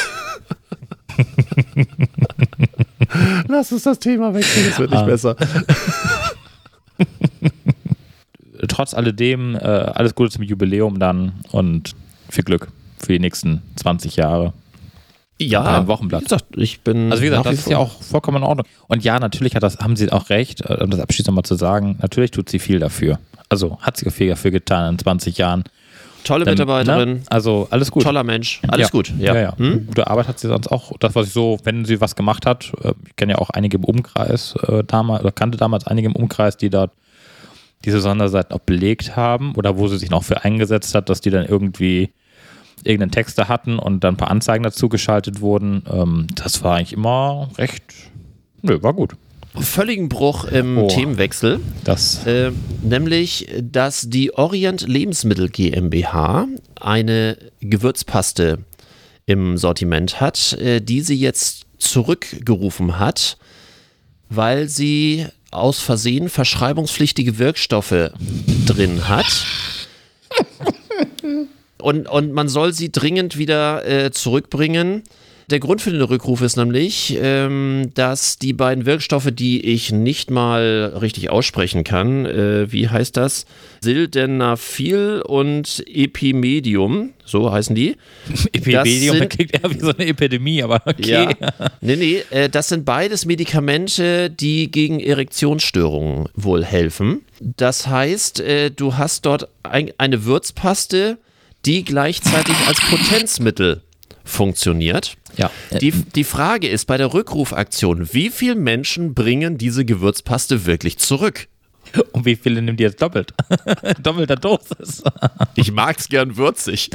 Lass 3.48 3.72
uns 3.72 3.84
das 3.84 4.00
Thema 4.00 4.34
wechseln, 4.34 4.68
es 4.70 4.80
wird 4.80 4.92
nicht 4.92 5.00
Ah. 5.00 5.06
besser. 5.06 5.36
Trotz 8.68 8.94
alledem, 8.94 9.56
äh, 9.56 9.60
alles 9.60 10.16
Gute 10.16 10.32
zum 10.32 10.44
Jubiläum 10.44 11.00
dann 11.00 11.34
und 11.52 11.94
viel 12.30 12.44
Glück 12.44 12.70
für 12.98 13.12
die 13.12 13.20
nächsten 13.20 13.62
20 13.76 14.16
Jahre. 14.16 14.54
Ja, 15.42 15.86
Wochenblatt. 15.88 16.22
Wie 16.22 16.26
gesagt, 16.26 16.46
ich 16.56 16.82
bin 16.82 17.12
Also 17.12 17.22
wie 17.24 17.28
gesagt, 17.28 17.46
das 17.48 17.56
ist 17.56 17.70
ja 17.70 17.78
auch 17.78 18.02
vollkommen 18.02 18.38
in 18.38 18.44
Ordnung. 18.44 18.66
Und 18.88 19.04
ja, 19.04 19.20
natürlich 19.20 19.56
hat 19.56 19.64
das, 19.64 19.80
haben 19.80 19.96
sie 19.96 20.10
auch 20.12 20.30
recht, 20.30 20.62
äh, 20.62 20.76
um 20.82 20.90
das 20.92 21.00
abschließend 21.02 21.36
mal 21.36 21.44
zu 21.44 21.56
sagen, 21.56 21.98
natürlich 22.02 22.32
tut 22.32 22.50
sie 22.50 22.60
viel 22.60 22.80
dafür. 22.80 23.20
Also 23.50 23.78
hat 23.82 23.98
sie 23.98 24.10
viel 24.12 24.30
dafür 24.30 24.52
getan 24.52 24.94
in 24.94 25.00
20 25.00 25.38
Jahren. 25.38 25.64
Tolle 26.24 26.46
Dann, 26.46 26.54
Mitarbeiterin, 26.54 27.14
ne? 27.14 27.22
Also 27.30 27.68
alles 27.70 27.92
gut. 27.92 28.04
toller 28.04 28.24
Mensch, 28.24 28.62
alles 28.68 28.88
ja. 28.88 28.92
gut. 28.92 29.14
Ja, 29.18 29.34
Ja, 29.34 29.42
ja. 29.42 29.58
Hm? 29.58 29.88
Gute 29.88 30.08
Arbeit 30.08 30.28
hat 30.28 30.40
sie 30.40 30.48
sonst 30.48 30.68
auch. 30.68 30.94
Das, 31.00 31.16
was 31.16 31.28
ich 31.28 31.34
so, 31.34 31.60
wenn 31.64 31.86
sie 31.86 32.02
was 32.02 32.16
gemacht 32.16 32.46
hat, 32.46 32.72
äh, 32.84 32.94
ich 33.08 33.16
kenne 33.16 33.34
ja 33.34 33.38
auch 33.40 33.50
einige 33.50 33.78
im 33.78 33.84
Umkreis 33.84 34.56
äh, 34.68 34.84
damals, 34.84 35.22
oder 35.22 35.32
kannte 35.32 35.58
damals 35.58 35.88
einige 35.88 36.08
im 36.08 36.16
Umkreis, 36.16 36.58
die 36.58 36.70
dort 36.70 36.92
diese 37.86 38.00
Sonderseiten 38.00 38.54
auch 38.54 38.60
belegt 38.60 39.16
haben 39.16 39.56
oder 39.56 39.78
wo 39.78 39.88
sie 39.88 39.98
sich 39.98 40.10
noch 40.10 40.24
für 40.24 40.44
eingesetzt 40.44 40.96
hat, 40.96 41.10
dass 41.10 41.22
die 41.22 41.30
dann 41.30 41.46
irgendwie 41.46 42.14
irgendeinen 42.84 43.12
Texter 43.12 43.48
hatten 43.48 43.80
und 43.80 44.04
dann 44.04 44.16
ein 44.16 44.18
paar 44.18 44.32
Anzeigen 44.32 44.64
dazu 44.64 44.90
geschaltet 44.90 45.42
wurden. 45.42 45.84
Ähm, 45.92 46.28
das 46.36 46.64
war 46.64 46.78
eigentlich 46.78 46.94
immer 46.94 47.50
recht, 47.58 47.84
nö, 48.62 48.82
war 48.82 48.94
gut. 48.94 49.16
Völligen 49.60 50.10
Bruch 50.10 50.46
im 50.46 50.78
Oh. 50.78 50.88
Themenwechsel. 50.88 51.60
Das, 51.84 52.26
Äh, 52.26 52.52
nämlich, 52.82 53.48
dass 53.62 54.10
die 54.10 54.34
Orient 54.34 54.82
Lebensmittel 54.88 55.50
GmbH 55.50 56.48
eine 56.80 57.38
Gewürzpaste 57.62 58.60
im 59.26 59.58
Sortiment 59.58 60.20
hat, 60.20 60.54
äh, 60.54 60.82
die 60.82 61.02
sie 61.02 61.16
jetzt 61.16 61.66
zurückgerufen 61.78 62.98
hat, 63.00 63.38
weil 64.30 64.68
sie 64.70 65.28
aus 65.52 65.80
Versehen 65.80 66.30
verschreibungspflichtige 66.30 67.38
Wirkstoffe 67.38 68.12
drin 68.66 69.08
hat. 69.08 69.46
Und, 71.80 72.08
und 72.08 72.32
man 72.32 72.48
soll 72.48 72.72
sie 72.74 72.94
dringend 72.94 73.38
wieder 73.38 73.86
äh, 73.86 74.10
zurückbringen. 74.12 75.04
Der 75.50 75.60
Grund 75.60 75.82
für 75.82 75.92
den 75.92 76.02
Rückruf 76.02 76.42
ist 76.42 76.56
nämlich, 76.56 77.18
ähm, 77.22 77.92
dass 77.96 78.38
die 78.40 78.54
beiden 78.54 78.86
Wirkstoffe, 78.86 79.30
die 79.32 79.60
ich 79.74 79.92
nicht 79.92 80.32
mal 80.32 80.94
richtig 81.02 81.30
aussprechen 81.30 81.84
kann, 81.84 82.26
äh, 82.26 82.72
wie 82.72 82.88
heißt 82.90 83.18
das? 83.18 83.46
Sildenafil 83.82 85.22
und 85.26 85.84
Epimedium, 85.88 87.12
so 87.26 87.52
heißen 87.52 87.76
die. 87.76 87.98
Epidemium 88.54 89.18
sind- 89.18 89.30
klingt 89.30 89.54
eher 89.54 89.70
wie 89.70 89.80
so 89.80 89.90
eine 89.94 90.06
Epidemie, 90.08 90.64
aber 90.64 90.82
okay. 90.86 91.10
Ja. 91.10 91.30
Nee, 91.82 91.96
nee, 91.98 92.24
äh, 92.30 92.48
das 92.50 92.70
sind 92.70 92.86
beides 92.86 93.26
Medikamente, 93.26 94.30
die 94.30 94.72
gegen 94.72 95.00
Erektionsstörungen 95.02 96.30
wohl 96.36 96.64
helfen. 96.64 97.22
Das 97.42 97.88
heißt, 97.88 98.40
äh, 98.40 98.72
du 98.72 98.96
hast 98.96 99.26
dort 99.26 99.50
ein, 99.64 99.92
eine 99.98 100.24
Würzpaste, 100.24 101.18
die 101.66 101.84
gleichzeitig 101.84 102.56
als 102.68 102.80
Potenzmittel 102.90 103.82
funktioniert. 104.24 105.16
Ja. 105.38 105.50
Die, 105.82 105.92
die 105.92 106.24
Frage 106.24 106.68
ist 106.68 106.86
bei 106.86 106.98
der 106.98 107.14
Rückrufaktion, 107.14 108.14
wie 108.14 108.30
viele 108.30 108.56
Menschen 108.56 109.14
bringen 109.14 109.58
diese 109.58 109.84
Gewürzpaste 109.86 110.66
wirklich 110.66 110.98
zurück? 111.00 111.48
Und 112.12 112.26
wie 112.26 112.36
viele 112.36 112.62
nimmt 112.62 112.80
die 112.80 112.84
jetzt 112.84 113.02
doppelt? 113.02 113.34
Doppelter 114.02 114.36
Dosis. 114.36 115.04
Ich 115.56 115.72
mag's 115.72 116.10
gern 116.10 116.36
würzig. 116.38 116.90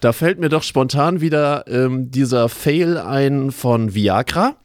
Da 0.00 0.12
fällt 0.12 0.38
mir 0.38 0.48
doch 0.48 0.62
spontan 0.62 1.20
wieder 1.20 1.64
ähm, 1.68 2.10
dieser 2.10 2.48
Fail 2.48 2.98
ein 2.98 3.50
von 3.50 3.94
Viagra. 3.94 4.56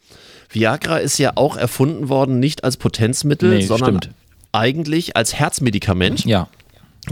Viagra 0.50 0.98
ist 0.98 1.18
ja 1.18 1.34
auch 1.36 1.58
erfunden 1.58 2.10
worden, 2.10 2.40
nicht 2.40 2.64
als 2.64 2.78
Potenzmittel, 2.78 3.50
Nee, 3.50 3.62
sondern 3.66 3.98
stimmt. 3.98 4.16
eigentlich 4.52 5.16
als 5.18 5.34
Herzmedikament. 5.34 6.26
Ja. 6.26 6.48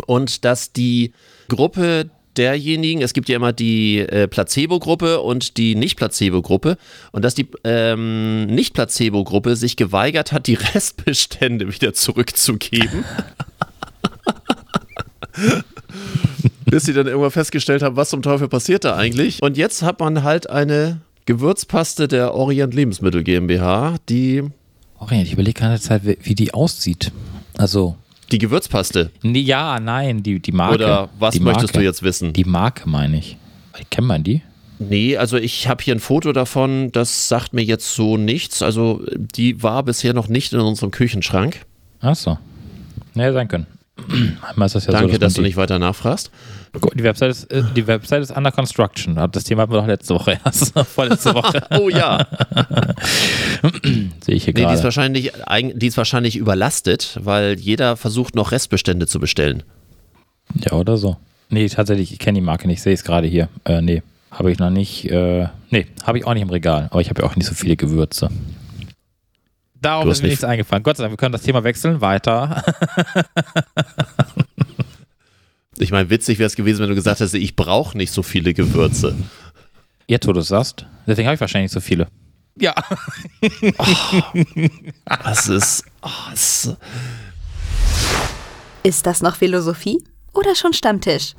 Und 0.06 0.46
dass 0.46 0.72
die 0.72 1.14
Gruppe 1.48 2.10
derjenigen, 2.38 3.02
es 3.02 3.14
gibt 3.14 3.30
ja 3.30 3.36
immer 3.36 3.54
die 3.54 4.00
äh, 4.00 4.28
Placebo-Gruppe 4.28 5.22
und 5.22 5.58
die 5.58 5.76
Nicht-Placebo-Gruppe, 5.76 6.78
und 7.12 7.26
dass 7.26 7.36
die 7.36 7.48
ähm, 7.64 8.46
Nicht-Placebo-Gruppe 8.48 9.56
sich 9.56 9.76
geweigert 9.76 10.32
hat, 10.32 10.48
die 10.48 10.56
Restbestände 10.56 11.74
wieder 11.74 11.94
zurückzugeben. 11.94 13.04
Bis 16.66 16.84
sie 16.84 16.94
dann 16.94 17.08
irgendwann 17.08 17.32
festgestellt 17.32 17.82
haben, 17.82 17.96
was 17.98 18.10
zum 18.10 18.22
Teufel 18.22 18.48
passiert 18.48 18.86
da 18.86 18.96
eigentlich. 18.96 19.42
Und 19.42 19.58
jetzt 19.58 19.82
hat 19.82 20.00
man 20.00 20.24
halt 20.24 20.50
eine 20.50 21.02
Gewürzpaste 21.26 22.08
der 22.08 22.34
Orient 22.34 22.74
Lebensmittel 22.74 23.24
GmbH, 23.24 23.98
die 24.08 24.44
Orient, 25.00 25.28
ich 25.28 25.34
überlege 25.34 25.60
gerade 25.60 25.80
Zeit, 25.80 26.04
wie 26.04 26.36
die 26.36 26.54
aussieht. 26.54 27.12
Also, 27.58 27.98
die 28.32 28.38
Gewürzpaste. 28.38 29.12
nee, 29.22 29.40
ja, 29.40 29.80
nein, 29.80 30.24
die, 30.24 30.40
die 30.40 30.52
Marke. 30.52 30.76
Oder 30.76 31.10
was 31.20 31.34
die 31.34 31.40
möchtest 31.40 31.74
Marke. 31.74 31.80
du 31.80 31.86
jetzt 31.86 32.04
wissen? 32.04 32.34
Die 32.34 32.46
Marke 32.46 32.90
meine 32.90 33.18
ich. 33.18 33.38
Kennt 33.90 34.08
man 34.08 34.24
die? 34.24 34.42
Nee, 34.80 35.18
also 35.18 35.38
ich 35.38 35.68
habe 35.68 35.84
hier 35.84 35.94
ein 35.94 36.00
Foto 36.00 36.32
davon, 36.34 36.92
das 36.92 37.28
sagt 37.28 37.54
mir 37.54 37.64
jetzt 37.64 37.94
so 37.94 38.18
nichts. 38.18 38.62
Also 38.64 39.04
die 39.16 39.62
war 39.62 39.84
bisher 39.84 40.14
noch 40.14 40.28
nicht 40.28 40.54
in 40.54 40.60
unserem 40.60 40.92
Küchenschrank. 40.92 41.66
Ach 42.00 42.16
so. 42.16 42.38
Nee, 43.14 43.32
sein 43.32 43.48
können. 43.48 43.68
Manchmal 44.42 44.66
ist 44.66 44.76
das 44.76 44.86
ja 44.86 44.92
Danke, 44.94 45.14
so, 45.14 45.18
dass 45.20 45.34
man 45.34 45.44
du 45.44 45.48
nicht 45.48 45.58
weiter 45.58 45.78
nachfragst. 45.78 46.32
die, 46.96 47.04
Website 47.04 47.30
ist, 47.32 47.52
äh, 47.52 47.64
die 47.76 47.86
Website 47.86 48.24
ist 48.24 48.32
under 48.36 48.52
construction. 48.52 49.16
Das 49.32 49.44
Thema 49.44 49.64
hatten 49.64 49.74
wir 49.74 49.80
doch 49.82 49.88
letzte 49.88 50.16
Woche 50.16 50.40
erst. 50.46 50.74
Vorletzte 50.80 51.34
Woche. 51.36 51.62
Oh 51.80 51.90
ja. 51.90 52.26
Sehe 54.24 54.36
ich 54.36 54.46
hier 54.46 54.54
Nee, 54.54 54.62
die 54.62 54.62
ist, 54.64 54.68
gerade. 54.70 54.84
wahrscheinlich, 54.84 55.32
die 55.76 55.88
ist 55.88 55.98
wahrscheinlich 55.98 56.38
überlastet, 56.38 57.18
weil 57.22 57.60
jeder 57.60 57.96
versucht 57.98 58.36
noch 58.36 58.52
Restbestände 58.52 59.08
zu 59.08 59.20
bestellen. 59.20 59.64
Ja, 60.66 60.74
oder 60.74 60.98
so. 60.98 61.18
Nee, 61.50 61.68
tatsächlich, 61.68 62.12
ich 62.14 62.20
kenne 62.20 62.40
die 62.40 62.46
Marke 62.46 62.68
nicht. 62.68 62.78
Ich 62.78 62.84
sehe 62.84 62.94
es 62.94 63.04
gerade 63.04 63.28
hier. 63.28 63.50
Äh, 63.66 63.82
nee, 63.82 64.04
habe 64.32 64.52
ich 64.52 64.58
noch 64.60 64.70
nicht. 64.70 65.06
Äh, 65.12 65.48
nee, 65.70 65.88
habe 66.04 66.18
ich 66.18 66.26
auch 66.26 66.34
nicht 66.34 66.44
im 66.44 66.50
Regal. 66.50 66.88
Aber 66.92 67.02
ich 67.02 67.10
habe 67.10 67.22
ja 67.22 67.28
auch 67.28 67.36
nicht 67.36 67.46
so 67.48 67.54
viele 67.54 67.76
Gewürze. 67.76 68.30
Darauf 69.82 70.04
Du 70.06 70.10
ist 70.12 70.18
hast 70.18 70.22
mir 70.22 70.28
nicht- 70.28 70.34
nichts 70.34 70.44
eingefallen. 70.44 70.84
Gott 70.84 70.98
sei 70.98 71.04
Dank, 71.04 71.14
wir 71.14 71.18
können 71.18 71.32
das 71.34 71.42
Thema 71.42 71.64
wechseln. 71.64 72.02
Weiter. 72.02 72.64
Ich 75.78 75.90
meine, 75.92 76.10
witzig 76.12 76.38
wäre 76.38 76.46
es 76.46 76.56
gewesen, 76.56 76.82
wenn 76.82 76.90
du 76.90 76.96
gesagt 76.96 77.22
hättest, 77.22 77.34
ich 77.34 77.56
brauche 77.56 77.98
nicht 77.98 78.12
so 78.14 78.22
viele 78.22 78.54
Gewürze. 78.54 79.16
Jetzt, 80.06 80.28
wo 80.28 80.34
du 80.34 80.42
es 80.42 80.50
sagst. 80.50 80.86
Deswegen 81.08 81.26
habe 81.28 81.34
ich 81.36 81.42
wahrscheinlich 81.42 81.72
so 81.72 81.80
viele. 81.80 82.08
Ja. 82.60 82.76
Das 85.24 85.48
ist. 85.48 85.84
Oh, 86.04 86.10
es- 86.34 86.76
Ist 88.84 89.06
das 89.08 89.22
noch 89.24 89.36
Philosophie 89.38 89.98
oder 90.34 90.54
schon 90.56 90.74
Stammtisch? 90.74 91.34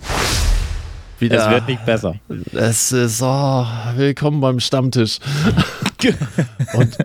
wieder, 1.20 1.45
Es 1.45 1.51
wird 1.51 1.68
nicht 1.68 1.84
besser. 1.86 2.16
Es 2.53 2.90
ist, 2.90 3.22
oh, 3.22 3.64
willkommen 3.95 4.40
beim 4.40 4.59
Stammtisch. 4.59 5.18
und, 6.74 6.98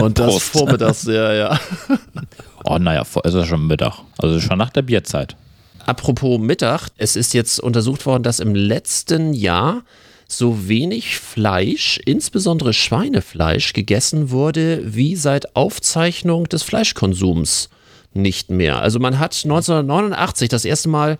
und 0.00 0.18
das 0.18 0.26
Prost. 0.26 0.46
vormittags, 0.46 1.04
ja, 1.04 1.32
ja. 1.32 1.60
Oh, 2.66 2.78
naja, 2.78 3.02
es 3.24 3.34
ist 3.34 3.46
schon 3.46 3.66
Mittag. 3.66 3.98
Also 4.16 4.40
schon 4.40 4.56
nach 4.56 4.70
der 4.70 4.80
Bierzeit. 4.80 5.36
Apropos 5.84 6.40
Mittag, 6.40 6.88
es 6.96 7.14
ist 7.14 7.34
jetzt 7.34 7.60
untersucht 7.60 8.06
worden, 8.06 8.22
dass 8.22 8.40
im 8.40 8.54
letzten 8.54 9.34
Jahr 9.34 9.82
so 10.26 10.66
wenig 10.66 11.18
Fleisch, 11.18 12.00
insbesondere 12.04 12.72
Schweinefleisch, 12.72 13.74
gegessen 13.74 14.30
wurde 14.30 14.80
wie 14.84 15.14
seit 15.16 15.54
Aufzeichnung 15.54 16.48
des 16.48 16.62
Fleischkonsums 16.62 17.68
nicht 18.14 18.50
mehr. 18.50 18.80
Also 18.80 18.98
man 18.98 19.18
hat 19.18 19.38
1989 19.44 20.48
das 20.48 20.64
erste 20.64 20.88
Mal 20.88 21.18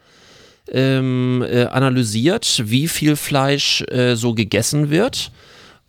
ähm, 0.70 1.45
äh, 1.47 1.64
analysiert, 1.64 2.62
wie 2.64 2.89
viel 2.89 3.16
Fleisch 3.16 3.82
äh, 3.89 4.14
so 4.14 4.35
gegessen 4.35 4.91
wird. 4.91 5.30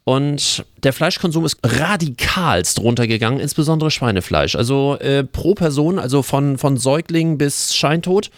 Und 0.06 0.64
der 0.84 0.94
Fleischkonsum 0.94 1.46
ist 1.46 1.58
radikalst 1.64 2.80
runtergegangen, 2.80 3.40
insbesondere 3.40 3.90
Schweinefleisch. 3.90 4.56
Also 4.56 4.98
äh, 5.00 5.24
pro 5.24 5.56
Person, 5.56 5.98
also 6.00 6.22
von, 6.22 6.60
von 6.60 6.78
Säugling 6.78 7.40
bis 7.40 7.74
Scheintod, 7.76 8.30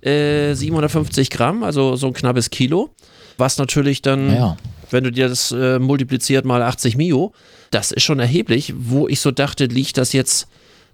äh, 0.00 0.54
750 0.54 1.28
Gramm, 1.30 1.64
also 1.64 1.96
so 1.96 2.06
ein 2.06 2.12
knappes 2.12 2.50
Kilo. 2.50 2.90
Was 3.36 3.58
natürlich 3.58 4.00
dann, 4.00 4.32
Ja. 4.32 4.56
wenn 4.92 5.02
du 5.02 5.10
dir 5.10 5.28
das 5.28 5.50
äh, 5.50 5.80
multipliziert 5.80 6.44
mal 6.44 6.62
80 6.62 6.96
Mio, 6.96 7.32
das 7.72 7.90
ist 7.90 8.04
schon 8.04 8.20
erheblich. 8.20 8.72
Wo 8.76 9.08
ich 9.08 9.18
so 9.20 9.32
dachte, 9.32 9.64
liegt 9.66 9.98
das 9.98 10.12
jetzt 10.12 10.46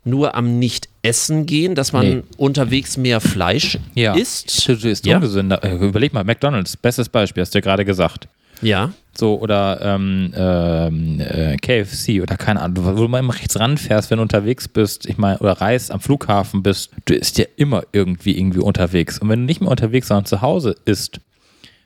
nur 0.07 0.35
am 0.35 0.59
Nicht-Essen 0.59 1.45
gehen, 1.45 1.75
dass 1.75 1.93
man 1.93 2.07
Nee. 2.09 2.23
unterwegs 2.39 2.97
mehr 2.97 3.21
Fleisch 3.21 3.79
Ja. 3.95 4.15
isst? 4.15 4.69
Du 4.69 4.89
isst 4.89 5.05
Ja. 5.05 5.17
ungesünder. 5.17 5.63
Äh, 5.65 5.75
Überleg 5.77 6.15
mal, 6.15 6.25
McDonalds, 6.25 6.79
bestes 6.79 7.11
Beispiel, 7.11 7.43
hast 7.43 7.55
du 7.55 7.59
ja 7.59 7.63
gerade 7.63 7.85
gesagt. 7.85 8.27
Ja. 8.63 8.93
So, 9.17 9.39
oder 9.39 9.81
ähm, 9.81 10.33
ähm, 10.37 11.21
äh, 11.21 11.57
KFC 11.57 12.21
oder 12.21 12.37
keine 12.37 12.61
Ahnung, 12.61 12.85
wo 12.85 13.03
du 13.03 13.09
mal 13.09 13.21
immer 13.21 13.35
rechts 13.35 13.59
ranfährst, 13.59 14.11
wenn 14.11 14.17
du 14.17 14.23
unterwegs 14.23 14.67
bist, 14.67 15.07
ich 15.07 15.19
meine, 15.19 15.39
oder 15.39 15.53
reist 15.53 15.93
am 15.93 16.01
Flughafen 16.01 16.65
bist, 16.65 16.91
du 17.05 17.15
isst 17.15 17.39
ja 17.39 17.45
immer 17.57 17.85
irgendwie 17.93 18.37
irgendwie 18.37 18.59
unterwegs. 18.59 19.21
Und 19.21 19.29
wenn 19.29 19.41
du 19.41 19.47
nicht 19.47 19.61
mehr 19.61 19.71
unterwegs, 19.71 20.09
sondern 20.09 20.25
zu 20.25 20.43
Hause 20.43 20.75
isst 20.85 21.21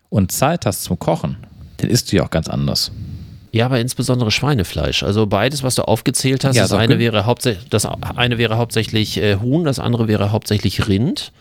und 0.09 0.33
Zeit 0.33 0.65
hast 0.65 0.85
zum 0.85 0.99
Kochen, 0.99 1.37
dann 1.77 1.91
isst 1.91 2.11
du 2.11 2.17
ja 2.17 2.25
auch 2.25 2.31
ganz 2.31 2.49
anders. 2.49 2.93
Ja, 3.53 3.67
aber 3.67 3.81
insbesondere 3.81 4.31
Schweinefleisch. 4.31 5.03
Also 5.03 5.27
beides, 5.27 5.63
was 5.63 5.75
du 5.75 5.83
aufgezählt 5.83 6.45
hast, 6.45 6.57
Ja, 6.57 6.63
das, 6.63 6.73
eine 6.73 6.99
wäre 6.99 7.27
hauptsächlich, 7.27 7.69
das 7.69 7.87
eine 7.87 8.39
wäre 8.39 8.57
hauptsächlich 8.57 9.19
äh, 9.19 9.37
Huhn, 9.37 9.65
das 9.65 9.79
andere 9.79 10.09
wäre 10.09 10.33
hauptsächlich 10.33 10.89
Rind, 10.89 11.33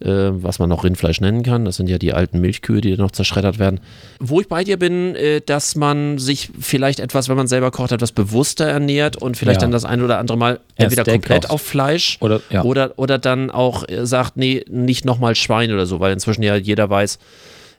äh, 0.00 0.08
was 0.08 0.58
man 0.58 0.68
noch 0.68 0.84
Rindfleisch 0.84 1.20
nennen 1.20 1.42
kann. 1.42 1.64
Das 1.64 1.76
sind 1.76 1.88
ja 1.88 1.98
die 1.98 2.12
alten 2.12 2.40
Milchkühe, 2.40 2.80
die 2.80 2.96
noch 2.96 3.10
zerschreddert 3.12 3.58
werden. 3.58 3.80
Wo 4.18 4.40
ich 4.40 4.48
bei 4.48 4.64
dir 4.64 4.78
bin, 4.78 5.14
äh, 5.14 5.40
dass 5.40 5.76
man 5.76 6.18
sich 6.18 6.50
vielleicht 6.58 7.00
etwas, 7.00 7.28
wenn 7.28 7.36
man 7.36 7.46
selber 7.46 7.70
kocht, 7.70 7.92
etwas 7.92 8.12
bewusster 8.12 8.66
ernährt 8.66 9.16
und 9.16 9.36
vielleicht 9.36 9.60
Ja. 9.60 9.66
dann 9.66 9.70
das 9.72 9.84
ein 9.84 10.02
oder 10.02 10.18
andere 10.18 10.36
Mal 10.36 10.60
entweder 10.76 11.02
Steak 11.02 11.14
komplett 11.22 11.50
auf 11.50 11.62
Fleisch 11.62 12.18
Oder, 12.20 12.40
ja. 12.50 12.62
oder, 12.64 12.92
oder 12.96 13.18
dann 13.18 13.50
auch 13.50 13.88
äh, 13.88 14.04
sagt, 14.06 14.36
nee, 14.36 14.64
nicht 14.68 15.04
nochmal 15.04 15.34
Schwein 15.34 15.72
oder 15.72 15.86
so, 15.86 16.00
weil 16.00 16.12
inzwischen 16.12 16.42
ja 16.42 16.56
jeder 16.56 16.90
weiß, 16.90 17.18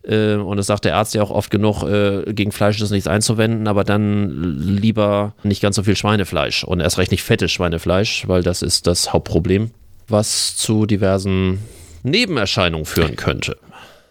äh, 0.08 0.36
und 0.36 0.58
das 0.58 0.68
sagt 0.68 0.86
der 0.86 0.96
Arzt 0.96 1.16
ja 1.16 1.22
auch 1.24 1.32
oft 1.32 1.50
genug, 1.52 1.84
äh, 1.84 2.32
gegen 2.34 2.52
Fleisch 2.52 2.80
ist 2.80 2.92
nichts 2.92 3.08
einzuwenden, 3.08 3.68
aber 3.68 3.84
dann 3.84 4.58
lieber 4.60 5.34
nicht 5.44 5.62
ganz 5.62 5.76
so 5.76 5.84
viel 5.84 5.96
Schweinefleisch 5.96 6.64
und 6.64 6.80
erst 6.80 6.98
recht 6.98 7.12
nicht 7.12 7.24
fettes 7.24 7.52
Schweinefleisch, 7.52 8.28
weil 8.28 8.42
das 8.44 8.62
ist 8.62 8.88
das 8.88 9.14
Hauptproblem, 9.14 9.72
was 10.08 10.56
zu 10.56 10.86
diversen 10.86 11.60
Nebenerscheinungen 12.06 12.86
führen 12.86 13.16
könnte. 13.16 13.58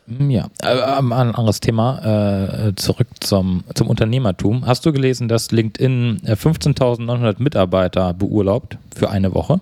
Hm, 0.07 0.31
Ja, 0.31 0.49
äh, 0.63 0.99
ähm, 0.99 1.13
ein 1.13 1.35
anderes 1.35 1.61
Thema, 1.61 2.67
äh, 2.69 2.75
zurück 2.77 3.09
zum, 3.21 3.65
zum 3.75 3.89
Unternehmertum. 3.89 4.67
Hast 4.67 4.85
du 4.85 4.93
gelesen, 4.93 5.29
dass 5.29 5.51
LinkedIn 5.51 6.23
äh, 6.27 6.33
15.900 6.33 7.37
Mitarbeiter 7.39 8.13
beurlaubt 8.13 8.77
für 8.95 9.11
eine 9.11 9.33
Woche? 9.35 9.61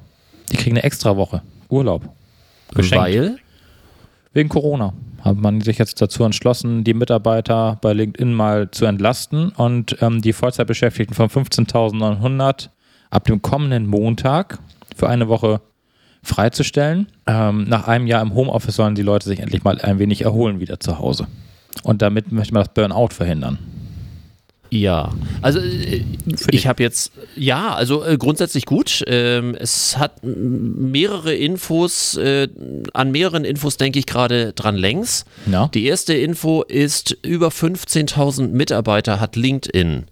Die 0.50 0.56
kriegen 0.56 0.76
eine 0.76 0.82
extra 0.84 1.16
Woche 1.16 1.42
Urlaub. 1.68 2.02
Geschenkt. 2.74 3.04
Weil, 3.04 3.36
Wegen 4.34 4.48
Corona 4.48 4.94
hat 5.22 5.36
man 5.36 5.60
sich 5.60 5.78
jetzt 5.78 6.00
dazu 6.00 6.24
entschlossen, 6.24 6.84
die 6.84 6.94
Mitarbeiter 6.94 7.78
bei 7.80 7.92
LinkedIn 7.92 8.32
mal 8.32 8.70
zu 8.70 8.86
entlasten 8.86 9.50
und 9.50 9.96
ähm, 10.00 10.22
die 10.22 10.32
Vollzeitbeschäftigten 10.32 11.14
von 11.14 11.28
15.900 11.28 12.70
ab 13.10 13.24
dem 13.24 13.42
kommenden 13.42 13.86
Montag 13.86 14.58
für 14.96 15.08
eine 15.08 15.28
Woche 15.28 15.60
freizustellen. 16.22 17.08
Ähm, 17.26 17.64
nach 17.64 17.88
einem 17.88 18.06
Jahr 18.06 18.22
im 18.22 18.34
Homeoffice 18.34 18.76
sollen 18.76 18.94
die 18.94 19.02
Leute 19.02 19.28
sich 19.28 19.40
endlich 19.40 19.64
mal 19.64 19.80
ein 19.80 19.98
wenig 19.98 20.22
erholen 20.22 20.60
wieder 20.60 20.80
zu 20.80 20.98
Hause. 20.98 21.26
Und 21.82 22.02
damit 22.02 22.30
möchte 22.32 22.54
man 22.54 22.62
das 22.64 22.72
Burnout 22.74 23.08
verhindern. 23.12 23.58
ja, 24.70 25.12
also 25.42 25.58
äh, 25.58 26.04
ich 26.50 26.66
habe 26.66 26.82
jetzt, 26.82 27.12
ja, 27.36 27.74
also 27.74 28.04
äh, 28.04 28.16
grundsätzlich 28.16 28.64
gut. 28.64 29.02
Ähm, 29.06 29.54
es 29.58 29.98
hat 29.98 30.22
mehrere 30.22 31.34
Infos, 31.34 32.16
äh, 32.16 32.48
an 32.94 33.10
mehreren 33.10 33.44
Infos 33.44 33.76
denke 33.76 33.98
ich 33.98 34.06
gerade 34.06 34.52
dran 34.52 34.76
längs. 34.76 35.24
Ja. 35.50 35.68
Die 35.74 35.84
erste 35.86 36.14
Info 36.14 36.62
ist, 36.62 37.16
über 37.22 37.48
15.000 37.48 38.48
Mitarbeiter 38.48 39.20
hat 39.20 39.36
LinkedIn. 39.36 40.04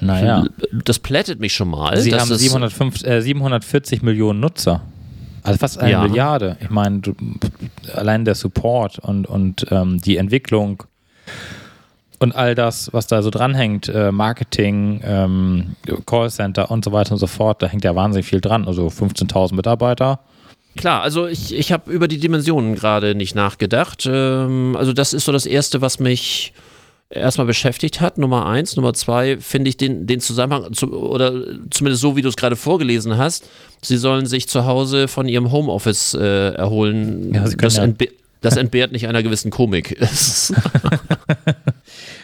Naja, 0.00 0.44
Das 0.84 0.98
plättet 0.98 1.40
mich 1.40 1.54
schon 1.54 1.68
mal. 1.70 1.96
sie 1.98 2.14
haben 2.14 2.30
es- 2.30 2.38
705, 2.38 3.02
äh, 3.04 3.20
740 3.22 4.02
Millionen 4.02 4.40
Nutzer. 4.40 4.82
Also 5.42 5.58
fast 5.58 5.78
eine 5.78 5.90
Ja. 5.92 6.02
Milliarde. 6.02 6.56
Ich 6.60 6.70
meine, 6.70 7.00
allein 7.94 8.24
der 8.24 8.34
Support 8.34 8.98
und, 8.98 9.26
und 9.26 9.66
ähm, 9.70 10.00
die 10.00 10.16
Entwicklung 10.16 10.82
und 12.18 12.34
all 12.34 12.54
das, 12.54 12.92
was 12.92 13.06
da 13.06 13.22
so 13.22 13.30
dranhängt, 13.30 13.88
äh, 13.88 14.10
Marketing, 14.10 15.00
ähm, 15.04 15.76
Callcenter 16.06 16.70
und 16.70 16.84
so 16.84 16.90
weiter 16.92 17.12
und 17.12 17.18
so 17.18 17.26
fort, 17.26 17.62
da 17.62 17.66
hängt 17.68 17.84
ja 17.84 17.94
wahnsinnig 17.94 18.26
viel 18.26 18.40
dran. 18.40 18.66
Also 18.66 18.88
15.000 18.88 19.54
Mitarbeiter. 19.54 20.20
Klar, 20.76 21.02
also 21.02 21.26
ich, 21.26 21.54
ich 21.54 21.72
habe 21.72 21.90
über 21.92 22.08
die 22.08 22.18
Dimensionen 22.18 22.74
gerade 22.74 23.14
nicht 23.14 23.34
nachgedacht. 23.34 24.06
Ähm, 24.10 24.76
also 24.78 24.92
das 24.92 25.12
ist 25.12 25.24
so 25.26 25.32
das 25.32 25.46
Erste, 25.46 25.80
was 25.80 26.00
mich 26.00 26.52
erstmal 27.10 27.46
beschäftigt 27.46 28.00
hat. 28.00 28.18
Nummer 28.18 28.46
eins. 28.46 28.76
Nummer 28.76 28.94
zwei 28.94 29.38
finde 29.38 29.68
ich 29.68 29.76
den, 29.76 30.06
den 30.06 30.20
Zusammenhang, 30.20 30.72
zu, 30.72 30.92
oder 30.92 31.32
zumindest 31.70 32.02
so, 32.02 32.16
wie 32.16 32.22
du 32.22 32.28
es 32.28 32.36
gerade 32.36 32.56
vorgelesen 32.56 33.16
hast, 33.16 33.48
sie 33.82 33.96
sollen 33.96 34.26
sich 34.26 34.48
zu 34.48 34.64
Hause 34.66 35.08
von 35.08 35.28
ihrem 35.28 35.52
Homeoffice 35.52 36.14
äh, 36.14 36.54
erholen. 36.54 37.32
Ja, 37.34 37.44
das, 37.48 37.76
ja- 37.76 37.84
entbe 37.84 38.08
das 38.40 38.56
entbehrt 38.58 38.92
nicht 38.92 39.06
einer 39.08 39.22
gewissen 39.22 39.50
Komik. 39.50 39.96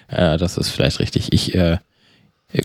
Äh, 0.09 0.37
das 0.37 0.59
ist 0.59 0.69
vielleicht 0.69 1.01
richtig. 1.01 1.33
Ich, 1.33 1.55
äh, 1.55 1.79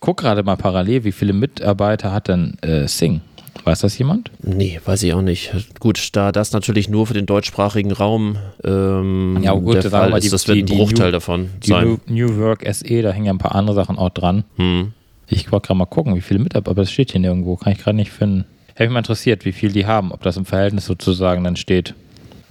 gucke 0.01 0.23
gerade 0.23 0.43
mal 0.43 0.57
parallel, 0.57 1.05
wie 1.05 1.13
viele 1.13 1.31
Mitarbeiter 1.31 2.11
hat 2.11 2.27
denn 2.27 2.57
äh, 2.61 2.87
Sing? 2.89 3.21
Weiß 3.67 3.79
das 3.81 3.97
jemand? 3.97 4.31
nee, 4.41 4.79
weiß 4.85 5.03
ich 5.03 5.13
auch 5.13 5.21
nicht. 5.21 5.51
Gut, 5.79 6.09
da 6.15 6.31
das 6.31 6.53
natürlich 6.53 6.87
nur 6.89 7.05
für 7.05 7.13
den 7.13 7.25
deutschsprachigen 7.25 7.91
Raum 7.91 8.37
ähm, 8.63 9.39
Ja, 9.43 9.53
gut, 9.53 9.83
der 9.83 9.91
Fall 9.91 10.13
ist, 10.17 10.23
die- 10.23 10.29
das 10.29 10.47
wird 10.47 10.57
ein 10.59 10.65
Bruchteil 10.65 11.07
New- 11.07 11.11
davon 11.11 11.49
Die 11.63 11.67
sein. 11.67 11.99
New, 12.07 12.27
New 12.27 12.37
Work 12.37 12.63
SE, 12.73 13.01
da 13.01 13.11
hängen 13.11 13.25
ja 13.25 13.33
ein 13.33 13.37
paar 13.39 13.55
andere 13.55 13.75
Sachen 13.75 13.97
auch 13.97 14.09
dran. 14.09 14.43
Hm. 14.55 14.93
Ich 15.27 15.51
wollte 15.51 15.67
gerade 15.67 15.77
mal 15.79 15.85
gucken, 15.85 16.15
wie 16.15 16.21
viele 16.21 16.39
Mitarbeiter, 16.39 16.71
aber 16.71 16.81
das 16.83 16.91
steht 16.91 17.11
hier 17.11 17.19
nirgendwo, 17.19 17.57
kann 17.57 17.73
ich 17.73 17.79
gerade 17.79 17.97
nicht 17.97 18.11
finden. 18.11 18.45
Hätte 18.75 18.83
mich 18.83 18.93
mal 18.93 18.99
interessiert, 18.99 19.43
wie 19.43 19.51
viel 19.51 19.71
die 19.73 19.85
haben, 19.85 20.11
ob 20.13 20.23
das 20.23 20.37
im 20.37 20.45
Verhältnis 20.45 20.85
sozusagen 20.85 21.43
dann 21.43 21.57
steht. 21.57 21.93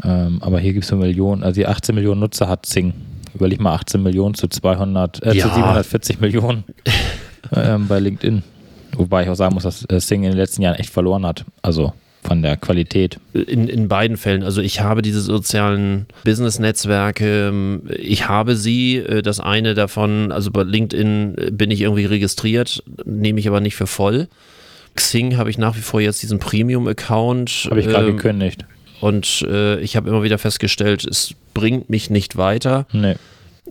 Ähm, 0.04 0.38
aber 0.42 0.58
hier 0.60 0.74
gibt 0.74 0.84
es 0.84 0.92
eine 0.92 1.00
Million, 1.00 1.42
also 1.42 1.54
die 1.58 1.66
18 1.66 1.94
Millionen 1.94 2.20
Nutzer 2.20 2.46
hat 2.48 2.66
Sing. 2.66 2.92
Überleg 3.34 3.58
mal 3.60 3.74
18 3.74 4.02
Millionen 4.02 4.34
zu 4.34 4.48
200, 4.48 5.24
äh, 5.24 5.30
zu 5.30 5.36
Ja. 5.38 5.54
740 5.54 6.20
Millionen 6.20 6.64
ähm, 7.56 7.86
bei 7.88 8.00
LinkedIn. 8.00 8.42
Wobei 8.96 9.24
ich 9.24 9.28
auch 9.28 9.34
sagen 9.34 9.54
muss, 9.54 9.64
dass 9.64 9.84
äh, 9.88 10.00
Sing 10.00 10.24
in 10.24 10.30
den 10.30 10.38
letzten 10.38 10.62
Jahren 10.62 10.76
echt 10.76 10.90
verloren 10.90 11.26
hat. 11.26 11.44
Also 11.62 11.92
von 12.26 12.42
der 12.42 12.56
Qualität. 12.56 13.18
In, 13.32 13.68
in 13.68 13.88
beiden 13.88 14.16
Fällen. 14.16 14.42
Also 14.42 14.60
ich 14.60 14.80
habe 14.80 15.02
diese 15.02 15.20
sozialen 15.20 16.06
Business-Netzwerke, 16.24 17.48
ähm, 17.48 17.82
ich 17.88 18.28
habe 18.28 18.56
sie. 18.56 18.96
Äh, 18.96 19.22
das 19.22 19.40
eine 19.40 19.74
davon, 19.74 20.32
also 20.32 20.50
bei 20.50 20.62
LinkedIn 20.62 21.34
äh, 21.38 21.50
bin 21.50 21.70
ich 21.70 21.82
irgendwie 21.82 22.04
registriert, 22.04 22.82
nehme 23.04 23.40
ich 23.40 23.48
aber 23.48 23.60
nicht 23.60 23.76
für 23.76 23.86
voll. 23.86 24.28
Xing 24.94 25.36
habe 25.36 25.50
ich 25.50 25.58
nach 25.58 25.76
wie 25.76 25.82
vor 25.82 26.00
jetzt 26.00 26.22
diesen 26.22 26.38
Premium-Account. 26.38 27.68
Habe 27.70 27.80
ich 27.80 27.86
gerade 27.86 28.08
ähm, 28.08 28.16
gekündigt. 28.16 28.64
Und 29.00 29.46
äh, 29.48 29.78
ich 29.80 29.96
habe 29.96 30.08
immer 30.08 30.22
wieder 30.22 30.38
festgestellt, 30.38 31.04
es 31.04 31.34
bringt 31.54 31.90
mich 31.90 32.10
nicht 32.10 32.36
weiter. 32.36 32.86
Nee. 32.92 33.16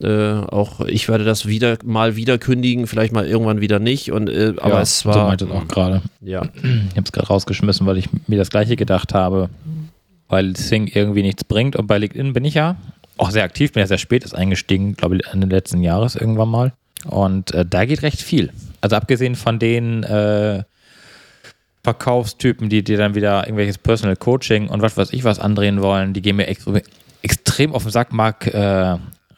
Äh, 0.02 0.34
auch 0.34 0.82
ich 0.82 1.08
werde 1.08 1.24
das 1.24 1.46
wieder 1.48 1.78
mal 1.84 2.16
wieder 2.16 2.38
kündigen, 2.38 2.88
vielleicht 2.88 3.14
mal 3.14 3.26
irgendwann 3.26 3.62
wieder 3.62 3.80
nicht. 3.80 4.12
Und, 4.12 4.30
äh, 4.30 4.54
aber 4.58 4.76
ja, 4.76 4.82
es 4.82 5.00
so 5.00 5.10
war. 5.10 5.28
meinte 5.28 5.46
es 5.46 5.52
auch 5.52 5.68
gerade. 5.68 6.02
ja. 6.22 6.44
Ich 6.64 6.98
habe 6.98 7.06
es 7.06 7.12
gerade 7.12 7.28
rausgeschmissen, 7.28 7.86
weil 7.86 7.98
ich 7.98 8.10
mir 8.28 8.38
das 8.38 8.50
gleiche 8.50 8.76
gedacht 8.76 9.14
habe, 9.14 9.50
weil 10.28 10.56
Sing 10.56 10.88
irgendwie 10.88 11.22
nichts 11.22 11.44
bringt. 11.44 11.76
Und 11.76 11.88
bei 11.88 11.98
LinkedIn 11.98 12.34
bin 12.34 12.46
ich 12.46 12.56
ja 12.56 12.76
auch 13.18 13.32
sehr 13.32 13.44
aktiv, 13.44 13.72
bin 13.72 13.82
ja 13.82 13.88
sehr 13.88 13.98
spät 13.98 14.24
ist 14.24 14.36
eingestiegen, 14.36 14.96
glaube 14.96 15.16
ich, 15.16 15.28
Ende 15.28 15.48
letzten 15.48 15.82
Jahres 15.82 16.16
irgendwann 16.16 16.50
mal. 16.50 16.74
Und 17.06 17.54
äh, 17.54 17.66
da 17.66 17.86
geht 17.86 18.02
recht 18.02 18.22
viel. 18.22 18.52
Also 18.82 18.96
abgesehen 18.96 19.36
von 19.36 19.60
den 19.60 20.04
äh, 20.04 20.64
Verkaufstypen, 21.84 22.68
die 22.68 22.84
dir 22.84 22.98
dann 22.98 23.16
wieder 23.16 23.44
irgendwelches 23.44 23.78
Personal 23.78 24.16
Coaching 24.16 24.68
und 24.70 24.82
was 24.82 24.98
weiß 24.98 25.14
ich 25.14 25.24
was 25.24 25.40
andrehen 25.40 25.82
wollen, 25.82 26.14
die 26.14 26.22
gehen 26.22 26.36
mir 26.36 26.48
ex 26.48 26.66
extrem 27.22 27.74
auf 27.74 27.84
den 27.84 27.92
Sack. 27.92 28.12
Marc 28.12 28.48
äh, 28.48 28.98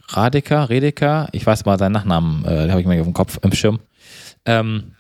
Radeka, 0.10 0.66
Redeka, 0.66 1.28
ich 1.32 1.46
weiß 1.46 1.66
mal 1.66 1.78
seinen 1.78 1.94
Nachnamen, 1.94 2.46
äh, 2.46 2.62
den 2.62 2.72
habe 2.72 2.82
ich 2.82 2.88
mir 2.88 3.00
auf 3.00 3.08
dem 3.08 3.14
Kopf 3.14 3.40
im 3.42 3.52
Schirm. 3.52 3.80
Ähm, 4.46 4.94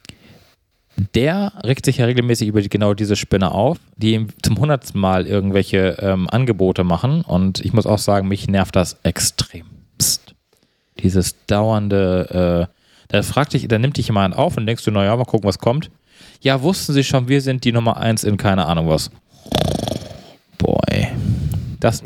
der 1.14 1.54
regt 1.64 1.86
sich 1.86 1.98
ja 1.98 2.06
regelmäßig 2.06 2.48
über 2.48 2.62
die, 2.62 2.70
genau 2.70 2.94
diese 2.94 3.16
Spinne 3.16 3.52
auf, 3.52 3.78
die 3.98 4.14
ihm 4.14 4.30
zum 4.42 4.58
hundertsten 4.58 5.00
Mal 5.00 5.28
irgendwelche 5.28 5.98
ähm, 6.00 6.28
Angebote 6.30 6.84
machen. 6.84 7.22
Und 7.22 7.64
ich 7.64 7.72
muss 7.72 7.86
auch 7.86 8.00
sagen, 8.00 8.28
mich 8.28 8.48
nervt 8.48 8.76
das 8.76 8.98
extrem. 9.04 9.68
Psst. 9.98 10.34
Dieses 11.00 11.46
dauernde, 11.46 12.68
äh, 12.70 12.74
da 13.10 13.22
fragt 13.22 13.54
dich, 13.54 13.68
da 13.68 13.78
nimmt 13.78 13.98
dich 13.98 14.08
jemand 14.08 14.36
auf 14.36 14.58
und 14.58 14.66
denkst 14.66 14.84
du, 14.84 14.92
naja, 14.92 15.16
mal 15.16 15.26
gucken, 15.26 15.48
was 15.48 15.60
kommt. 15.60 15.92
Ja, 16.42 16.64
wussten 16.64 16.94
Sie 16.94 17.04
schon, 17.04 17.28
wir 17.28 17.42
sind 17.42 17.64
die 17.64 17.72
Nummer 17.72 17.98
eins 17.98 18.24
in 18.24 18.38
keine 18.38 18.66
Ahnung 18.66 18.90
was. 18.90 19.12
Boy. 20.58 21.10
Das, 21.80 22.02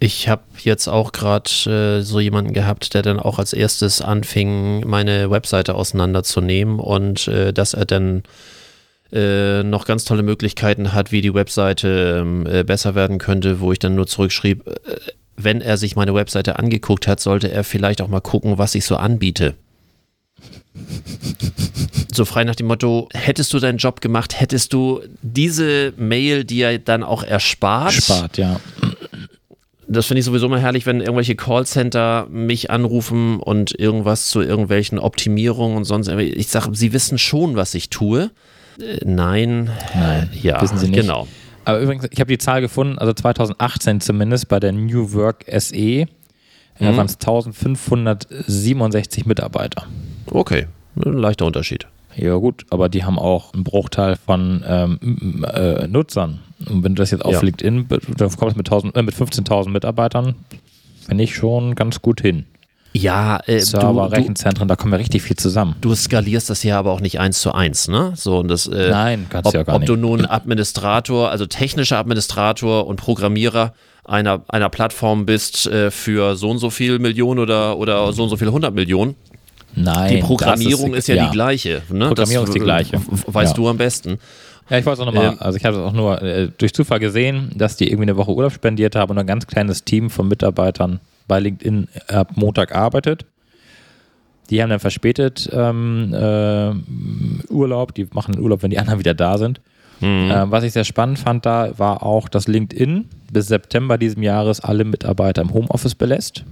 Ich 0.00 0.28
habe 0.28 0.42
jetzt 0.58 0.88
auch 0.88 1.12
gerade 1.12 1.50
äh, 1.66 2.02
so 2.02 2.20
jemanden 2.20 2.52
gehabt, 2.52 2.94
der 2.94 3.02
dann 3.02 3.18
auch 3.18 3.38
als 3.38 3.52
erstes 3.52 4.00
anfing, 4.00 4.86
meine 4.86 5.30
Webseite 5.30 5.74
auseinanderzunehmen 5.74 6.78
und 6.78 7.26
äh, 7.28 7.52
dass 7.52 7.74
er 7.74 7.84
dann 7.84 8.22
äh, 9.12 9.62
noch 9.62 9.86
ganz 9.86 10.04
tolle 10.04 10.22
Möglichkeiten 10.22 10.92
hat, 10.92 11.10
wie 11.10 11.22
die 11.22 11.34
Webseite 11.34 12.18
ähm, 12.20 12.46
äh, 12.46 12.62
besser 12.62 12.94
werden 12.94 13.18
könnte, 13.18 13.60
wo 13.60 13.72
ich 13.72 13.78
dann 13.78 13.94
nur 13.94 14.06
zurückschrieb, 14.06 14.66
äh, 14.66 14.72
wenn 15.36 15.60
er 15.60 15.78
sich 15.78 15.96
meine 15.96 16.14
Webseite 16.14 16.58
angeguckt 16.58 17.06
hat, 17.06 17.20
sollte 17.20 17.50
er 17.50 17.64
vielleicht 17.64 18.02
auch 18.02 18.08
mal 18.08 18.20
gucken, 18.20 18.58
was 18.58 18.74
ich 18.74 18.84
so 18.84 18.96
anbiete. 18.96 19.54
So 22.12 22.24
frei 22.24 22.44
nach 22.44 22.56
dem 22.56 22.66
Motto, 22.66 23.08
hättest 23.14 23.52
du 23.52 23.58
deinen 23.58 23.78
Job 23.78 24.00
gemacht, 24.00 24.40
hättest 24.40 24.72
du 24.72 25.00
diese 25.22 25.92
Mail 25.96 26.44
dir 26.44 26.78
dann 26.78 27.02
auch 27.02 27.22
erspart. 27.22 27.92
spart, 27.92 28.38
ja. 28.38 28.60
Das 29.90 30.04
finde 30.06 30.18
ich 30.20 30.26
sowieso 30.26 30.48
mal 30.50 30.60
herrlich, 30.60 30.84
wenn 30.86 31.00
irgendwelche 31.00 31.34
Callcenter 31.34 32.26
mich 32.30 32.70
anrufen 32.70 33.40
und 33.40 33.74
irgendwas 33.78 34.28
zu 34.28 34.42
irgendwelchen 34.42 34.98
Optimierungen 34.98 35.76
und 35.78 35.84
sonst. 35.84 36.08
Ich 36.08 36.48
sage, 36.48 36.68
sie 36.74 36.92
wissen 36.92 37.16
schon, 37.18 37.56
was 37.56 37.74
ich 37.74 37.88
tue. 37.88 38.30
Äh, 38.78 38.98
nein. 39.04 39.70
Nein, 39.94 40.28
Ja, 40.42 40.60
wissen 40.60 40.76
sie 40.78 40.88
nicht. 40.88 41.00
genau. 41.00 41.26
Aber 41.64 41.80
übrigens, 41.80 42.06
ich 42.10 42.20
habe 42.20 42.28
die 42.30 42.38
Zahl 42.38 42.60
gefunden, 42.60 42.98
also 42.98 43.12
2018 43.14 44.00
zumindest 44.00 44.48
bei 44.48 44.60
der 44.60 44.72
New 44.72 45.12
Work 45.14 45.44
SE 45.58 46.06
Mhm. 46.80 46.96
waren 46.96 47.06
es 47.06 47.18
1567 47.18 49.26
Mitarbeiter. 49.26 49.86
Okay, 50.26 50.66
ein 51.04 51.12
leichter 51.14 51.44
Unterschied. 51.46 51.86
Ja 52.18 52.34
gut, 52.36 52.64
aber 52.70 52.88
die 52.88 53.04
haben 53.04 53.18
auch 53.18 53.52
einen 53.54 53.64
Bruchteil 53.64 54.16
von 54.16 54.64
ähm, 54.66 55.44
äh, 55.52 55.86
Nutzern. 55.86 56.40
Und 56.68 56.82
wenn 56.84 56.94
du 56.94 57.02
das 57.02 57.10
jetzt 57.12 57.24
auf 57.24 57.32
Ja. 57.32 57.40
LinkedIn, 57.40 57.86
dann 57.88 58.30
kommst 58.36 58.54
du 58.54 58.58
mit, 58.58 58.66
1000 58.66 58.96
äh, 58.96 59.02
mit 59.02 59.14
15.000 59.14 59.70
Mitarbeitern, 59.70 60.34
finde 61.06 61.24
ich 61.24 61.34
schon 61.34 61.74
ganz 61.74 62.02
gut 62.02 62.20
hin. 62.20 62.46
Ja, 62.94 63.38
äh, 63.46 63.60
Server, 63.60 64.04
du, 64.04 64.08
du, 64.10 64.16
Rechenzentren, 64.16 64.66
da 64.66 64.74
kommen 64.74 64.92
ja 64.92 64.98
richtig 64.98 65.22
viel 65.22 65.36
zusammen. 65.36 65.76
du 65.80 65.94
skalierst 65.94 66.50
das 66.50 66.62
ja 66.64 66.78
aber 66.78 66.90
auch 66.92 67.00
nicht 67.00 67.20
eins 67.20 67.40
zu 67.40 67.52
eins, 67.52 67.86
ne? 67.86 68.12
So, 68.16 68.38
und 68.38 68.48
das, 68.48 68.66
äh, 68.66 68.90
Nein, 68.90 69.26
kannst 69.28 69.46
ob, 69.46 69.52
du 69.52 69.58
ja 69.58 69.62
gar 69.64 69.74
ob 69.76 69.82
nicht. 69.82 69.88
du 69.90 69.96
nun 69.96 70.24
Administrator, 70.26 71.30
also 71.30 71.46
technischer 71.46 71.98
Administrator 71.98 72.86
und 72.86 72.96
Programmierer 72.96 73.74
einer, 74.04 74.42
einer 74.48 74.70
Plattform 74.70 75.26
bist 75.26 75.66
äh, 75.66 75.90
für 75.90 76.34
so 76.34 76.50
und 76.50 76.58
so 76.58 76.70
viel 76.70 76.98
Millionen 76.98 77.38
oder, 77.40 77.76
oder 77.76 78.12
so 78.14 78.22
und 78.24 78.30
so 78.30 78.36
viele 78.38 78.52
hundert 78.52 78.74
Millionen, 78.74 79.14
Nein, 79.82 80.16
die 80.16 80.22
Programmierung 80.22 80.90
das 80.92 81.00
ist, 81.00 81.08
ja, 81.08 81.26
die 81.26 81.32
gleiche. 81.32 81.82
Ne? 81.90 82.06
Programmierung 82.08 82.46
ist 82.46 82.54
die 82.54 82.58
äh, 82.58 82.62
gleiche. 82.64 83.00
Weißt 83.26 83.52
Ja. 83.52 83.56
du 83.56 83.68
am 83.68 83.76
besten. 83.78 84.18
Ja, 84.70 84.78
ich 84.78 84.84
wollte 84.86 85.00
es 85.02 85.08
auch 85.08 85.12
nochmal, 85.12 85.32
Ähm, 85.32 85.36
also 85.40 85.56
ich 85.56 85.64
habe 85.64 85.76
es 85.78 85.82
auch 85.82 85.92
nur 85.92 86.20
äh, 86.22 86.48
durch 86.58 86.74
Zufall 86.74 87.00
gesehen, 87.00 87.50
dass 87.54 87.76
die 87.76 87.86
irgendwie 87.86 88.02
eine 88.04 88.16
Woche 88.16 88.32
Urlaub 88.34 88.52
spendiert 88.52 88.96
haben 88.96 89.10
und 89.12 89.18
ein 89.18 89.26
ganz 89.26 89.46
kleines 89.46 89.84
Team 89.84 90.10
von 90.10 90.28
Mitarbeitern 90.28 91.00
bei 91.26 91.40
LinkedIn 91.40 91.88
ab 92.08 92.32
Montag 92.36 92.74
arbeitet. 92.74 93.24
Die 94.50 94.62
haben 94.62 94.70
dann 94.70 94.80
verspätet 94.80 95.48
ähm, 95.52 96.14
äh, 96.14 97.52
Urlaub, 97.52 97.94
die 97.94 98.08
machen 98.12 98.38
Urlaub, 98.38 98.62
wenn 98.62 98.70
die 98.70 98.78
anderen 98.78 98.98
wieder 98.98 99.14
da 99.14 99.36
sind. 99.38 99.60
Ähm, 100.00 100.30
was 100.50 100.62
ich 100.64 100.72
sehr 100.72 100.84
spannend 100.84 101.18
fand 101.18 101.44
da, 101.44 101.70
war 101.76 102.04
auch, 102.04 102.28
dass 102.28 102.46
LinkedIn 102.46 103.06
bis 103.32 103.48
September 103.48 103.98
diesem 103.98 104.22
Jahres 104.22 104.60
alle 104.60 104.84
Mitarbeiter 104.84 105.42
im 105.42 105.52
Homeoffice 105.52 105.96
belässt 105.96 106.44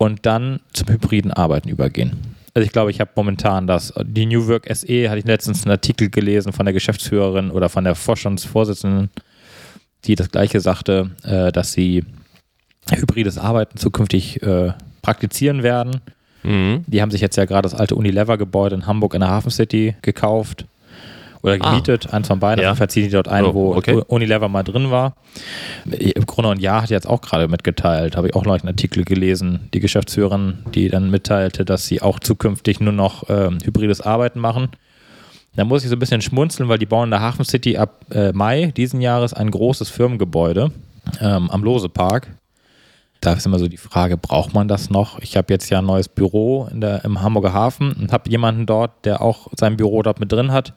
und 0.00 0.24
dann 0.24 0.60
zum 0.72 0.88
hybriden 0.88 1.30
Arbeiten 1.30 1.68
übergehen. 1.68 2.34
Also 2.54 2.64
ich 2.64 2.72
glaube, 2.72 2.90
ich 2.90 3.00
habe 3.00 3.10
momentan 3.16 3.66
das, 3.66 3.92
die 4.02 4.24
New 4.24 4.48
Work 4.48 4.66
SE, 4.74 5.10
hatte 5.10 5.18
ich 5.18 5.26
letztens 5.26 5.62
einen 5.62 5.72
Artikel 5.72 6.08
gelesen 6.08 6.54
von 6.54 6.64
der 6.64 6.72
Geschäftsführerin 6.72 7.50
oder 7.50 7.68
von 7.68 7.84
der 7.84 7.94
Vorstandsvorsitzenden, 7.94 9.10
die 10.06 10.14
das 10.14 10.30
gleiche 10.30 10.60
sagte, 10.60 11.10
äh, 11.22 11.52
dass 11.52 11.74
sie 11.74 12.02
hybrides 12.90 13.36
Arbeiten 13.36 13.76
zukünftig 13.76 14.42
äh, 14.42 14.72
praktizieren 15.02 15.62
werden. 15.62 16.00
Mhm. 16.44 16.82
Die 16.86 17.02
haben 17.02 17.10
sich 17.10 17.20
jetzt 17.20 17.36
ja 17.36 17.44
gerade 17.44 17.68
das 17.68 17.74
alte 17.74 17.94
Unilever-Gebäude 17.94 18.76
in 18.76 18.86
Hamburg 18.86 19.12
in 19.12 19.20
der 19.20 19.28
Hafen 19.28 19.50
City 19.50 19.96
gekauft 20.00 20.64
oder 21.42 21.54
Ah. 21.60 21.70
gemietet, 21.70 22.12
eins 22.12 22.28
von 22.28 22.38
beiden. 22.40 22.62
Ja. 22.62 22.70
Auf 22.70 22.76
jeden 22.76 22.78
Fall 22.78 22.90
ziehen 22.90 23.04
die 23.04 23.10
dort 23.10 23.28
ein, 23.28 23.44
Oh, 23.44 23.54
wo 23.54 23.74
okay. 23.74 24.02
Unilever 24.08 24.48
mal 24.48 24.62
drin 24.62 24.90
war. 24.90 25.14
Im 25.90 26.26
Grunde 26.26 26.50
und 26.50 26.60
Ja 26.60 26.82
hat 26.82 26.90
jetzt 26.90 27.06
auch 27.08 27.20
gerade 27.20 27.48
mitgeteilt, 27.48 28.16
habe 28.16 28.28
ich 28.28 28.34
auch 28.34 28.44
neulich 28.44 28.62
einen 28.62 28.70
Artikel 28.70 29.04
gelesen, 29.04 29.68
die 29.72 29.80
Geschäftsführerin, 29.80 30.58
die 30.74 30.88
dann 30.88 31.10
mitteilte, 31.10 31.64
dass 31.64 31.86
sie 31.86 32.02
auch 32.02 32.18
zukünftig 32.20 32.80
nur 32.80 32.92
noch 32.92 33.24
ähm, 33.28 33.58
hybrides 33.64 34.00
Arbeiten 34.00 34.38
machen. 34.40 34.68
Da 35.56 35.64
muss 35.64 35.82
ich 35.82 35.88
so 35.90 35.96
ein 35.96 35.98
bisschen 35.98 36.20
schmunzeln, 36.22 36.68
weil 36.68 36.78
die 36.78 36.86
bauen 36.86 37.04
in 37.06 37.10
der 37.10 37.20
Hafen 37.22 37.44
City 37.44 37.76
ab 37.76 38.04
äh, 38.12 38.32
Mai 38.32 38.72
diesen 38.76 39.00
Jahres 39.00 39.34
ein 39.34 39.50
großes 39.50 39.88
Firmengebäude 39.90 40.70
ähm, 41.20 41.50
am 41.50 41.64
Lose-Park. 41.64 42.28
Da 43.20 43.32
ist 43.34 43.44
immer 43.44 43.58
so 43.58 43.68
die 43.68 43.76
Frage, 43.76 44.16
braucht 44.16 44.54
man 44.54 44.68
das 44.68 44.88
noch? 44.90 45.18
Ich 45.18 45.36
habe 45.36 45.52
jetzt 45.52 45.68
ja 45.68 45.80
ein 45.80 45.84
neues 45.86 46.08
Büro 46.08 46.68
in 46.72 46.80
der, 46.80 47.04
im 47.04 47.20
Hamburger 47.20 47.52
Hafen 47.52 47.92
und 47.92 48.12
habe 48.12 48.30
jemanden 48.30 48.64
dort, 48.64 49.04
der 49.04 49.20
auch 49.20 49.48
sein 49.58 49.76
Büro 49.76 50.02
dort 50.02 50.20
mit 50.20 50.32
drin 50.32 50.52
hat. 50.52 50.72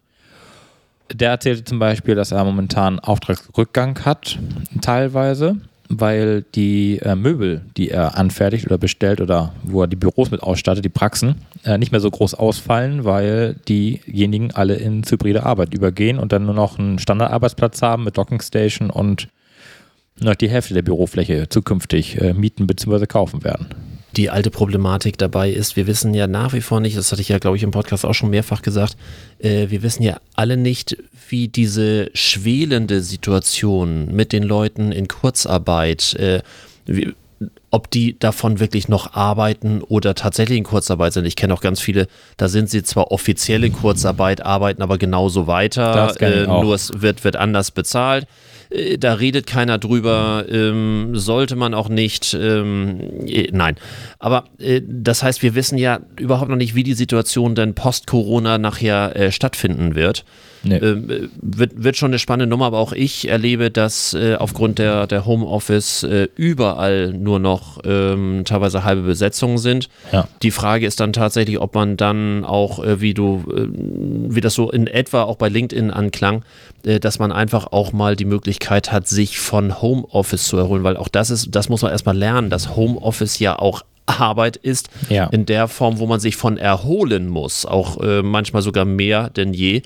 Der 1.11 1.31
erzählte 1.31 1.63
zum 1.63 1.79
Beispiel, 1.79 2.15
dass 2.15 2.31
er 2.31 2.43
momentan 2.43 2.99
Auftragsrückgang 2.99 3.99
hat, 4.05 4.39
teilweise, 4.81 5.57
weil 5.89 6.43
die 6.55 6.99
äh, 6.99 7.15
Möbel, 7.15 7.61
die 7.77 7.89
er 7.89 8.17
anfertigt 8.17 8.65
oder 8.65 8.77
bestellt 8.77 9.21
oder 9.21 9.53
wo 9.63 9.81
er 9.81 9.87
die 9.87 9.95
Büros 9.95 10.31
mit 10.31 10.41
ausstattet, 10.41 10.85
die 10.85 10.89
Praxen, 10.89 11.35
äh, 11.65 11.77
nicht 11.77 11.91
mehr 11.91 12.01
so 12.01 12.09
groß 12.09 12.33
ausfallen, 12.35 13.03
weil 13.03 13.55
diejenigen 13.67 14.51
alle 14.51 14.75
in 14.75 15.03
hybride 15.03 15.43
Arbeit 15.43 15.73
übergehen 15.73 16.19
und 16.19 16.31
dann 16.31 16.45
nur 16.45 16.55
noch 16.55 16.79
einen 16.79 16.99
Standardarbeitsplatz 16.99 17.81
haben 17.81 18.05
mit 18.05 18.17
Dockingstation 18.17 18.89
und 18.89 19.27
noch 20.19 20.35
die 20.35 20.49
Hälfte 20.49 20.73
der 20.73 20.83
Bürofläche 20.83 21.49
zukünftig 21.49 22.19
äh, 22.21 22.33
mieten 22.33 22.65
bzw. 22.65 23.05
kaufen 23.05 23.43
werden. 23.43 23.67
Die 24.15 24.29
alte 24.29 24.51
Problematik 24.51 25.17
dabei 25.17 25.49
ist, 25.49 25.75
wir 25.75 25.87
wissen 25.87 26.13
ja 26.13 26.27
nach 26.27 26.53
wie 26.53 26.61
vor 26.61 26.79
nicht, 26.79 26.97
das 26.97 27.11
hatte 27.11 27.21
ich 27.21 27.29
ja, 27.29 27.39
glaube 27.39 27.57
ich, 27.57 27.63
im 27.63 27.71
Podcast 27.71 28.05
auch 28.05 28.13
schon 28.13 28.29
mehrfach 28.29 28.61
gesagt, 28.61 28.95
äh, 29.39 29.69
wir 29.69 29.81
wissen 29.81 30.03
ja 30.03 30.17
alle 30.35 30.55
nicht, 30.55 30.97
wie 31.29 31.47
diese 31.47 32.11
schwelende 32.13 33.01
Situation 33.01 34.13
mit 34.13 34.31
den 34.31 34.43
Leuten 34.43 34.91
in 34.91 35.07
Kurzarbeit, 35.07 36.13
äh, 36.15 36.41
wie, 36.85 37.13
ob 37.71 37.89
die 37.89 38.17
davon 38.19 38.59
wirklich 38.59 38.87
noch 38.87 39.15
arbeiten 39.15 39.81
oder 39.81 40.13
tatsächlich 40.13 40.59
in 40.59 40.63
Kurzarbeit 40.63 41.13
sind. 41.13 41.25
Ich 41.25 41.35
kenne 41.35 41.53
auch 41.53 41.61
ganz 41.61 41.79
viele, 41.79 42.07
da 42.37 42.47
sind 42.47 42.69
sie 42.69 42.83
zwar 42.83 43.11
offiziell 43.11 43.63
in 43.63 43.73
Kurzarbeit, 43.73 44.41
arbeiten 44.41 44.83
aber 44.83 44.99
genauso 44.99 45.47
weiter, 45.47 46.15
äh, 46.21 46.45
nur 46.45 46.75
es 46.75 47.01
wird, 47.01 47.23
wird 47.23 47.35
anders 47.35 47.71
bezahlt. 47.71 48.27
Äh, 48.73 48.97
da 48.97 49.13
redet 49.13 49.47
keiner 49.47 49.77
drüber, 49.77 50.45
ähm, 50.49 51.11
sollte 51.13 51.55
man 51.55 51.73
auch 51.73 51.89
nicht, 51.89 52.33
ähm, 52.39 53.25
äh, 53.27 53.49
nein. 53.51 53.75
Aber 54.19 54.45
äh, 54.59 54.81
das 54.85 55.23
heißt, 55.23 55.41
wir 55.41 55.55
wissen 55.55 55.77
ja 55.77 55.99
überhaupt 56.19 56.49
noch 56.49 56.57
nicht, 56.57 56.75
wie 56.75 56.83
die 56.83 56.93
Situation 56.93 57.55
denn 57.55 57.75
post-Corona 57.75 58.57
nachher 58.57 59.15
äh, 59.15 59.31
stattfinden 59.31 59.95
wird. 59.95 60.25
Nee. 60.65 60.77
Ähm, 60.77 61.29
wird, 61.41 61.83
wird 61.83 61.97
schon 61.97 62.11
eine 62.11 62.19
spannende 62.19 62.47
Nummer, 62.49 62.65
aber 62.67 62.79
auch 62.79 62.93
ich 62.93 63.27
erlebe, 63.27 63.69
dass 63.69 64.13
äh, 64.13 64.35
aufgrund 64.35 64.79
der, 64.79 65.07
der 65.07 65.25
Homeoffice 65.25 66.03
äh, 66.03 66.29
überall 66.37 67.11
nur 67.13 67.39
noch 67.39 67.79
ähm, 67.83 68.43
teilweise 68.45 68.83
halbe 68.85 69.01
Besetzungen 69.01 69.57
sind. 69.57 69.89
Ja. 70.13 70.27
Die 70.41 70.51
Frage 70.51 70.85
ist 70.85 70.99
dann 71.01 71.11
tatsächlich, 71.11 71.59
ob 71.59 71.75
man 71.75 71.97
dann 71.97 72.45
auch, 72.45 72.81
äh, 72.83 73.01
wie 73.01 73.13
du, 73.13 73.43
äh, 73.53 73.67
wie 74.33 74.39
das 74.41 74.53
so 74.53 74.71
in 74.71 74.87
etwa 74.87 75.23
auch 75.23 75.35
bei 75.35 75.49
LinkedIn 75.49 75.91
anklang, 75.91 76.43
äh, 76.85 76.99
dass 76.99 77.19
man 77.19 77.31
einfach 77.33 77.67
auch 77.71 77.91
mal 77.91 78.15
die 78.15 78.25
Möglichkeit 78.25 78.91
hat, 78.91 79.07
sich 79.07 79.39
von 79.39 79.81
Homeoffice 79.81 80.45
zu 80.45 80.57
erholen, 80.57 80.83
weil 80.83 80.95
auch 80.95 81.09
das 81.09 81.29
ist, 81.29 81.53
das 81.53 81.67
muss 81.67 81.81
man 81.81 81.91
erstmal 81.91 82.17
lernen, 82.17 82.49
dass 82.49 82.75
Homeoffice 82.75 83.37
ja 83.39 83.59
auch 83.59 83.81
Arbeit 84.05 84.57
ist, 84.57 84.89
Ja. 85.09 85.27
in 85.27 85.45
der 85.45 85.67
Form, 85.69 85.97
wo 85.99 86.07
man 86.07 86.19
sich 86.19 86.35
von 86.35 86.57
erholen 86.57 87.29
muss, 87.29 87.65
auch 87.65 88.01
äh, 88.01 88.21
manchmal 88.21 88.61
sogar 88.61 88.83
mehr 88.85 89.29
denn 89.29 89.53
je, 89.53 89.81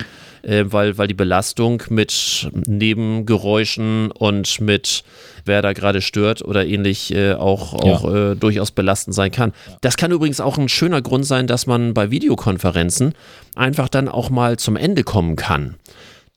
äh, 0.47 0.65
weil, 0.69 0.97
weil 0.97 1.07
die 1.07 1.13
Belastung 1.13 1.83
mit 1.89 2.49
Nebengeräuschen 2.53 4.11
und 4.11 4.61
mit 4.61 5.03
wer 5.45 5.61
da 5.61 5.73
gerade 5.73 6.01
stört 6.01 6.41
oder 6.41 6.65
ähnlich 6.65 7.13
äh, 7.13 7.33
auch, 7.33 7.73
auch 7.73 8.13
äh, 8.13 8.35
durchaus 8.35 8.71
belastend 8.71 9.13
sein 9.13 9.31
kann. 9.31 9.53
Das 9.81 9.97
kann 9.97 10.11
übrigens 10.11 10.39
auch 10.39 10.57
ein 10.57 10.69
schöner 10.69 11.01
Grund 11.01 11.25
sein, 11.25 11.47
dass 11.47 11.67
man 11.67 11.93
bei 11.93 12.11
Videokonferenzen 12.11 13.13
einfach 13.55 13.89
dann 13.89 14.07
auch 14.07 14.29
mal 14.29 14.57
zum 14.57 14.75
Ende 14.75 15.03
kommen 15.03 15.35
kann. 15.35 15.75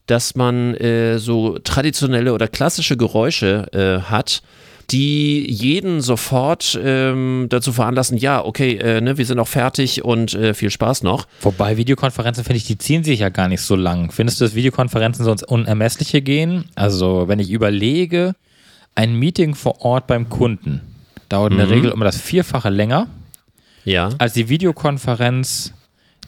Dass 0.06 0.34
man 0.34 0.74
äh, 0.74 1.18
so 1.18 1.58
traditionelle 1.58 2.34
oder 2.34 2.48
klassische 2.48 2.96
Geräusche 2.96 3.68
äh, 3.72 4.10
hat, 4.10 4.42
die 4.90 5.50
jeden 5.50 6.00
sofort 6.00 6.78
ähm, 6.82 7.46
dazu 7.48 7.72
veranlassen, 7.72 8.16
ja, 8.16 8.44
okay, 8.44 8.76
äh, 8.76 9.00
ne, 9.00 9.18
wir 9.18 9.24
sind 9.26 9.38
auch 9.38 9.48
fertig 9.48 10.04
und 10.04 10.34
äh, 10.34 10.52
viel 10.54 10.70
Spaß 10.70 11.02
noch. 11.02 11.26
Wobei 11.42 11.76
Videokonferenzen, 11.76 12.44
finde 12.44 12.56
ich, 12.56 12.64
die 12.64 12.78
ziehen 12.78 13.04
sich 13.04 13.20
ja 13.20 13.28
gar 13.28 13.48
nicht 13.48 13.60
so 13.62 13.76
lang. 13.76 14.10
Findest 14.10 14.40
du, 14.40 14.44
dass 14.44 14.54
Videokonferenzen 14.54 15.24
so 15.24 15.30
ins 15.32 15.42
Unermessliche 15.42 16.22
gehen? 16.22 16.64
Also, 16.74 17.28
wenn 17.28 17.38
ich 17.38 17.50
überlege, 17.50 18.34
ein 18.94 19.14
Meeting 19.14 19.54
vor 19.54 19.82
Ort 19.84 20.06
beim 20.06 20.28
Kunden 20.28 20.80
dauert 21.28 21.52
in 21.52 21.58
der 21.58 21.70
Regel 21.70 21.92
um 21.92 22.00
das 22.00 22.20
Vierfache 22.20 22.70
länger 22.70 23.06
Ja. 23.84 24.08
als 24.18 24.32
die 24.32 24.48
Videokonferenz 24.48 25.72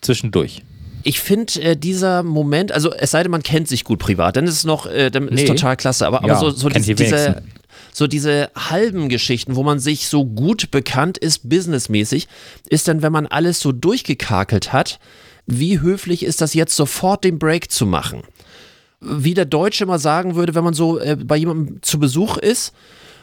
zwischendurch. 0.00 0.62
Ich 1.04 1.20
finde 1.20 1.60
äh, 1.60 1.76
dieser 1.76 2.22
Moment, 2.22 2.70
also 2.70 2.92
es 2.92 3.10
sei 3.10 3.22
denn, 3.24 3.32
man 3.32 3.42
kennt 3.42 3.66
sich 3.66 3.82
gut 3.82 3.98
privat, 3.98 4.36
dann 4.36 4.44
ist 4.46 4.54
es 4.54 4.64
noch, 4.64 4.86
äh, 4.86 5.10
dann 5.10 5.24
Nee. 5.24 5.42
ist 5.42 5.48
total 5.48 5.76
klasse. 5.76 6.06
Aber, 6.06 6.18
aber 6.18 6.28
Ja, 6.28 6.36
so, 6.38 6.50
so, 6.50 6.68
die 6.68 6.80
diese, 6.80 6.98
wenigsten. 6.98 7.51
So 7.92 8.06
diese 8.06 8.50
halben 8.56 9.08
Geschichten, 9.08 9.54
wo 9.56 9.62
man 9.62 9.78
sich 9.78 10.08
so 10.08 10.24
gut 10.24 10.70
bekannt 10.70 11.18
ist, 11.18 11.48
businessmäßig, 11.48 12.26
ist 12.68 12.88
dann, 12.88 13.02
wenn 13.02 13.12
man 13.12 13.26
alles 13.26 13.60
so 13.60 13.72
durchgekakelt 13.72 14.72
hat, 14.72 14.98
wie 15.46 15.80
höflich 15.80 16.22
ist 16.24 16.40
das 16.40 16.54
jetzt 16.54 16.74
sofort 16.76 17.24
den 17.24 17.38
Break 17.38 17.70
zu 17.70 17.84
machen? 17.86 18.22
Wie 19.00 19.34
der 19.34 19.44
Deutsche 19.44 19.84
mal 19.86 19.98
sagen 19.98 20.36
würde, 20.36 20.54
wenn 20.54 20.64
man 20.64 20.74
so 20.74 20.98
äh, 20.98 21.16
bei 21.16 21.36
jemandem 21.36 21.82
zu 21.82 21.98
Besuch 21.98 22.36
ist, 22.38 22.72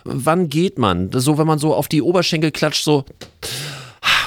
wann 0.04 0.50
geht 0.50 0.78
man? 0.78 1.10
So, 1.14 1.38
wenn 1.38 1.48
man 1.48 1.60
so 1.60 1.74
auf 1.74 1.88
die 1.88 2.02
Oberschenkel 2.02 2.52
klatscht, 2.52 2.84
so, 2.84 3.06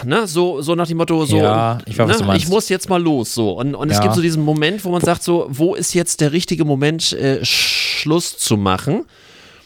ne, 0.05 0.26
so, 0.26 0.62
so 0.62 0.74
nach 0.74 0.86
dem 0.86 0.97
Motto, 0.97 1.24
so, 1.26 1.36
Ja, 1.36 1.78
ich 1.86 1.99
weiß, 1.99 2.20
ne, 2.22 2.36
ich 2.36 2.49
muss 2.49 2.68
jetzt 2.68 2.88
mal 2.88 3.01
los, 3.03 3.34
so. 3.34 3.53
Und, 3.53 3.74
und 3.74 3.90
es 3.90 3.99
Ja. 3.99 4.03
gibt 4.03 4.14
so 4.14 4.22
diesen 4.22 4.43
Moment, 4.45 4.84
wo 4.84 4.90
man 4.90 5.03
sagt, 5.03 5.22
so, 5.22 5.47
wo 5.51 5.74
ist 5.74 5.95
jetzt 5.95 6.20
der 6.20 6.32
richtige 6.32 6.64
Moment, 6.64 7.12
äh, 7.12 7.45
Schluss 7.45 8.38
zu 8.38 8.57
machen? 8.57 9.05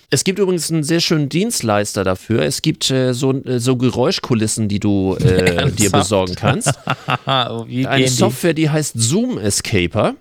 Es 0.08 0.22
gibt 0.22 0.38
übrigens 0.38 0.70
einen 0.70 0.84
sehr 0.84 1.00
schönen 1.00 1.28
Dienstleister 1.28 2.04
dafür. 2.04 2.42
Es 2.42 2.62
gibt 2.62 2.90
äh, 2.90 3.12
so, 3.12 3.32
äh, 3.32 3.58
so 3.58 3.76
Geräuschkulissen, 3.76 4.68
die 4.68 4.78
du 4.78 5.16
äh, 5.20 5.70
dir 5.72 5.90
besorgen 5.90 6.34
kannst. 6.34 6.72
Eine 7.26 8.08
Software, 8.08 8.54
die 8.54 8.70
heißt 8.70 8.94
Zoom 8.96 9.38
Escaper. 9.38 10.14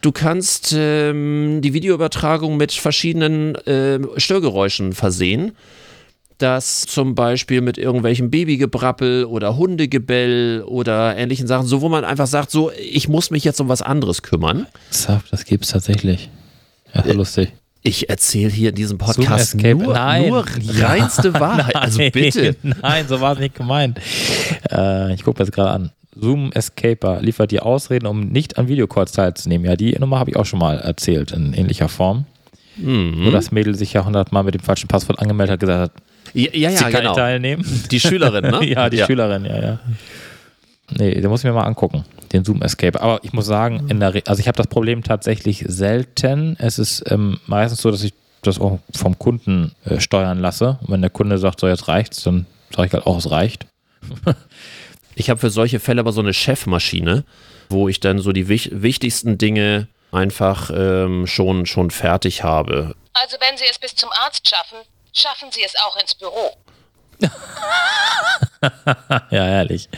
Du 0.00 0.12
kannst 0.12 0.72
ähm, 0.76 1.60
die 1.62 1.72
Videoübertragung 1.72 2.56
mit 2.56 2.72
verschiedenen 2.72 3.58
ähm, 3.66 4.08
Störgeräuschen 4.16 4.92
versehen. 4.92 5.52
Das 6.38 6.82
zum 6.82 7.14
Beispiel 7.14 7.62
mit 7.62 7.78
irgendwelchem 7.78 8.30
Babygebrappel 8.30 9.24
oder 9.24 9.56
Hundegebell 9.56 10.62
oder 10.66 11.16
ähnlichen 11.16 11.46
Sachen, 11.46 11.66
so 11.66 11.80
wo 11.80 11.88
man 11.88 12.04
einfach 12.04 12.26
sagt, 12.26 12.50
so, 12.50 12.70
ich 12.72 13.08
muss 13.08 13.30
mich 13.30 13.42
jetzt 13.42 13.60
um 13.60 13.68
was 13.68 13.80
anderes 13.80 14.22
kümmern. 14.22 14.66
Das 15.30 15.46
gibt's 15.46 15.68
tatsächlich. 15.68 16.28
Ja, 16.94 17.06
ja 17.06 17.12
lustig. 17.14 17.52
Ich 17.86 18.10
erzähle 18.10 18.50
hier 18.50 18.70
in 18.70 18.74
diesem 18.74 18.98
Podcast 18.98 19.54
nur, 19.54 19.94
Nein. 19.94 20.28
nur 20.28 20.44
reinste 20.80 21.32
Wahrheit. 21.34 21.76
Also 21.76 21.98
Nein, 21.98 22.10
bitte. 22.10 22.56
Nein, 22.82 23.06
so 23.06 23.20
war 23.20 23.34
es 23.34 23.38
nicht 23.38 23.54
gemeint. 23.54 24.00
Äh, 24.72 25.14
ich 25.14 25.22
gucke 25.22 25.40
mir 25.40 25.46
das 25.46 25.54
gerade 25.54 25.70
an. 25.70 25.92
Zoom 26.18 26.50
Escaper 26.52 27.20
liefert 27.20 27.52
dir 27.52 27.64
Ausreden, 27.64 28.06
um 28.06 28.28
nicht 28.28 28.58
an 28.58 28.66
Videocalls 28.66 29.12
teilzunehmen. 29.12 29.66
Ja, 29.66 29.76
die 29.76 29.92
Nummer 29.92 30.18
habe 30.18 30.30
ich 30.30 30.36
auch 30.36 30.46
schon 30.46 30.58
mal 30.58 30.78
erzählt 30.78 31.30
in 31.30 31.52
ähnlicher 31.52 31.88
Form. 31.88 32.24
Mhm. 32.76 33.24
Wo 33.24 33.30
das 33.30 33.52
Mädel 33.52 33.76
sich 33.76 33.92
ja 33.92 34.04
hundertmal 34.04 34.42
mit 34.42 34.54
dem 34.54 34.62
falschen 34.62 34.88
Passwort 34.88 35.20
angemeldet 35.20 35.52
hat, 35.52 35.60
gesagt 35.60 35.80
hat, 35.80 36.02
Ja, 36.34 36.50
ja, 36.52 36.70
sie 36.70 36.76
ja 36.76 36.90
kann 36.90 37.02
genau. 37.02 37.14
teilnehmen. 37.14 37.64
Die 37.90 38.00
Schülerin, 38.00 38.50
ne? 38.50 38.64
ja, 38.68 38.90
die 38.90 38.98
Schülerin, 38.98 39.44
ja, 39.44 39.60
ja. 39.60 39.78
Nee, 40.98 41.20
den 41.20 41.28
muss 41.28 41.40
ich 41.40 41.44
mir 41.44 41.52
mal 41.52 41.64
angucken, 41.64 42.04
den 42.32 42.44
Zoom 42.44 42.62
Escape. 42.62 43.00
Aber 43.00 43.20
ich 43.22 43.32
muss 43.32 43.46
sagen, 43.46 43.88
in 43.88 44.00
der 44.00 44.14
Re 44.14 44.22
also 44.26 44.40
ich 44.40 44.48
habe 44.48 44.56
das 44.56 44.66
Problem 44.66 45.02
tatsächlich 45.02 45.64
selten. 45.66 46.56
Es 46.58 46.78
ist 46.78 47.04
ähm, 47.10 47.38
meistens 47.46 47.82
so, 47.82 47.90
dass 47.90 48.02
ich 48.02 48.14
das 48.42 48.60
auch 48.60 48.78
vom 48.94 49.18
Kunden 49.18 49.72
äh, 49.84 50.00
steuern 50.00 50.38
lasse. 50.38 50.78
Und 50.82 50.90
wenn 50.90 51.02
der 51.02 51.10
Kunde 51.10 51.38
sagt, 51.38 51.60
so 51.60 51.68
jetzt 51.68 51.88
reicht's, 51.88 52.22
dann 52.22 52.46
sage 52.74 52.88
ich 52.88 52.92
halt 52.94 53.06
auch, 53.06 53.18
es 53.18 53.30
reicht. 53.30 53.66
Ich 55.18 55.30
habe 55.30 55.40
für 55.40 55.48
solche 55.48 55.80
Fälle 55.80 56.00
aber 56.00 56.12
so 56.12 56.20
eine 56.20 56.34
Chefmaschine, 56.34 57.24
wo 57.70 57.88
ich 57.88 58.00
dann 58.00 58.18
so 58.18 58.32
die 58.32 58.48
wich 58.48 58.68
wichtigsten 58.70 59.38
Dinge 59.38 59.88
einfach 60.12 60.70
ähm, 60.74 61.26
schon, 61.26 61.64
schon 61.64 61.90
fertig 61.90 62.44
habe. 62.44 62.94
Also 63.14 63.38
wenn 63.40 63.56
Sie 63.56 63.64
es 63.70 63.78
bis 63.78 63.94
zum 63.94 64.10
Arzt 64.12 64.46
schaffen, 64.46 64.78
schaffen 65.14 65.50
Sie 65.50 65.62
es 65.64 65.74
auch 65.86 65.96
ins 65.96 66.14
Büro. 66.14 66.52
ja, 69.30 69.46
ehrlich. 69.48 69.88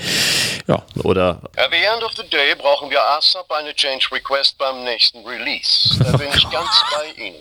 Ja, 0.66 0.82
Oder 1.02 1.40
At 1.56 1.70
the 1.70 1.76
end 1.76 2.02
of 2.04 2.12
the 2.16 2.28
day 2.30 2.54
brauchen 2.58 2.90
wir 2.90 3.00
ASAP 3.02 3.50
eine 3.50 3.74
Change 3.74 4.06
Request 4.12 4.58
beim 4.58 4.84
nächsten 4.84 5.24
Release. 5.24 5.96
Da 5.98 6.16
bin 6.16 6.28
ich 6.34 6.50
ganz 6.50 6.68
bei 7.16 7.22
Ihnen. 7.22 7.36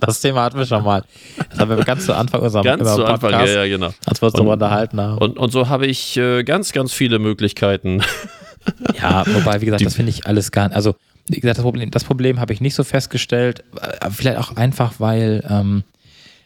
das 0.00 0.20
Thema 0.20 0.42
hatten 0.42 0.58
wir 0.58 0.66
schon 0.66 0.84
mal. 0.84 1.02
Das 1.50 1.58
haben 1.58 1.70
wir 1.70 1.82
ganz 1.84 2.04
zu 2.04 2.14
Anfang 2.14 2.42
unserem 2.42 2.64
ganz 2.64 2.82
zu 2.94 3.04
Anfang, 3.06 3.30
ja, 3.30 3.38
Podcast, 3.38 3.54
ja, 3.54 3.66
genau. 3.66 3.90
als 4.04 4.20
wir 4.20 4.26
uns 4.26 4.34
darüber 4.34 4.52
unterhalten 4.52 5.00
haben. 5.00 5.16
Und, 5.18 5.38
und 5.38 5.50
so 5.50 5.68
habe 5.68 5.86
ich 5.86 6.16
äh, 6.18 6.44
ganz, 6.44 6.72
ganz 6.72 6.92
viele 6.92 7.18
Möglichkeiten. 7.18 8.02
Ja, 9.00 9.24
wobei, 9.26 9.60
wie 9.62 9.64
gesagt, 9.64 9.84
das 9.84 9.94
finde 9.94 10.10
ich 10.10 10.26
alles 10.26 10.52
gar 10.52 10.68
nicht. 10.68 10.76
Also, 10.76 10.94
wie 11.26 11.40
gesagt, 11.40 11.56
das 11.58 11.62
Problem, 11.62 11.90
das 11.90 12.04
Problem 12.04 12.38
habe 12.38 12.52
ich 12.52 12.60
nicht 12.60 12.74
so 12.74 12.84
festgestellt. 12.84 13.64
äh, 13.80 14.10
Vielleicht 14.10 14.38
auch 14.38 14.56
einfach, 14.56 14.94
weil, 14.98 15.42
ähm, 15.48 15.84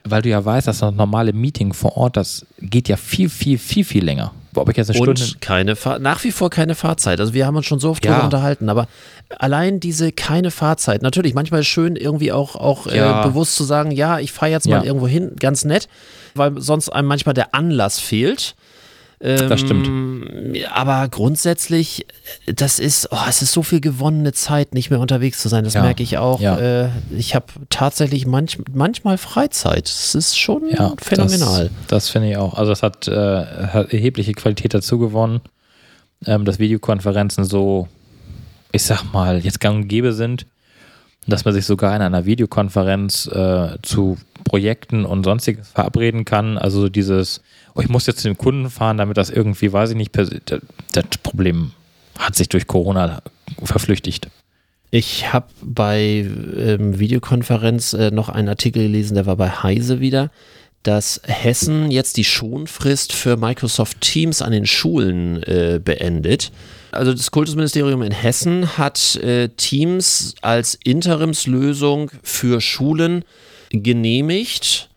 weil 0.05 0.23
du 0.23 0.29
ja 0.29 0.45
weißt, 0.45 0.67
dass 0.69 0.79
das 0.79 0.95
normale 0.95 1.33
Meeting 1.33 1.73
vor 1.73 1.97
Ort, 1.97 2.17
das 2.17 2.47
geht 2.61 2.89
ja 2.89 2.97
viel, 2.97 3.29
viel, 3.29 3.59
viel, 3.59 3.85
viel 3.85 4.05
länger. 4.05 4.33
Ob 4.55 4.69
ich 4.69 4.77
jetzt 4.77 4.91
eine 4.91 4.97
Stunde. 4.97 5.23
Und 5.23 5.41
keine 5.41 5.77
Fahr 5.77 5.99
nach 5.99 6.23
wie 6.25 6.31
vor 6.33 6.51
keine 6.51 6.75
Fahrzeit. 6.75 7.21
Also 7.21 7.33
wir 7.33 7.47
haben 7.47 7.57
uns 7.57 7.65
schon 7.67 7.81
so 7.81 7.89
oft 7.91 8.05
Ja. 8.05 8.11
darüber 8.11 8.25
unterhalten, 8.27 8.69
aber 8.69 8.87
allein 9.39 9.81
diese 9.81 10.13
keine 10.13 10.51
Fahrzeit. 10.51 11.01
Natürlich, 11.01 11.33
manchmal 11.33 11.61
ist 11.61 11.69
schön, 11.69 11.97
irgendwie 11.97 12.33
auch, 12.33 12.55
auch 12.57 12.87
Ja. 12.87 13.23
äh, 13.23 13.29
bewusst 13.29 13.55
zu 13.57 13.65
sagen, 13.65 13.91
ja, 13.93 14.19
ich 14.19 14.31
fahre 14.33 14.51
jetzt 14.53 14.69
mal 14.69 14.77
Ja. 14.81 14.85
irgendwo 14.85 15.07
hin, 15.07 15.33
ganz 15.41 15.65
nett, 15.65 15.89
weil 16.35 16.61
sonst 16.61 16.91
einem 16.91 17.09
manchmal 17.09 17.35
der 17.35 17.55
Anlass 17.55 17.99
fehlt. 17.99 18.55
Ähm, 19.23 19.49
Das 19.49 19.61
stimmt. 19.61 19.89
Aber 20.73 21.09
grundsätzlich, 21.09 22.07
das 22.47 22.79
ist, 22.79 23.09
oh, 23.13 23.19
es 23.29 23.41
ist 23.41 23.53
so 23.53 23.63
viel 23.63 23.81
gewonnene 23.81 24.33
Zeit, 24.33 24.75
nicht 24.75 24.91
mehr 24.91 24.99
unterwegs 25.01 25.41
zu 25.41 25.49
sein. 25.49 25.65
Das 25.65 25.75
Ja. 25.75 25.83
merke 25.83 26.03
ich 26.03 26.19
auch. 26.19 26.41
Ja. 26.41 26.59
Äh, 26.59 26.89
ich 27.17 27.35
habe 27.35 27.47
tatsächlich 27.71 28.27
manch, 28.27 28.59
manchmal 28.73 29.19
Freizeit. 29.19 29.85
Das 29.85 30.15
ist 30.15 30.37
schon 30.39 30.69
Ja, 30.69 30.95
phänomenal. 31.01 31.71
Das, 31.83 31.87
das 31.89 32.09
finde 32.11 32.31
ich 32.31 32.37
auch. 32.37 32.55
Also, 32.55 32.73
es 32.73 32.83
hat, 32.83 33.07
äh, 33.09 33.15
hat 33.15 33.93
erhebliche 33.93 34.33
Qualität 34.33 34.75
dazu 34.75 34.99
gewonnen, 34.99 35.41
ähm, 36.27 36.45
dass 36.45 36.59
Videokonferenzen 36.59 37.45
so, 37.45 37.87
ich 38.73 38.83
sag 38.83 39.05
mal, 39.13 39.39
jetzt 39.39 39.61
gang 39.61 39.77
und 39.83 39.89
gäbe 39.89 40.13
sind, 40.13 40.47
dass 41.29 41.45
man 41.45 41.55
sich 41.55 41.65
sogar 41.67 41.95
in 41.95 42.03
einer 42.03 42.25
Videokonferenz 42.27 43.29
äh, 43.29 43.77
zu 43.83 44.19
Projekten 44.43 45.05
und 45.05 45.23
sonstiges 45.23 45.69
verabreden 45.69 46.25
kann. 46.25 46.59
Also 46.59 46.89
dieses, 46.89 47.41
oh, 47.75 47.81
ich 47.81 47.89
muss 47.89 48.07
jetzt 48.07 48.21
zu 48.21 48.29
dem 48.29 48.39
Kunden 48.39 48.71
fahren, 48.71 48.99
damit 48.99 49.17
das 49.17 49.31
irgendwie, 49.31 49.73
weiß 49.73 49.91
ich 49.91 49.97
nicht, 49.97 50.17
das 50.17 51.05
Problem 51.23 51.73
hat 52.19 52.35
sich 52.37 52.49
durch 52.49 52.67
Corona 52.67 53.23
verflüchtigt. 53.63 54.29
Ich 54.91 55.33
habe 55.33 55.47
bei 55.63 56.29
ähm, 56.57 56.99
Videokonferenz 56.99 57.95
äh, 57.95 58.11
noch 58.11 58.29
einen 58.29 58.51
Artikel 58.51 58.83
gelesen, 58.83 59.15
der 59.15 59.25
war 59.25 59.37
bei 59.37 59.49
Heise 59.49 60.01
wieder, 60.01 60.31
dass 60.83 61.23
Hessen 61.25 61.91
jetzt 61.91 62.19
die 62.19 62.25
Schonfrist 62.25 63.15
für 63.15 63.39
Microsoft 63.39 64.03
Teams 64.03 64.43
an 64.43 64.53
den 64.53 64.67
Schulen 64.67 65.43
äh, 65.45 65.81
beendet. 65.83 66.53
Also 66.91 67.15
das 67.15 67.31
Kultusministerium 67.31 68.03
in 68.03 68.13
Hessen 68.13 68.77
hat 68.77 69.17
äh, 69.17 69.49
Teams 69.49 70.35
als 70.43 70.75
Interimslösung 70.85 72.11
für 72.23 72.61
Schulen 72.61 73.25
genehmigt 73.71 74.91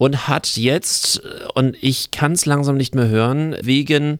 und 0.00 0.28
hat 0.28 0.56
jetzt, 0.56 1.20
und 1.52 1.76
ich 1.82 2.10
kann 2.10 2.32
es 2.32 2.46
langsam 2.46 2.78
nicht 2.78 2.94
mehr 2.94 3.08
hören, 3.08 3.54
wegen 3.60 4.18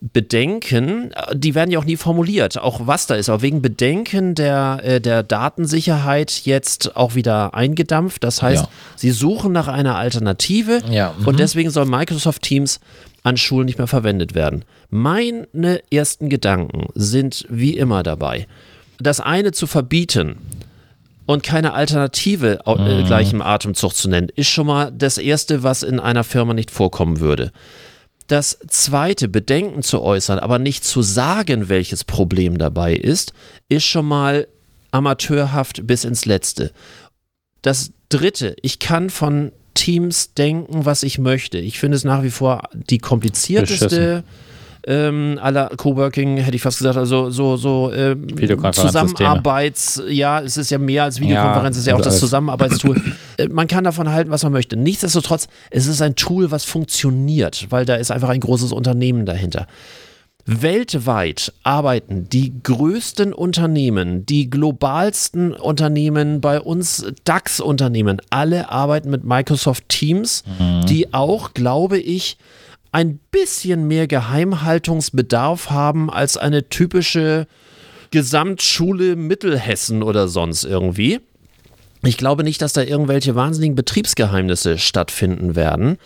Bedenken, 0.00 1.12
die 1.32 1.54
werden 1.54 1.70
ja 1.70 1.78
auch 1.78 1.84
nie 1.84 1.96
formuliert, 1.96 2.58
auch 2.58 2.88
was 2.88 3.06
da 3.06 3.14
ist, 3.14 3.28
aber 3.28 3.40
wegen 3.40 3.62
Bedenken 3.62 4.34
der, 4.34 4.80
äh, 4.82 5.00
der 5.00 5.22
Datensicherheit 5.22 6.42
jetzt 6.44 6.96
auch 6.96 7.14
wieder 7.14 7.54
eingedampft. 7.54 8.24
Das 8.24 8.42
heißt, 8.42 8.64
Ja. 8.64 8.68
sie 8.96 9.12
suchen 9.12 9.52
nach 9.52 9.68
einer 9.68 9.94
Alternative 9.94 10.80
Ja, 10.90 11.14
mhm. 11.16 11.28
und 11.28 11.38
deswegen 11.38 11.70
soll 11.70 11.86
Microsoft 11.86 12.42
Teams 12.42 12.80
an 13.22 13.36
Schulen 13.36 13.66
nicht 13.66 13.78
mehr 13.78 13.86
verwendet 13.86 14.34
werden. 14.34 14.64
Meine 14.90 15.46
ersten 15.92 16.28
Gedanken 16.28 16.88
sind 16.96 17.46
wie 17.48 17.76
immer 17.76 18.02
dabei. 18.02 18.48
Das 18.98 19.20
eine 19.20 19.52
zu 19.52 19.68
verbieten 19.68 20.38
und 21.26 21.42
keine 21.42 21.74
Alternative 21.74 22.60
äh, 22.66 23.02
Mhm. 23.02 23.06
gleich 23.06 23.32
im 23.32 23.42
Atemzug 23.42 23.94
zu 23.94 24.08
nennen, 24.08 24.28
ist 24.34 24.48
schon 24.48 24.66
mal 24.66 24.92
das 24.92 25.18
Erste, 25.18 25.62
was 25.62 25.82
in 25.82 26.00
einer 26.00 26.24
Firma 26.24 26.54
nicht 26.54 26.70
vorkommen 26.70 27.20
würde. 27.20 27.52
Das 28.26 28.58
zweite, 28.68 29.28
Bedenken 29.28 29.82
zu 29.82 30.00
äußern, 30.00 30.38
aber 30.38 30.58
nicht 30.58 30.84
zu 30.84 31.02
sagen, 31.02 31.68
welches 31.68 32.04
Problem 32.04 32.56
dabei 32.56 32.94
ist, 32.94 33.34
ist 33.68 33.84
schon 33.84 34.06
mal 34.06 34.48
amateurhaft 34.92 35.86
bis 35.86 36.04
ins 36.04 36.24
Letzte. 36.24 36.72
Das 37.62 37.92
dritte, 38.08 38.56
ich 38.62 38.78
kann 38.78 39.10
von 39.10 39.52
Teams 39.74 40.34
denken, 40.34 40.84
was 40.84 41.02
ich 41.02 41.18
möchte. 41.18 41.58
Ich 41.58 41.78
finde 41.78 41.96
es 41.96 42.04
nach 42.04 42.22
wie 42.22 42.30
vor 42.30 42.68
die 42.72 42.98
komplizierteste 42.98 44.22
ähm, 44.86 45.38
aller 45.40 45.70
Coworking, 45.76 46.36
hätte 46.36 46.56
ich 46.56 46.62
fast 46.62 46.78
gesagt, 46.78 46.96
also 46.96 47.30
so, 47.30 47.56
so 47.56 47.92
ähm. 47.92 48.26
Zusammenarbeits, 48.72 50.02
ja, 50.08 50.40
es 50.40 50.56
ist 50.56 50.70
ja 50.70 50.78
mehr 50.78 51.04
als 51.04 51.20
Videokonferenz, 51.20 51.64
Ja, 51.64 51.70
es 51.70 51.76
ist 51.78 51.86
ja 51.86 51.94
auch 51.94 51.98
also 51.98 52.04
das 52.08 52.14
alles- 52.14 52.20
Zusammenarbeitstool. 52.20 53.00
Äh, 53.36 53.48
man 53.48 53.66
kann 53.66 53.82
davon 53.82 54.12
halten, 54.12 54.30
was 54.30 54.44
man 54.44 54.52
möchte. 54.52 54.76
Nichtsdestotrotz, 54.76 55.48
es 55.70 55.88
ist 55.88 56.00
ein 56.00 56.14
Tool, 56.14 56.52
was 56.52 56.64
funktioniert, 56.64 57.66
weil 57.70 57.84
da 57.84 57.96
ist 57.96 58.12
einfach 58.12 58.28
ein 58.28 58.38
großes 58.38 58.70
Unternehmen 58.70 59.26
dahinter. 59.26 59.66
Weltweit 60.46 61.52
arbeiten 61.62 62.28
die 62.28 62.52
größten 62.62 63.32
Unternehmen, 63.32 64.26
die 64.26 64.50
globalsten 64.50 65.52
Unternehmen, 65.52 66.40
bei 66.40 66.60
uns 66.60 67.06
DAX-Unternehmen, 67.24 68.20
alle 68.30 68.70
arbeiten 68.70 69.10
mit 69.10 69.24
Microsoft 69.24 69.88
Teams, 69.88 70.44
die 70.88 71.12
auch, 71.14 71.54
glaube 71.54 71.98
ich, 71.98 72.36
ein 72.94 73.18
bisschen 73.32 73.88
mehr 73.88 74.06
Geheimhaltungsbedarf 74.06 75.70
haben 75.70 76.10
als 76.10 76.36
eine 76.36 76.68
typische 76.68 77.48
Gesamtschule 78.12 79.16
Mittelhessen 79.16 80.04
oder 80.04 80.28
sonst 80.28 80.62
irgendwie. 80.62 81.18
Ich 82.04 82.16
glaube 82.16 82.44
nicht, 82.44 82.62
dass 82.62 82.72
da 82.72 82.82
irgendwelche 82.82 83.34
wahnsinnigen 83.34 83.74
Betriebsgeheimnisse 83.74 84.78
stattfinden 84.78 85.56
werden. 85.56 85.98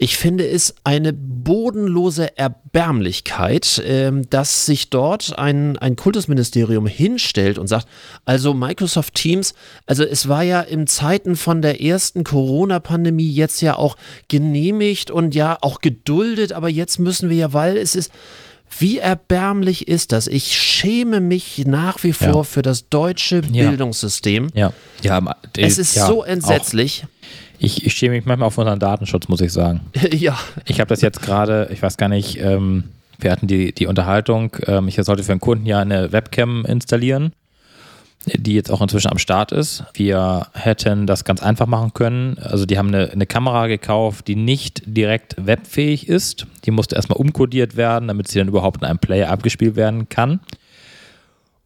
Ich 0.00 0.16
finde 0.16 0.46
es 0.46 0.76
eine 0.84 1.12
bodenlose 1.12 2.38
Erbärmlichkeit, 2.38 3.82
ähm, 3.84 4.30
dass 4.30 4.64
sich 4.64 4.90
dort 4.90 5.36
ein, 5.38 5.76
ein 5.76 5.96
Kultusministerium 5.96 6.86
hinstellt 6.86 7.58
und 7.58 7.66
sagt, 7.66 7.88
also 8.24 8.54
Microsoft 8.54 9.14
Teams, 9.14 9.54
also 9.86 10.04
es 10.04 10.28
war 10.28 10.42
ja 10.44 10.60
in 10.60 10.86
Zeiten 10.86 11.34
von 11.34 11.62
der 11.62 11.82
ersten 11.82 12.22
Corona-Pandemie 12.22 13.28
jetzt 13.30 13.60
ja 13.60 13.74
auch 13.76 13.96
genehmigt 14.28 15.10
und 15.10 15.34
ja 15.34 15.58
auch 15.62 15.80
geduldet, 15.80 16.52
aber 16.52 16.68
jetzt 16.68 16.98
müssen 17.00 17.28
wir 17.28 17.36
ja, 17.36 17.52
weil 17.52 17.76
es 17.76 17.96
ist, 17.96 18.12
wie 18.78 18.98
erbärmlich 18.98 19.88
ist 19.88 20.12
das? 20.12 20.26
Ich 20.28 20.56
schäme 20.56 21.20
mich 21.20 21.64
nach 21.66 22.04
wie 22.04 22.12
vor 22.12 22.28
Ja. 22.28 22.42
für 22.44 22.62
das 22.62 22.88
deutsche 22.88 23.42
Ja. 23.50 23.68
Bildungssystem. 23.68 24.48
Ja, 24.54 24.72
ja 25.02 25.20
Es 25.56 25.78
ist 25.78 25.94
so 25.94 26.22
auch- 26.22 26.26
entsetzlich. 26.26 27.04
Ich, 27.58 27.84
ich 27.84 27.92
schäme 27.92 28.14
mich 28.14 28.24
manchmal 28.24 28.46
auf 28.46 28.58
unseren 28.58 28.78
Datenschutz, 28.78 29.28
muss 29.28 29.40
ich 29.40 29.52
sagen. 29.52 29.80
ja. 30.12 30.38
Ich 30.64 30.80
habe 30.80 30.88
das 30.88 31.00
jetzt 31.00 31.20
gerade, 31.22 31.68
ich 31.72 31.82
weiß 31.82 31.96
gar 31.96 32.08
nicht, 32.08 32.40
ähm, 32.40 32.84
wir 33.18 33.32
hatten 33.32 33.48
die, 33.48 33.72
die 33.72 33.86
Unterhaltung, 33.86 34.56
ähm, 34.66 34.88
ich 34.88 34.96
sollte 34.96 35.24
für 35.24 35.32
einen 35.32 35.40
Kunden 35.40 35.66
ja 35.66 35.80
eine 35.80 36.12
Webcam 36.12 36.64
installieren, 36.64 37.32
die 38.26 38.54
jetzt 38.54 38.70
auch 38.70 38.80
inzwischen 38.80 39.10
am 39.10 39.18
Start 39.18 39.50
ist. 39.50 39.84
Wir 39.94 40.46
hätten 40.54 41.06
das 41.06 41.24
ganz 41.24 41.42
einfach 41.42 41.66
machen 41.66 41.94
können. 41.94 42.38
Also 42.38 42.64
die 42.64 42.78
haben 42.78 42.88
eine, 42.88 43.10
eine 43.10 43.26
Kamera 43.26 43.66
gekauft, 43.66 44.28
die 44.28 44.36
nicht 44.36 44.82
direkt 44.86 45.34
webfähig 45.38 46.08
ist. 46.08 46.46
Die 46.64 46.70
musste 46.70 46.94
erstmal 46.94 47.18
umkodiert 47.18 47.76
werden, 47.76 48.08
damit 48.08 48.28
sie 48.28 48.38
dann 48.38 48.48
überhaupt 48.48 48.82
in 48.82 48.88
einem 48.88 48.98
Player 48.98 49.30
abgespielt 49.30 49.74
werden 49.74 50.08
kann. 50.08 50.40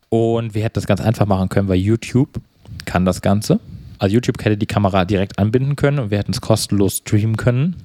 Und 0.08 0.54
wir 0.54 0.62
hätten 0.62 0.74
das 0.74 0.86
ganz 0.86 1.00
einfach 1.00 1.26
machen 1.26 1.48
können, 1.48 1.68
weil 1.68 1.78
YouTube 1.78 2.40
kann 2.84 3.04
das 3.04 3.22
Ganze. 3.22 3.60
Also 4.02 4.14
YouTube 4.14 4.44
hätte 4.44 4.56
die 4.56 4.66
Kamera 4.66 5.04
direkt 5.04 5.38
anbinden 5.38 5.76
können 5.76 6.00
und 6.00 6.10
wir 6.10 6.18
hätten 6.18 6.32
es 6.32 6.40
kostenlos 6.40 6.96
streamen 6.98 7.36
können. 7.36 7.76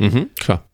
Mhm, 0.00 0.30
klar. 0.34 0.64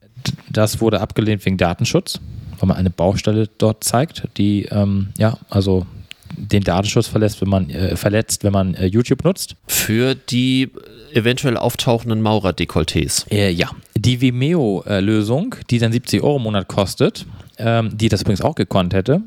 Das 0.49 0.81
wurde 0.81 1.03
abgelehnt 1.03 1.45
wegen 1.45 1.59
Datenschutz, 1.59 2.19
weil 2.59 2.69
man 2.69 2.79
eine 2.79 2.89
Baustelle 2.89 3.47
dort 3.59 3.85
zeigt, 3.85 4.27
die 4.39 4.65
ähm, 4.71 5.09
ja, 5.19 5.37
also 5.51 5.87
den 6.35 6.63
Datenschutz 6.63 7.09
verletzt, 7.09 7.43
wenn 7.43 7.51
man, 7.51 7.69
äh, 7.69 7.95
verletzt, 7.95 8.43
wenn 8.43 8.55
man 8.55 8.73
äh, 8.73 8.87
YouTube 8.87 9.23
nutzt. 9.25 9.57
Für 9.67 10.15
die 10.15 10.71
eventuell 11.13 11.59
auftauchenden 11.59 12.23
Maurer-Dekolletés. 12.23 13.31
Äh, 13.31 13.51
ja. 13.51 13.69
Die 13.95 14.23
Vimeo-Lösung, 14.23 15.57
die 15.69 15.79
dann 15.79 15.93
70 15.93 16.23
Euro 16.23 16.37
im 16.37 16.45
Monat 16.45 16.69
kostet, 16.69 17.27
ähm, 17.59 17.91
die 17.93 18.09
das 18.09 18.23
übrigens 18.23 18.41
auch 18.41 18.55
gekonnt 18.55 18.95
hätte, 18.95 19.21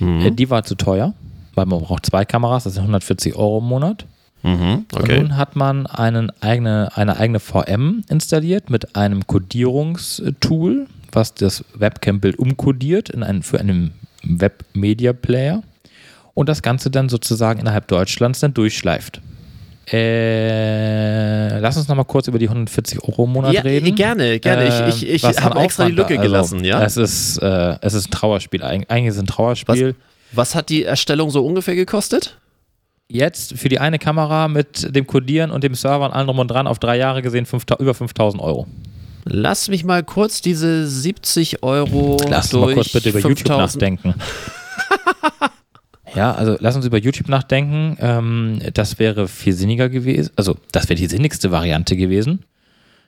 äh, 0.00 0.30
die 0.32 0.48
war 0.48 0.64
zu 0.64 0.76
teuer, 0.76 1.12
weil 1.54 1.66
man 1.66 1.80
braucht 1.80 2.06
zwei 2.06 2.24
Kameras, 2.24 2.64
das 2.64 2.72
sind 2.72 2.84
140 2.84 3.34
Euro 3.34 3.58
im 3.58 3.64
Monat. 3.66 4.06
Mhm, 4.42 4.86
Und 4.92 4.94
okay. 4.94 5.18
nun 5.20 5.36
hat 5.36 5.54
man 5.56 5.86
einen 5.86 6.30
eigene, 6.40 6.90
eine 6.96 7.16
eigene 7.18 7.40
VM 7.40 8.04
installiert 8.08 8.70
mit 8.70 8.96
einem 8.96 9.26
Codierungstool, 9.26 10.86
was 11.12 11.34
das 11.34 11.64
Webcam-Bild 11.74 12.38
umkodiert 12.38 13.10
in 13.10 13.22
einen, 13.22 13.42
für 13.42 13.60
einen 13.60 13.92
Web-Media-Player 14.22 15.62
und 16.34 16.48
das 16.48 16.62
Ganze 16.62 16.90
dann 16.90 17.08
sozusagen 17.08 17.60
innerhalb 17.60 17.88
Deutschlands 17.88 18.40
dann 18.40 18.54
durchschleift. 18.54 19.20
Äh, 19.92 21.58
lass 21.58 21.76
uns 21.76 21.88
nochmal 21.88 22.04
kurz 22.04 22.28
über 22.28 22.38
die 22.38 22.48
140 22.48 23.02
Euro 23.02 23.24
im 23.24 23.32
Monat 23.32 23.52
Ja, 23.52 23.62
reden. 23.62 23.94
gerne, 23.94 24.38
gerne. 24.38 24.64
Äh, 24.86 24.88
ich 24.90 25.08
ich, 25.08 25.22
was 25.22 25.36
ich 25.38 25.42
habe 25.42 25.60
extra 25.60 25.86
die 25.86 25.92
Lücke 25.92 26.14
da- 26.14 26.20
also, 26.20 26.30
gelassen, 26.56 26.64
ja? 26.64 26.82
Es 26.82 26.96
ist, 26.96 27.38
äh, 27.38 27.76
es 27.80 27.94
ist 27.94 28.08
ein 28.08 28.10
Trauerspiel. 28.10 28.62
Eig- 28.62 28.88
Eigentlich 28.88 29.06
ist 29.08 29.14
es 29.16 29.22
ein 29.22 29.28
Was, 29.28 29.34
Trauerspiel. 29.34 29.94
was 30.32 30.54
hat 30.54 30.68
die 30.68 30.84
Erstellung 30.84 31.30
so 31.30 31.44
ungefähr 31.44 31.74
gekostet? 31.74 32.38
Jetzt 33.12 33.58
für 33.58 33.68
die 33.68 33.80
eine 33.80 33.98
Kamera 33.98 34.46
mit 34.46 34.94
dem 34.94 35.04
Codieren 35.04 35.50
und 35.50 35.64
dem 35.64 35.74
Server 35.74 36.04
und 36.04 36.12
allem 36.12 36.28
drum 36.28 36.38
und 36.38 36.48
dran 36.48 36.68
auf 36.68 36.78
drei 36.78 36.96
Jahre 36.96 37.22
gesehen 37.22 37.44
5000 37.44 37.80
über 37.80 37.92
5000 37.92 38.40
Euro. 38.40 38.68
Lass 39.24 39.68
mich 39.68 39.82
mal 39.82 40.04
kurz 40.04 40.40
diese 40.40 40.86
70 40.86 41.64
Euro 41.64 42.18
Lass 42.28 42.44
uns 42.46 42.50
durch 42.50 42.66
mal 42.66 42.74
kurz 42.74 42.92
bitte 42.92 43.08
über 43.08 43.18
YouTube 43.18 43.48
5000 43.48 43.58
nachdenken. 43.58 44.14
ja, 46.14 46.32
also 46.32 46.56
lass 46.60 46.76
uns 46.76 46.86
über 46.86 46.98
YouTube 46.98 47.28
nachdenken. 47.28 47.96
Ähm, 48.00 48.60
das 48.74 49.00
wäre 49.00 49.26
viel 49.26 49.54
sinniger 49.54 49.88
gewesen. 49.88 50.30
Also, 50.36 50.56
das 50.70 50.88
wäre 50.88 50.94
die 50.94 51.08
sinnigste 51.08 51.50
Variante 51.50 51.96
gewesen, 51.96 52.44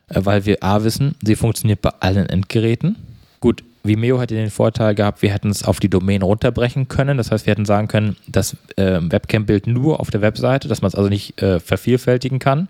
äh, 0.09 0.21
weil 0.25 0.47
wir 0.47 0.65
A 0.65 0.83
wissen, 0.83 1.15
sie 1.25 1.37
funktioniert 1.37 1.81
bei 1.81 1.91
allen 2.01 2.29
Endgeräten. 2.29 2.97
Gut, 3.39 3.63
Vimeo 3.85 4.21
hätte 4.21 4.35
den 4.35 4.51
Vorteil 4.51 4.95
gehabt, 4.95 5.23
wir 5.23 5.33
hätten 5.33 5.51
es 5.51 5.65
auf 5.65 5.81
die 5.81 5.91
Domain 5.91 6.23
runterbrechen 6.23 6.89
können. 6.89 7.19
Das 7.19 7.31
heißt, 7.31 7.47
wir 7.47 7.51
hätten 7.53 7.65
sagen 7.65 7.89
können, 7.89 8.17
das 8.29 8.57
äh, 8.77 9.01
Webcam-Bild 9.01 9.67
nur 9.67 10.01
auf 10.01 10.11
der 10.11 10.21
Webseite, 10.21 10.69
dass 10.69 10.83
man 10.83 10.89
es 10.89 10.95
also 10.95 11.09
nicht 11.09 11.43
äh, 11.43 11.59
vervielfältigen 11.59 12.39
kann. 12.39 12.69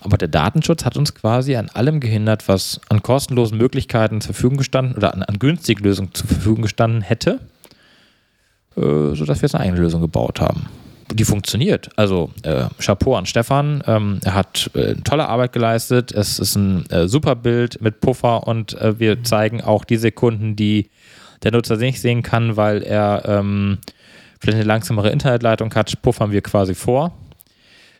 Aber 0.00 0.16
der 0.16 0.28
Datenschutz 0.28 0.84
hat 0.84 0.96
uns 0.96 1.14
quasi 1.14 1.56
an 1.56 1.68
allem 1.68 2.00
gehindert, 2.00 2.48
was 2.48 2.80
an 2.88 3.02
kostenlosen 3.02 3.58
Möglichkeiten 3.58 4.20
zur 4.20 4.34
Verfügung 4.34 4.58
gestanden 4.58 4.96
oder 4.96 5.14
an, 5.14 5.22
an 5.22 5.38
günstigen 5.38 5.84
Lösungen 5.84 6.14
zur 6.14 6.26
Verfügung 6.26 6.62
gestanden 6.62 7.02
hätte, 7.02 7.40
äh, 8.76 9.14
sodass 9.14 9.42
wir 9.42 9.46
jetzt 9.46 9.54
eine 9.54 9.64
eigene 9.64 9.80
Lösung 9.80 10.00
gebaut 10.00 10.40
haben. 10.40 10.66
Die 11.12 11.24
funktioniert. 11.24 11.90
Also 11.96 12.30
äh, 12.42 12.66
Chapeau 12.78 13.16
an 13.16 13.26
Stefan. 13.26 13.82
Ähm, 13.86 14.20
er 14.24 14.34
hat 14.34 14.70
äh, 14.74 14.94
tolle 14.96 15.28
Arbeit 15.28 15.52
geleistet. 15.52 16.12
Es 16.12 16.38
ist 16.38 16.56
ein 16.56 16.88
äh, 16.90 17.08
super 17.08 17.34
Bild 17.34 17.80
mit 17.80 18.00
Puffer 18.00 18.46
und 18.46 18.74
äh, 18.74 18.98
wir 18.98 19.22
zeigen 19.24 19.60
auch 19.60 19.84
die 19.84 19.96
Sekunden, 19.96 20.56
die 20.56 20.90
der 21.42 21.52
Nutzer 21.52 21.76
nicht 21.76 22.00
sehen 22.00 22.22
kann, 22.22 22.56
weil 22.56 22.82
er 22.82 23.22
ähm, 23.26 23.78
vielleicht 24.38 24.56
eine 24.56 24.66
langsamere 24.66 25.10
Internetleitung 25.10 25.74
hat, 25.74 26.00
puffern 26.02 26.32
wir 26.32 26.42
quasi 26.42 26.74
vor 26.74 27.12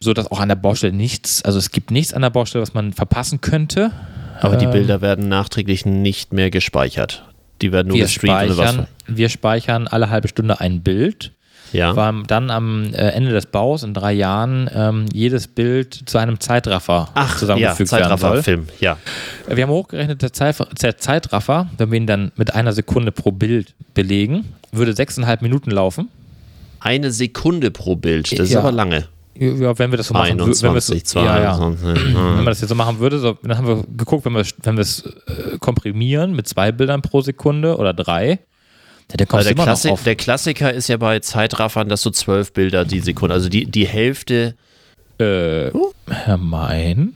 so 0.00 0.14
dass 0.14 0.30
auch 0.30 0.40
an 0.40 0.48
der 0.48 0.56
Baustelle 0.56 0.92
nichts, 0.92 1.42
also 1.42 1.58
es 1.58 1.70
gibt 1.70 1.90
nichts 1.90 2.14
an 2.14 2.22
der 2.22 2.30
Baustelle, 2.30 2.62
was 2.62 2.74
man 2.74 2.92
verpassen 2.92 3.40
könnte. 3.40 3.92
Aber 4.40 4.56
die 4.56 4.64
Ähm, 4.64 4.70
Bilder 4.70 5.02
werden 5.02 5.28
nachträglich 5.28 5.84
nicht 5.84 6.32
mehr 6.32 6.50
gespeichert. 6.50 7.24
Die 7.60 7.72
werden 7.72 7.88
nur 7.88 7.98
wir 7.98 8.04
gestreamt 8.04 8.44
oder 8.44 8.54
speichern, 8.54 8.86
was. 9.06 9.16
wir 9.16 9.28
speichern 9.28 9.86
alle 9.86 10.08
halbe 10.08 10.28
Stunde 10.28 10.60
ein 10.60 10.80
Bild. 10.82 11.32
Ja. 11.72 11.94
War 11.96 12.12
dann 12.26 12.50
am 12.50 12.84
äh, 12.92 12.96
Ende 13.10 13.30
des 13.32 13.46
Baus 13.46 13.82
in 13.82 13.94
drei 13.94 14.12
Jahren 14.12 14.68
ähm, 14.74 15.06
jedes 15.12 15.46
Bild 15.46 15.94
zu 16.06 16.18
einem 16.18 16.40
Zeitraffer 16.40 17.08
Ach, 17.14 17.32
ja, 17.32 17.38
zusammengefügt 17.38 17.92
werden 17.92 18.02
soll. 18.08 18.18
Zeitraffer-Film, 18.18 18.68
ja. 18.80 18.96
Wir 19.48 19.62
haben 19.64 19.70
hochgerechnet, 19.70 20.22
der, 20.22 20.32
Zeit, 20.32 20.56
der 20.82 20.98
Zeitraffer, 20.98 21.68
wenn 21.78 21.90
wir 21.92 21.96
ihn 21.98 22.06
dann 22.06 22.32
mit 22.36 22.54
einer 22.54 22.72
Sekunde 22.72 23.12
pro 23.12 23.30
Bild 23.32 23.74
belegen, 23.94 24.46
würde 24.72 24.94
sechseinhalb 24.94 25.42
Minuten 25.42 25.70
laufen. 25.70 26.08
Eine 26.80 27.10
Sekunde 27.12 27.70
pro 27.70 27.94
Bild, 27.96 28.32
das 28.32 28.38
ist 28.46 28.52
Ja. 28.52 28.60
aber 28.60 28.72
lange. 28.72 29.06
Ja, 29.38 29.78
wenn 29.78 29.90
wir 29.90 29.96
das 29.96 30.08
so 30.08 30.14
machen 30.14 30.38
würden. 30.38 30.48
Wenn 30.62 30.72
wir 30.72 30.76
es- 30.78 30.90
21, 30.90 31.14
ja, 31.22 31.40
ja. 31.40 31.56
22. 31.56 32.04
Wenn 32.14 32.34
man 32.36 32.44
das 32.46 32.60
jetzt 32.60 32.68
so 32.68 32.74
machen 32.74 32.98
würde, 32.98 33.18
so, 33.18 33.38
dann 33.42 33.56
haben 33.56 33.66
wir 33.66 33.84
geguckt, 33.96 34.24
wenn 34.26 34.34
wir 34.34 34.44
wenn 34.64 34.76
es 34.76 35.02
äh, 35.06 35.56
komprimieren 35.60 36.34
mit 36.34 36.46
zwei 36.48 36.72
Bildern 36.72 37.00
pro 37.00 37.22
Sekunde 37.22 37.76
oder 37.78 37.94
drei, 37.94 38.40
der, 39.16 39.26
noch 39.54 39.64
Klassi 39.64 39.94
der 40.04 40.16
Klassiker 40.16 40.72
ist 40.72 40.88
ja 40.88 40.96
bei 40.96 41.18
Zeitraffern, 41.20 41.88
dass 41.88 42.02
du 42.02 42.10
zwölf 42.10 42.52
Bilder 42.52 42.84
die 42.84 43.00
Sekunde, 43.00 43.34
also 43.34 43.48
die, 43.48 43.66
die 43.66 43.86
Hälfte. 43.86 44.54
Äh, 45.18 45.70
Herr 46.08 46.38
Mein? 46.38 47.14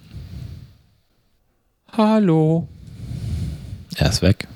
Hallo? 1.97 2.67
Er 3.97 4.09
ist 4.09 4.23
weg. 4.23 4.49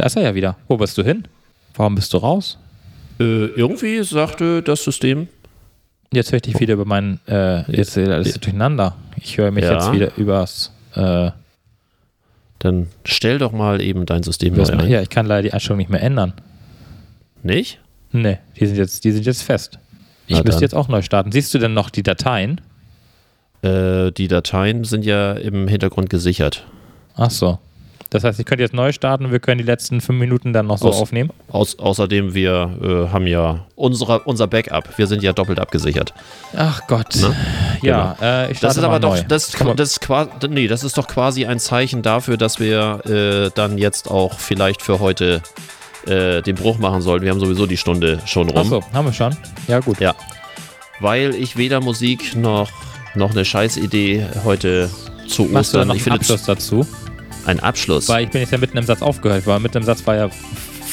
Da 0.00 0.06
ist 0.06 0.16
er 0.16 0.22
ja 0.22 0.34
wieder. 0.34 0.56
Wo 0.66 0.78
bist 0.78 0.96
du 0.96 1.02
hin? 1.04 1.28
Warum 1.74 1.94
bist 1.94 2.12
du 2.14 2.16
raus? 2.16 2.58
Äh, 3.18 3.46
irgendwie 3.48 4.02
sagte 4.02 4.62
das 4.62 4.82
System, 4.82 5.28
Jetzt 6.12 6.32
höre 6.32 6.36
ich 6.36 6.42
dich 6.42 6.58
wieder 6.58 6.74
über 6.74 6.86
meinen, 6.86 7.20
äh, 7.28 7.58
jetzt 7.70 7.96
ist 7.96 8.08
alles 8.08 8.32
durcheinander. 8.32 8.96
Ich 9.16 9.36
höre 9.38 9.50
mich 9.52 9.62
Ja. 9.64 9.74
jetzt 9.74 9.92
wieder 9.92 10.10
übers, 10.16 10.72
äh, 10.94 11.30
dann 12.58 12.88
stell 13.04 13.38
doch 13.38 13.52
mal 13.52 13.80
eben 13.80 14.06
dein 14.06 14.22
System 14.24 14.54
neu 14.56 14.64
ein. 14.64 14.88
ja, 14.88 15.02
ich 15.02 15.08
kann 15.10 15.26
leider 15.26 15.42
die 15.42 15.52
Einstellung 15.52 15.78
nicht 15.78 15.90
mehr 15.90 16.02
ändern. 16.02 16.32
Nicht? 17.44 17.78
Nee, 18.10 18.38
die 18.58 18.66
sind 18.66 18.76
jetzt, 18.76 19.04
die 19.04 19.12
sind 19.12 19.24
jetzt 19.24 19.42
fest. 19.42 19.78
Ich 20.26 20.36
Na 20.36 20.38
müsste 20.38 20.52
dann. 20.52 20.60
jetzt 20.62 20.74
auch 20.74 20.88
neu 20.88 21.02
starten. 21.02 21.30
Siehst 21.30 21.52
du 21.54 21.58
denn 21.58 21.74
noch 21.74 21.90
die 21.90 22.02
Dateien? 22.02 22.60
Äh, 23.62 24.10
die 24.10 24.26
Dateien 24.28 24.82
sind 24.84 25.04
ja 25.04 25.34
im 25.34 25.68
Hintergrund 25.68 26.10
gesichert. 26.10 26.64
Ach 27.14 27.30
so. 27.30 27.58
Das 28.12 28.24
heißt, 28.24 28.40
ich 28.40 28.44
könnte 28.46 28.64
jetzt 28.64 28.74
neu 28.74 28.90
starten 28.90 29.24
und 29.26 29.30
wir 29.32 29.38
können 29.38 29.58
die 29.58 29.64
letzten 29.64 30.00
fünf 30.00 30.18
Minuten 30.18 30.52
dann 30.52 30.66
noch 30.66 30.78
so 30.78 30.88
Aus- 30.88 31.00
aufnehmen. 31.00 31.30
Aus, 31.52 31.78
außerdem, 31.78 32.34
wir 32.34 33.06
äh, 33.08 33.12
haben 33.12 33.28
ja 33.28 33.66
unsere, 33.76 34.18
unser 34.20 34.48
Backup. 34.48 34.98
Wir 34.98 35.06
sind 35.06 35.22
ja 35.22 35.32
doppelt 35.32 35.60
abgesichert. 35.60 36.12
Ach 36.56 36.80
Gott. 36.88 37.14
Ne? 37.14 37.36
Ja, 37.82 38.16
äh, 38.20 38.50
ich 38.50 38.58
starte 38.58 38.74
Das 38.74 38.76
ist 38.78 38.82
aber 38.84 38.98
doch, 38.98 39.14
neu. 39.14 39.22
das, 39.28 39.58
man- 39.60 39.76
das, 39.76 39.90
ist 39.92 40.00
qua- 40.00 40.28
nee, 40.48 40.66
das 40.66 40.82
ist 40.82 40.98
doch 40.98 41.06
quasi 41.06 41.46
ein 41.46 41.60
Zeichen 41.60 42.02
dafür, 42.02 42.36
dass 42.36 42.58
wir 42.58 43.00
äh, 43.06 43.50
dann 43.54 43.78
jetzt 43.78 44.10
auch 44.10 44.40
vielleicht 44.40 44.82
für 44.82 44.98
heute 44.98 45.40
äh, 46.06 46.42
den 46.42 46.56
Bruch 46.56 46.78
machen 46.78 47.02
sollten. 47.02 47.24
Wir 47.24 47.30
haben 47.30 47.38
sowieso 47.40 47.66
die 47.66 47.76
Stunde 47.76 48.18
schon 48.26 48.48
rum. 48.50 48.68
so, 48.68 48.82
haben 48.92 49.06
wir 49.06 49.12
schon. 49.12 49.36
Ja, 49.68 49.78
gut. 49.78 50.00
Ja. 50.00 50.14
Weil 50.98 51.34
ich 51.36 51.56
weder 51.56 51.80
Musik 51.80 52.34
noch, 52.34 52.70
noch 53.14 53.30
eine 53.30 53.44
Scheißidee 53.44 54.26
heute 54.44 54.90
zu 55.28 55.44
Machst 55.44 55.52
du 55.74 55.78
Ostern. 55.78 55.80
dann 55.82 55.88
noch 55.88 55.94
Ich 55.94 56.00
einen 56.10 56.18
finde 56.18 56.18
Abschluss 56.34 56.42
dazu? 56.44 56.86
Ein 57.46 57.60
Abschluss. 57.60 58.08
Weil 58.08 58.24
ich 58.24 58.30
bin 58.30 58.40
jetzt 58.40 58.52
ja 58.52 58.58
mitten 58.58 58.76
im 58.76 58.84
Satz 58.84 59.02
aufgehört, 59.02 59.46
weil 59.46 59.60
mitten 59.60 59.78
im 59.78 59.84
Satz 59.84 60.06
war 60.06 60.16
ja 60.16 60.30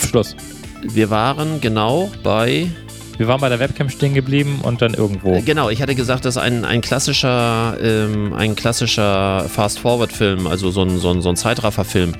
Schluss. 0.08 0.36
Wir 0.84 1.10
waren 1.10 1.60
genau 1.62 2.12
bei 2.24 2.70
Wir 3.18 3.28
waren 3.28 3.41
bei 3.41 3.50
der 3.50 3.60
Webcam 3.60 3.89
stehen 3.89 4.14
geblieben 4.14 4.60
und 4.62 4.82
dann 4.82 4.93
irgendwo. 4.93 5.41
Genau, 5.41 5.70
ich 5.70 5.82
hatte 5.82 5.95
gesagt, 5.95 6.26
dass 6.26 6.38
ein, 6.38 6.66
ein 6.66 6.82
klassischer, 6.82 7.76
ähm, 7.82 8.34
ein 8.34 8.56
klassischer 8.56 9.45
Fast-Forward-Film, 9.50 10.45
also 10.45 10.70
so 10.70 10.84
ein, 10.84 11.00
so 11.00 11.10
ein, 11.10 11.22
so 11.24 11.30
ein 11.30 11.36
Zeitraffer-Film, 11.36 12.14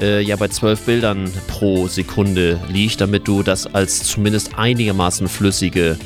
äh, 0.00 0.20
ja 0.20 0.36
bei 0.36 0.48
zwölf 0.48 0.82
Bildern 0.82 1.30
pro 1.48 1.88
Sekunde 1.88 2.60
liegt, 2.68 3.00
damit 3.00 3.26
du 3.26 3.42
das 3.42 3.66
als 3.74 4.04
zumindest 4.04 4.56
einigermaßen 4.56 5.28
flüssige. 5.28 5.98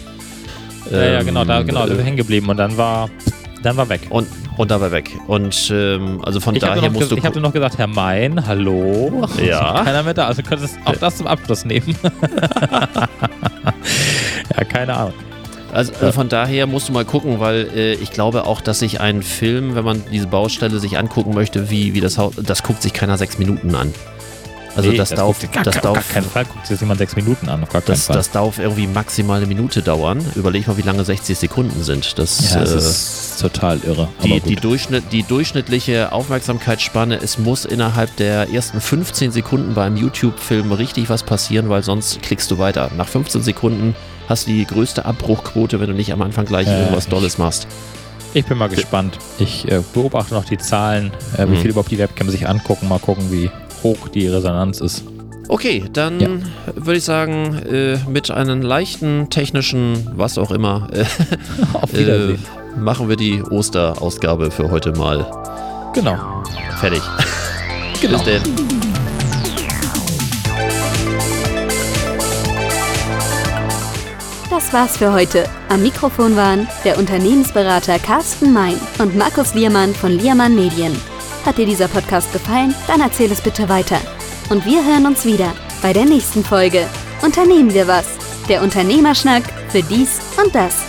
ja, 0.91 0.99
ja, 0.99 1.20
ähm, 1.20 1.26
genau, 1.26 1.45
da, 1.45 1.62
genau, 1.62 1.87
sind 1.87 1.97
wir 1.97 2.03
äh, 2.03 2.07
hängen 2.07 2.16
geblieben 2.16 2.49
und 2.49 2.57
dann 2.57 2.76
war, 2.76 3.11
dann 3.62 3.76
war 3.76 3.89
weg. 3.89 4.03
und, 4.11 4.26
und 4.59 4.70
dabei 4.70 4.90
weg. 4.90 5.11
Und 5.26 5.70
ähm, 5.72 6.20
also 6.24 6.40
von 6.40 6.54
Ich 6.54 6.62
habe 6.62 6.74
daher 6.76 6.90
musst 6.90 7.11
du. 7.11 7.16
ich 7.16 7.24
hab 7.24 7.32
dir 7.32 7.40
noch 7.40 7.52
gesagt, 7.52 7.78
Herr 7.78 7.86
Mein, 7.86 8.46
hallo. 8.46 9.26
Ja. 9.42 9.82
Keiner 9.84 10.02
mehr 10.02 10.14
da. 10.14 10.26
Also 10.26 10.42
du 10.42 10.48
könntest 10.48 10.78
auch 10.84 10.96
das 10.96 11.16
zum 11.16 11.26
Abschluss 11.26 11.64
nehmen. 11.64 11.96
ja, 14.56 14.64
keine 14.64 14.94
Ahnung. 14.94 15.14
Also 15.72 15.92
äh, 16.04 16.12
von 16.12 16.28
daher 16.28 16.66
musst 16.66 16.88
du 16.88 16.92
mal 16.92 17.04
gucken, 17.04 17.40
weil 17.40 17.68
äh, 17.74 17.94
ich 17.94 18.11
glaube 18.11 18.44
auch, 18.46 18.61
dass 18.61 18.80
sich 18.80 19.00
ein 19.00 19.22
Film, 19.22 19.74
wenn 19.74 19.84
man 19.84 20.02
diese 20.11 20.26
Baustelle 20.26 20.80
sich 20.80 20.98
angucken 20.98 21.34
möchte, 21.34 21.70
wie, 21.70 21.94
wie 21.94 22.00
das 22.00 22.18
Haus, 22.18 22.34
das 22.36 22.62
guckt 22.62 22.82
sich 22.82 22.92
keiner 22.92 23.16
sechs 23.16 23.38
Minuten 23.38 23.74
an. 23.74 23.94
Also 24.79 24.91
Nee, 24.91 24.97
das, 24.97 25.11
darf, 25.11 25.41
guckt- 25.41 25.53
gar, 25.53 25.64
das 25.64 25.81
gar, 25.81 25.93
gar 25.95 26.03
keinen 26.05 26.24
Fall 26.24 26.45
guckt 26.45 26.66
sich 26.66 26.81
jemand 26.81 26.99
sechs 26.99 27.16
Minuten 27.16 27.49
an, 27.49 27.64
auf 27.64 27.68
das, 27.85 28.07
das 28.07 28.31
darf 28.31 28.59
irgendwie 28.61 28.87
maximal 28.87 29.39
eine 29.39 29.47
Minute 29.47 29.83
dauern. 29.83 30.24
Überleg 30.37 30.68
mal, 30.68 30.76
wie 30.76 30.83
lange 30.83 31.05
60 31.05 31.37
Sekunden 31.37 31.83
sind. 31.83 32.16
Das, 32.18 32.53
ja, 32.55 32.61
das 32.61 32.72
äh, 32.72 32.76
ist 32.79 33.41
total 33.41 33.81
irre. 33.85 34.09
die, 34.22 34.41
die. 34.41 34.55
Durchschnitt, 34.55 35.05
die 35.12 35.24
durchschnittliche 35.24 36.12
Aufmerksamkeitsspanne, 36.12 37.16
es 37.20 37.39
muss 37.39 37.64
innerhalb 37.64 38.14
der 38.16 38.51
ersten 38.51 38.81
15 38.81 39.33
Sekunden 39.33 39.74
beim 39.74 39.97
YouTube-Film 39.97 40.70
richtig 40.70 41.11
was 41.11 41.24
passieren, 41.24 41.68
weil 41.68 41.83
sonst 41.83 42.22
klickst 42.22 42.49
du 42.51 42.59
weiter. 42.59 42.91
Nach 42.97 43.09
15 43.09 43.43
Sekunden 43.43 43.97
hast 44.29 44.47
du 44.47 44.53
die 44.53 44.64
größte 44.64 45.05
Abbruchquote, 45.05 45.81
wenn 45.81 45.89
du 45.89 45.95
nicht 45.95 46.12
am 46.12 46.22
Anfang 46.22 46.45
gleich 46.45 46.68
Ja, 46.68 46.79
irgendwas 46.79 47.09
Dolles 47.09 47.37
machst. 47.39 47.66
Ich 48.35 48.45
bin 48.47 48.59
mal 48.59 48.68
gespannt. 48.68 49.18
Ich 49.39 49.66
äh, 49.70 49.81
beobachte 49.93 50.35
noch 50.35 50.45
die 50.45 50.59
Zahlen, 50.59 51.11
äh, 51.37 51.47
wie 51.49 51.53
Mhm. 51.53 51.57
viel 51.62 51.70
überhaupt 51.70 51.91
die 51.91 51.99
Webcam 51.99 52.31
sich 52.31 52.47
angucken. 52.49 52.87
Mal 52.89 52.99
gucken, 53.01 53.33
wie 53.33 53.51
hoch 53.83 54.09
die 54.09 54.26
Resonanz 54.29 54.81
ist. 54.81 55.05
Okay, 55.49 55.85
dann 55.93 56.20
Ja. 56.20 56.29
würde 56.74 56.99
ich 56.99 57.05
sagen, 57.05 57.55
äh, 57.70 57.97
mit 58.09 58.31
einem 58.31 58.61
leichten 58.61 59.31
technischen, 59.31 60.07
was 60.14 60.37
auch 60.37 60.51
immer, 60.51 60.89
äh, 60.93 61.05
Auf 61.72 61.93
äh, 61.95 62.37
machen 62.79 63.09
wir 63.09 63.16
die 63.16 63.43
Osterausgabe 63.43 64.51
für 64.51 64.70
heute 64.70 64.93
mal 64.93 65.26
genau. 65.95 66.16
fertig. 66.79 67.03
Genau. 68.01 68.18
Bis 68.18 68.26
denn. 68.26 68.43
Das 74.51 74.72
war's 74.72 74.97
für 74.97 75.12
heute. 75.12 75.45
Am 75.68 75.83
Mikrofon 75.83 76.37
waren 76.37 76.68
der 76.85 76.99
Unternehmensberater 76.99 77.99
Carsten 77.99 78.53
Mein 78.53 78.74
und 78.99 79.16
Markus 79.16 79.55
Liermann 79.55 79.95
von 79.95 80.12
Liermann 80.12 80.55
Medien. 80.55 80.97
Hat 81.49 81.57
dir 81.57 81.64
dieser 81.64 81.88
Podcast 81.88 82.30
gefallen? 82.34 82.74
Dann 82.88 83.01
erzähl 83.01 83.32
es 83.32 83.40
bitte 83.40 83.70
weiter. 83.70 83.99
Und 84.51 84.66
wir 84.66 84.84
hören 84.84 85.07
uns 85.07 85.24
wieder 85.24 85.55
bei 85.80 85.94
der 85.94 86.05
nächsten 86.05 86.44
Folge. 86.44 86.86
Unternehmen 87.22 87.72
wir 87.72 87.88
was? 87.88 88.05
Der 88.51 88.62
Unternehmerschnack 88.62 89.44
für 89.70 89.82
dies 89.82 90.20
und 90.44 90.55
das. 90.55 90.88